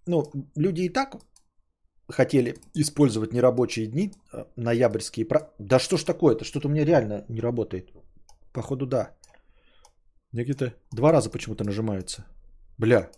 [0.07, 1.17] Ну, люди и так
[2.09, 5.27] хотели использовать нерабочие дни, э, ноябрьские.
[5.59, 6.45] Да что ж такое-то?
[6.45, 7.91] Что-то у меня реально не работает.
[8.53, 9.15] Походу, да.
[10.31, 12.25] Мне где-то два раза почему-то нажимается.
[12.77, 13.11] Бля.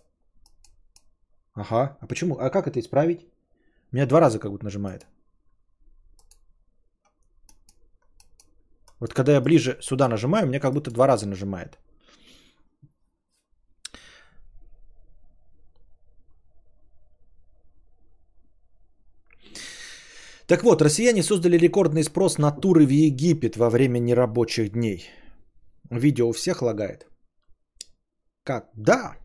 [1.54, 1.96] Ага.
[2.00, 2.36] А почему?
[2.38, 3.26] А как это исправить?
[3.92, 5.06] Меня два раза как будто нажимает.
[9.00, 11.78] Вот когда я ближе сюда нажимаю, мне как будто два раза нажимает.
[20.46, 25.08] Так вот, россияне создали рекордный спрос на туры в Египет во время нерабочих дней.
[25.90, 27.06] Видео у всех лагает.
[28.44, 28.68] Как?
[28.74, 29.16] Да.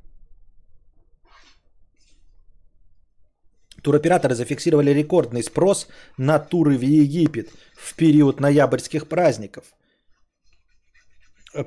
[3.85, 5.87] Туроператоры зафиксировали рекордный спрос
[6.17, 9.63] на туры в Египет в период ноябрьских праздников.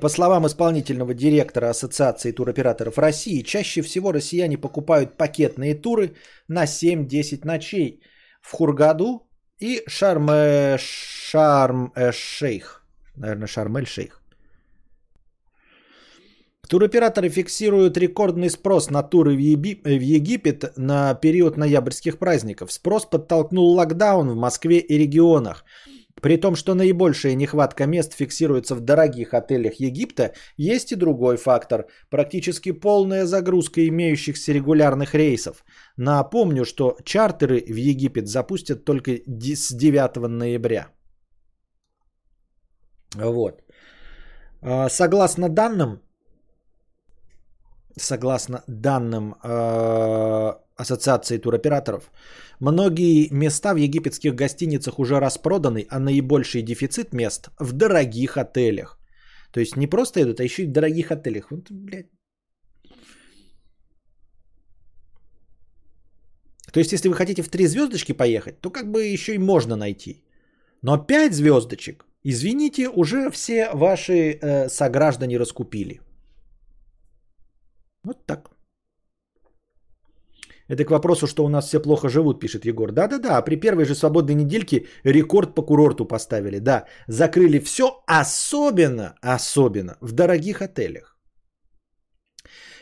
[0.01, 6.15] По словам исполнительного директора Ассоциации туроператоров России, чаще всего россияне покупают пакетные туры
[6.49, 8.01] на 7-10 ночей
[8.41, 9.25] в Хургаду
[9.57, 10.77] и Шарм-э-Шейх.
[13.15, 14.18] Наверное, Шарм-эль-Шейх.
[16.69, 22.71] Туроператоры фиксируют рекордный спрос на туры в, Египет на период ноябрьских праздников.
[22.71, 25.65] Спрос подтолкнул локдаун в Москве и регионах.
[26.21, 31.87] При том, что наибольшая нехватка мест фиксируется в дорогих отелях Египта, есть и другой фактор–
[32.11, 35.63] практически полная загрузка имеющихся регулярных рейсов.
[35.97, 39.11] Напомню, что чартеры в Египет запустят только
[39.55, 40.89] с 9 ноября.
[43.15, 43.63] Вот.
[44.61, 46.01] А, Согласно данным,
[47.99, 52.11] согласно данным э, Ассоциации туроператоров,
[52.59, 58.99] многие места в египетских гостиницах уже распроданы, а наибольший дефицит мест в дорогих отелях.
[59.51, 61.51] То есть не просто идут, а еще и в дорогих отелях.
[61.51, 62.07] Вот, блядь.
[66.71, 69.75] То есть, если вы хотите в три звездочки поехать, то как бы еще и можно
[69.75, 70.23] найти.
[70.81, 75.99] Но пять звездочек, извините, уже все ваши э, сограждане раскупили.
[78.03, 78.49] Вот так.
[80.69, 82.91] Это к вопросу, что у нас все плохо живут, пишет Егор.
[82.91, 86.59] Да-да-да, при первой же свободной недельке рекорд по курорту поставили.
[86.59, 91.17] Да, закрыли все, особенно, особенно в дорогих отелях.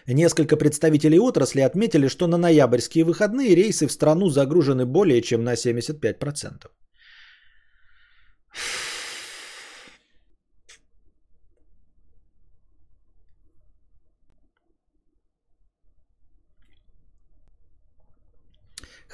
[0.07, 5.53] Несколько представителей отрасли отметили, что на ноябрьские выходные рейсы в страну загружены более чем на
[5.53, 6.67] 75%.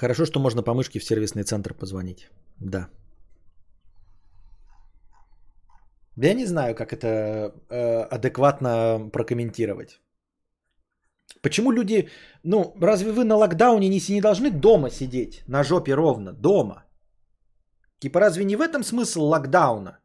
[0.04, 2.30] Хорошо, что можно по мышке в сервисный центр позвонить.
[2.60, 2.90] Да.
[6.18, 7.08] Я не знаю, как это
[7.70, 10.02] э, адекватно прокомментировать.
[11.42, 12.10] Почему люди,
[12.44, 16.84] ну, разве вы на локдауне не, не должны дома сидеть, на жопе ровно, дома?
[18.00, 20.00] Типа разве не в этом смысл локдауна?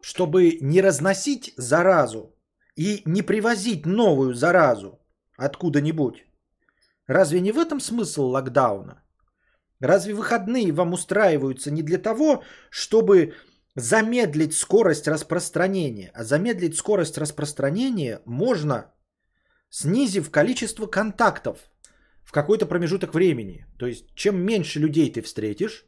[0.00, 2.36] Чтобы не разносить заразу
[2.76, 5.00] и не привозить новую заразу
[5.36, 6.24] откуда-нибудь.
[7.08, 9.03] Разве не в этом смысл локдауна?
[9.80, 13.34] Разве выходные вам устраиваются не для того, чтобы
[13.74, 16.10] замедлить скорость распространения?
[16.14, 18.92] А замедлить скорость распространения можно,
[19.68, 21.58] снизив количество контактов
[22.22, 23.66] в какой-то промежуток времени.
[23.78, 25.86] То есть, чем меньше людей ты встретишь,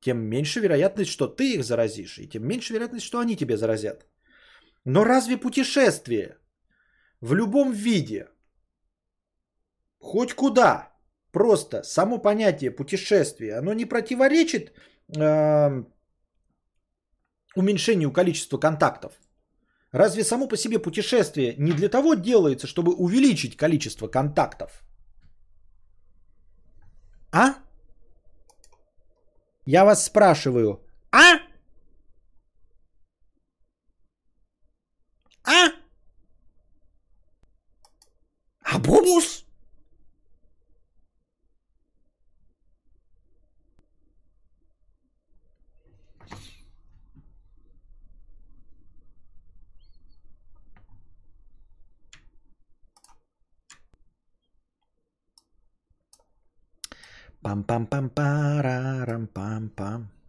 [0.00, 4.06] тем меньше вероятность, что ты их заразишь, и тем меньше вероятность, что они тебе заразят.
[4.84, 6.38] Но разве путешествие
[7.20, 8.28] в любом виде,
[9.98, 10.92] хоть куда,
[11.38, 14.72] просто само понятие путешествия, оно не противоречит
[15.16, 15.84] э,
[17.56, 19.12] уменьшению количества контактов?
[19.92, 24.82] Разве само по себе путешествие не для того делается, чтобы увеличить количество контактов?
[27.32, 27.54] А?
[29.66, 30.80] Я вас спрашиваю.
[31.12, 31.38] А?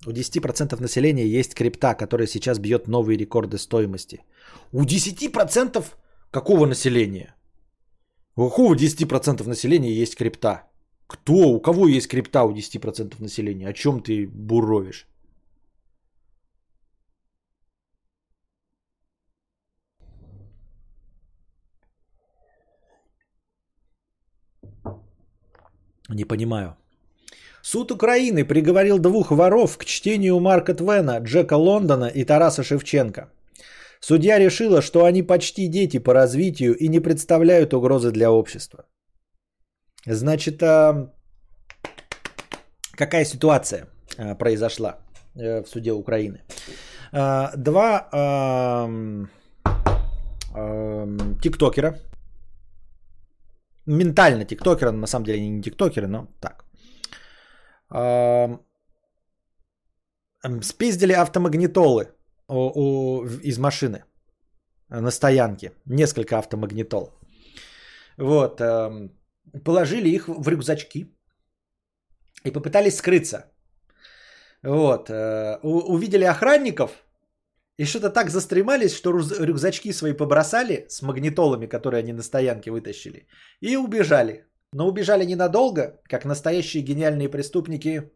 [0.09, 4.23] У 10% населения есть крипта, которая сейчас бьет новые рекорды стоимости.
[4.71, 5.85] У 10%
[6.31, 7.35] какого населения?
[8.35, 10.63] У какого 10% населения есть крипта?
[11.05, 11.33] Кто?
[11.33, 13.69] У кого есть крипта у 10% населения?
[13.69, 15.07] О чем ты буровишь?
[26.09, 26.75] Не понимаю.
[27.61, 33.29] Суд Украины приговорил двух воров к чтению Марка Твена, Джека Лондона и Тараса Шевченко.
[33.99, 38.85] Судья решила, что они почти дети по развитию и не представляют угрозы для общества.
[40.05, 41.11] Значит, а,
[42.91, 43.87] какая ситуация
[44.17, 44.99] а, произошла
[45.35, 46.41] э, в суде Украины?
[47.11, 49.29] А, Два ам,
[51.41, 51.97] тиктокера,
[53.85, 56.68] ментально тиктокеры, на самом деле они не тиктокеры, но так.
[60.61, 62.07] Спиздили автомагнитолы
[62.47, 64.03] у- у- из машины
[64.89, 65.71] на стоянке.
[65.85, 67.11] Несколько автомагнитол.
[68.17, 68.61] Вот.
[69.65, 71.05] Положили их в рюкзачки.
[72.45, 73.51] и попытались скрыться.
[74.63, 75.09] Вот.
[75.09, 76.91] э, увидели охранников
[77.77, 83.27] и что-то так застремались, что рюкзачки свои побросали с магнитолами, которые они на стоянке вытащили,
[83.61, 84.45] и убежали.
[84.73, 88.11] Но убежали ненадолго, как настоящие гениальные преступники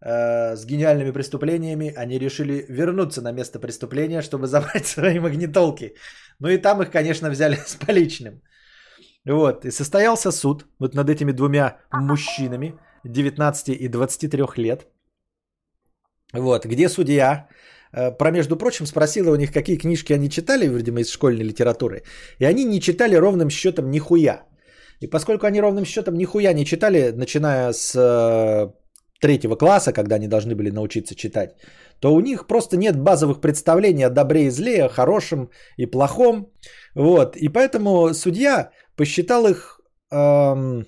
[0.00, 5.94] э, с гениальными преступлениями, они решили вернуться на место преступления, чтобы забрать свои магнитолки.
[6.40, 8.42] Ну и там их, конечно, взяли с поличным.
[9.26, 14.86] Вот, и состоялся суд вот над этими двумя мужчинами 19 и 23 лет.
[16.32, 17.48] Вот, где судья,
[17.92, 22.02] э, про, между прочим, спросила у них, какие книжки они читали, видимо, из школьной литературы.
[22.38, 24.46] И они не читали ровным счетом нихуя.
[25.00, 28.72] И поскольку они ровным счетом нихуя не читали, начиная с э,
[29.20, 31.50] третьего класса, когда они должны были научиться читать,
[32.00, 36.52] то у них просто нет базовых представлений о добре и зле, о хорошем и плохом.
[36.94, 37.36] Вот.
[37.36, 40.86] И поэтому судья посчитал их эм,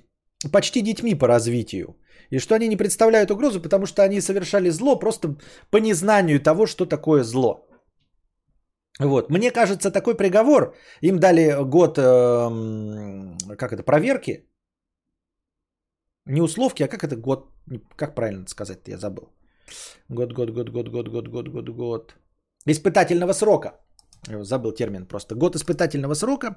[0.52, 1.96] почти детьми по развитию.
[2.30, 5.36] И что они не представляют угрозу, потому что они совершали зло просто
[5.70, 7.67] по незнанию того, что такое зло.
[9.00, 9.30] Вот.
[9.30, 14.44] Мне кажется, такой приговор, им дали год, эм, как это, проверки,
[16.26, 17.48] не условки, а как это год,
[17.96, 19.28] как правильно сказать я забыл.
[20.08, 22.14] Год, год, год, год, год, год, год, год, год.
[22.66, 23.72] Испытательного срока.
[24.42, 25.34] Забыл термин просто.
[25.34, 26.56] Год испытательного срока,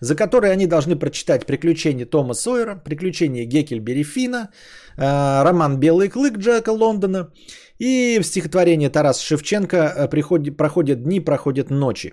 [0.00, 4.50] за который они должны прочитать «Приключения Тома Сойера», «Приключения Геккельбери Фина»,
[4.96, 7.32] э, роман «Белый клык» Джека Лондона
[7.80, 12.12] и в стихотворение Тараса Шевченко э, приходи- «Проходят дни, проходят ночи».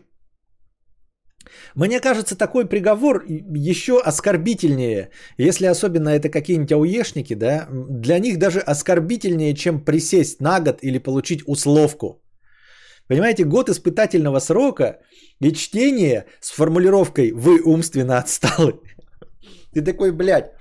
[1.75, 8.59] Мне кажется, такой приговор еще оскорбительнее, если особенно это какие-нибудь ауешники, да, для них даже
[8.59, 12.21] оскорбительнее, чем присесть на год или получить условку.
[13.07, 14.99] Понимаете, год испытательного срока
[15.41, 18.73] и чтение с формулировкой «вы умственно отсталы».
[19.73, 20.51] Ты такой, блядь,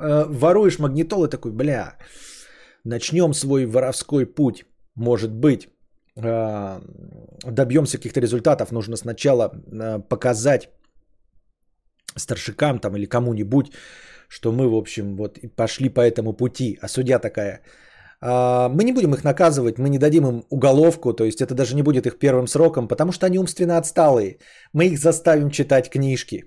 [0.00, 1.96] э, воруешь магнитол и такой, бля,
[2.88, 4.64] начнем свой воровской путь,
[4.96, 5.68] может быть,
[6.16, 6.80] э,
[7.44, 10.68] добьемся каких-то результатов, нужно сначала э, показать
[12.16, 13.72] старшикам там или кому-нибудь,
[14.28, 16.78] что мы, в общем, вот пошли по этому пути.
[16.82, 17.62] А судья такая,
[18.20, 21.74] «А, мы не будем их наказывать, мы не дадим им уголовку, то есть это даже
[21.74, 24.38] не будет их первым сроком, потому что они умственно отсталые.
[24.72, 26.44] Мы их заставим читать книжки.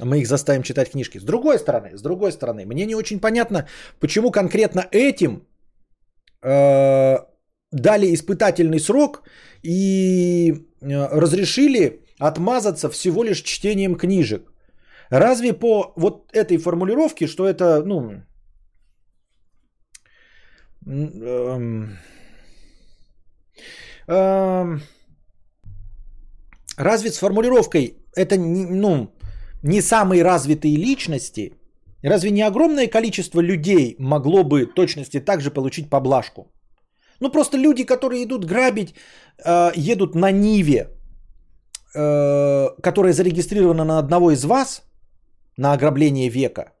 [0.00, 1.18] Мы их заставим читать книжки.
[1.18, 3.66] С другой стороны, с другой стороны, мне не очень понятно,
[4.00, 5.46] почему конкретно этим
[6.42, 7.18] э,
[7.72, 9.22] дали испытательный срок
[9.62, 14.52] и э, разрешили отмазаться всего лишь чтением книжек.
[15.10, 18.22] Разве по вот этой формулировке, что это, ну,
[20.86, 21.98] эм,
[24.06, 24.82] эм,
[26.76, 29.10] разве с формулировкой это, не- ну,
[29.62, 31.52] не самые развитые личности,
[32.02, 36.50] разве не огромное количество людей могло бы точности также получить поблажку?
[37.20, 38.94] Ну просто люди, которые идут грабить,
[39.44, 40.88] э, едут на Ниве,
[41.94, 44.82] э, которая зарегистрирована на одного из вас,
[45.56, 46.72] на ограбление века.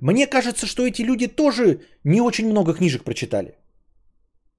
[0.00, 3.54] Мне кажется, что эти люди тоже не очень много книжек прочитали.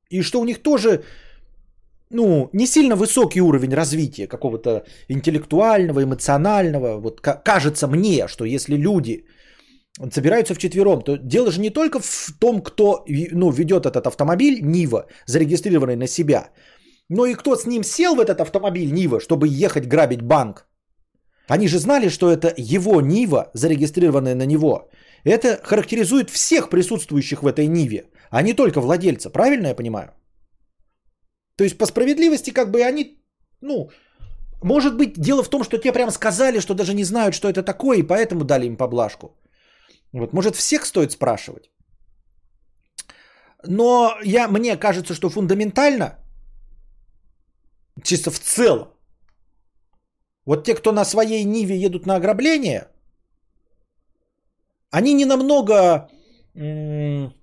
[0.09, 1.03] И что у них тоже,
[2.09, 6.99] ну, не сильно высокий уровень развития какого-то интеллектуального, эмоционального.
[6.99, 9.25] Вот ка- кажется мне, что если люди
[10.11, 15.07] собираются вчетвером, то дело же не только в том, кто ну, ведет этот автомобиль Нива,
[15.25, 16.49] зарегистрированный на себя,
[17.09, 20.67] но и кто с ним сел в этот автомобиль Нива, чтобы ехать грабить банк.
[21.49, 24.89] Они же знали, что это его Нива, зарегистрированная на него.
[25.23, 29.29] Это характеризует всех присутствующих в этой Ниве, а не только владельца.
[29.29, 30.09] Правильно я понимаю?
[31.57, 33.17] То есть по справедливости как бы они,
[33.61, 33.89] ну,
[34.63, 37.63] может быть, дело в том, что те прям сказали, что даже не знают, что это
[37.63, 39.35] такое, и поэтому дали им поблажку.
[40.13, 41.69] Вот, может, всех стоит спрашивать.
[43.63, 46.19] Но я, мне кажется, что фундаментально,
[48.03, 48.87] чисто в целом,
[50.45, 52.87] вот те, кто на своей Ниве едут на ограбление,
[54.91, 56.09] они не намного
[56.55, 57.33] м,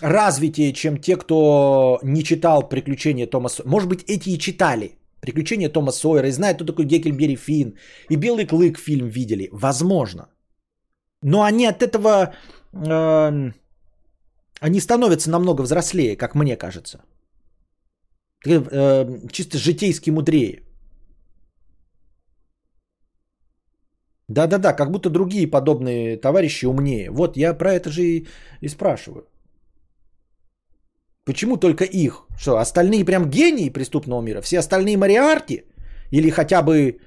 [0.00, 3.70] развитие, чем те, кто не читал «Приключения Тома Сойера».
[3.70, 7.74] Может быть, эти и читали «Приключения Тома Сойера» и знают, кто такой Геккельбери Финн,
[8.10, 9.48] и «Белый клык» фильм видели.
[9.52, 10.28] Возможно.
[11.22, 12.34] Но они от этого...
[12.72, 13.52] э,
[14.60, 16.98] они становятся намного взрослее, как мне кажется.
[18.46, 20.62] Э, чисто житейски мудрее.
[24.28, 27.10] Да-да-да, как будто другие подобные товарищи умнее.
[27.10, 28.26] Вот я про это же и,
[28.60, 29.26] и спрашиваю.
[31.24, 32.26] Почему только их?
[32.36, 34.42] Что, остальные прям гении преступного мира?
[34.42, 35.64] Все остальные Мариарти?
[36.10, 37.00] Или хотя бы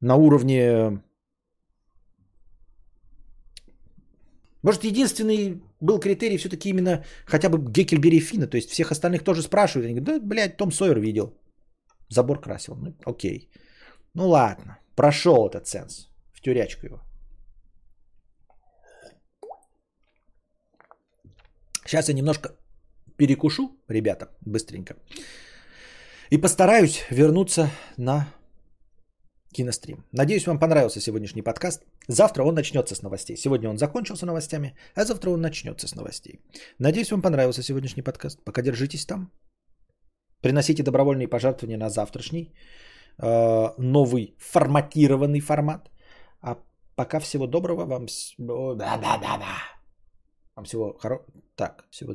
[0.00, 1.02] на уровне...
[4.62, 9.42] Может, единственный был критерий все-таки именно хотя бы Геккельбери Фина, то есть всех остальных тоже
[9.42, 9.86] спрашивают.
[9.86, 11.36] Они говорят, да, блядь, Том Сойер видел.
[12.08, 12.76] Забор красил.
[12.76, 13.48] Ну, окей.
[14.14, 16.08] Ну ладно, прошел этот сенс.
[16.32, 17.00] В тюрячку его.
[21.84, 22.56] Сейчас я немножко
[23.16, 24.96] перекушу, ребята, быстренько.
[26.30, 28.26] И постараюсь вернуться на
[29.56, 30.04] кинострим.
[30.12, 31.82] Надеюсь, вам понравился сегодняшний подкаст.
[32.08, 33.36] Завтра он начнется с новостей.
[33.36, 36.40] Сегодня он закончился новостями, а завтра он начнется с новостей.
[36.78, 38.44] Надеюсь, вам понравился сегодняшний подкаст.
[38.44, 39.30] Пока держитесь там.
[40.42, 42.52] Приносите добровольные пожертвования на завтрашний
[43.18, 45.90] э, новый форматированный формат.
[46.40, 46.58] А
[46.94, 48.06] пока всего доброго вам.
[48.38, 49.76] Да, да, да, да.
[50.54, 51.24] Вам всего хорошего.
[51.54, 52.14] Так, всего.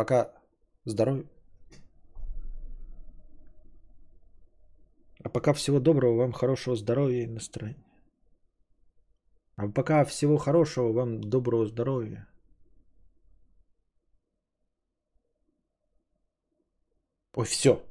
[0.00, 0.32] Пока
[0.86, 1.26] здоровья.
[5.22, 7.84] А пока всего доброго, вам хорошего здоровья и настроения.
[9.56, 12.26] А пока всего хорошего, вам доброго здоровья.
[17.34, 17.84] Ой, все.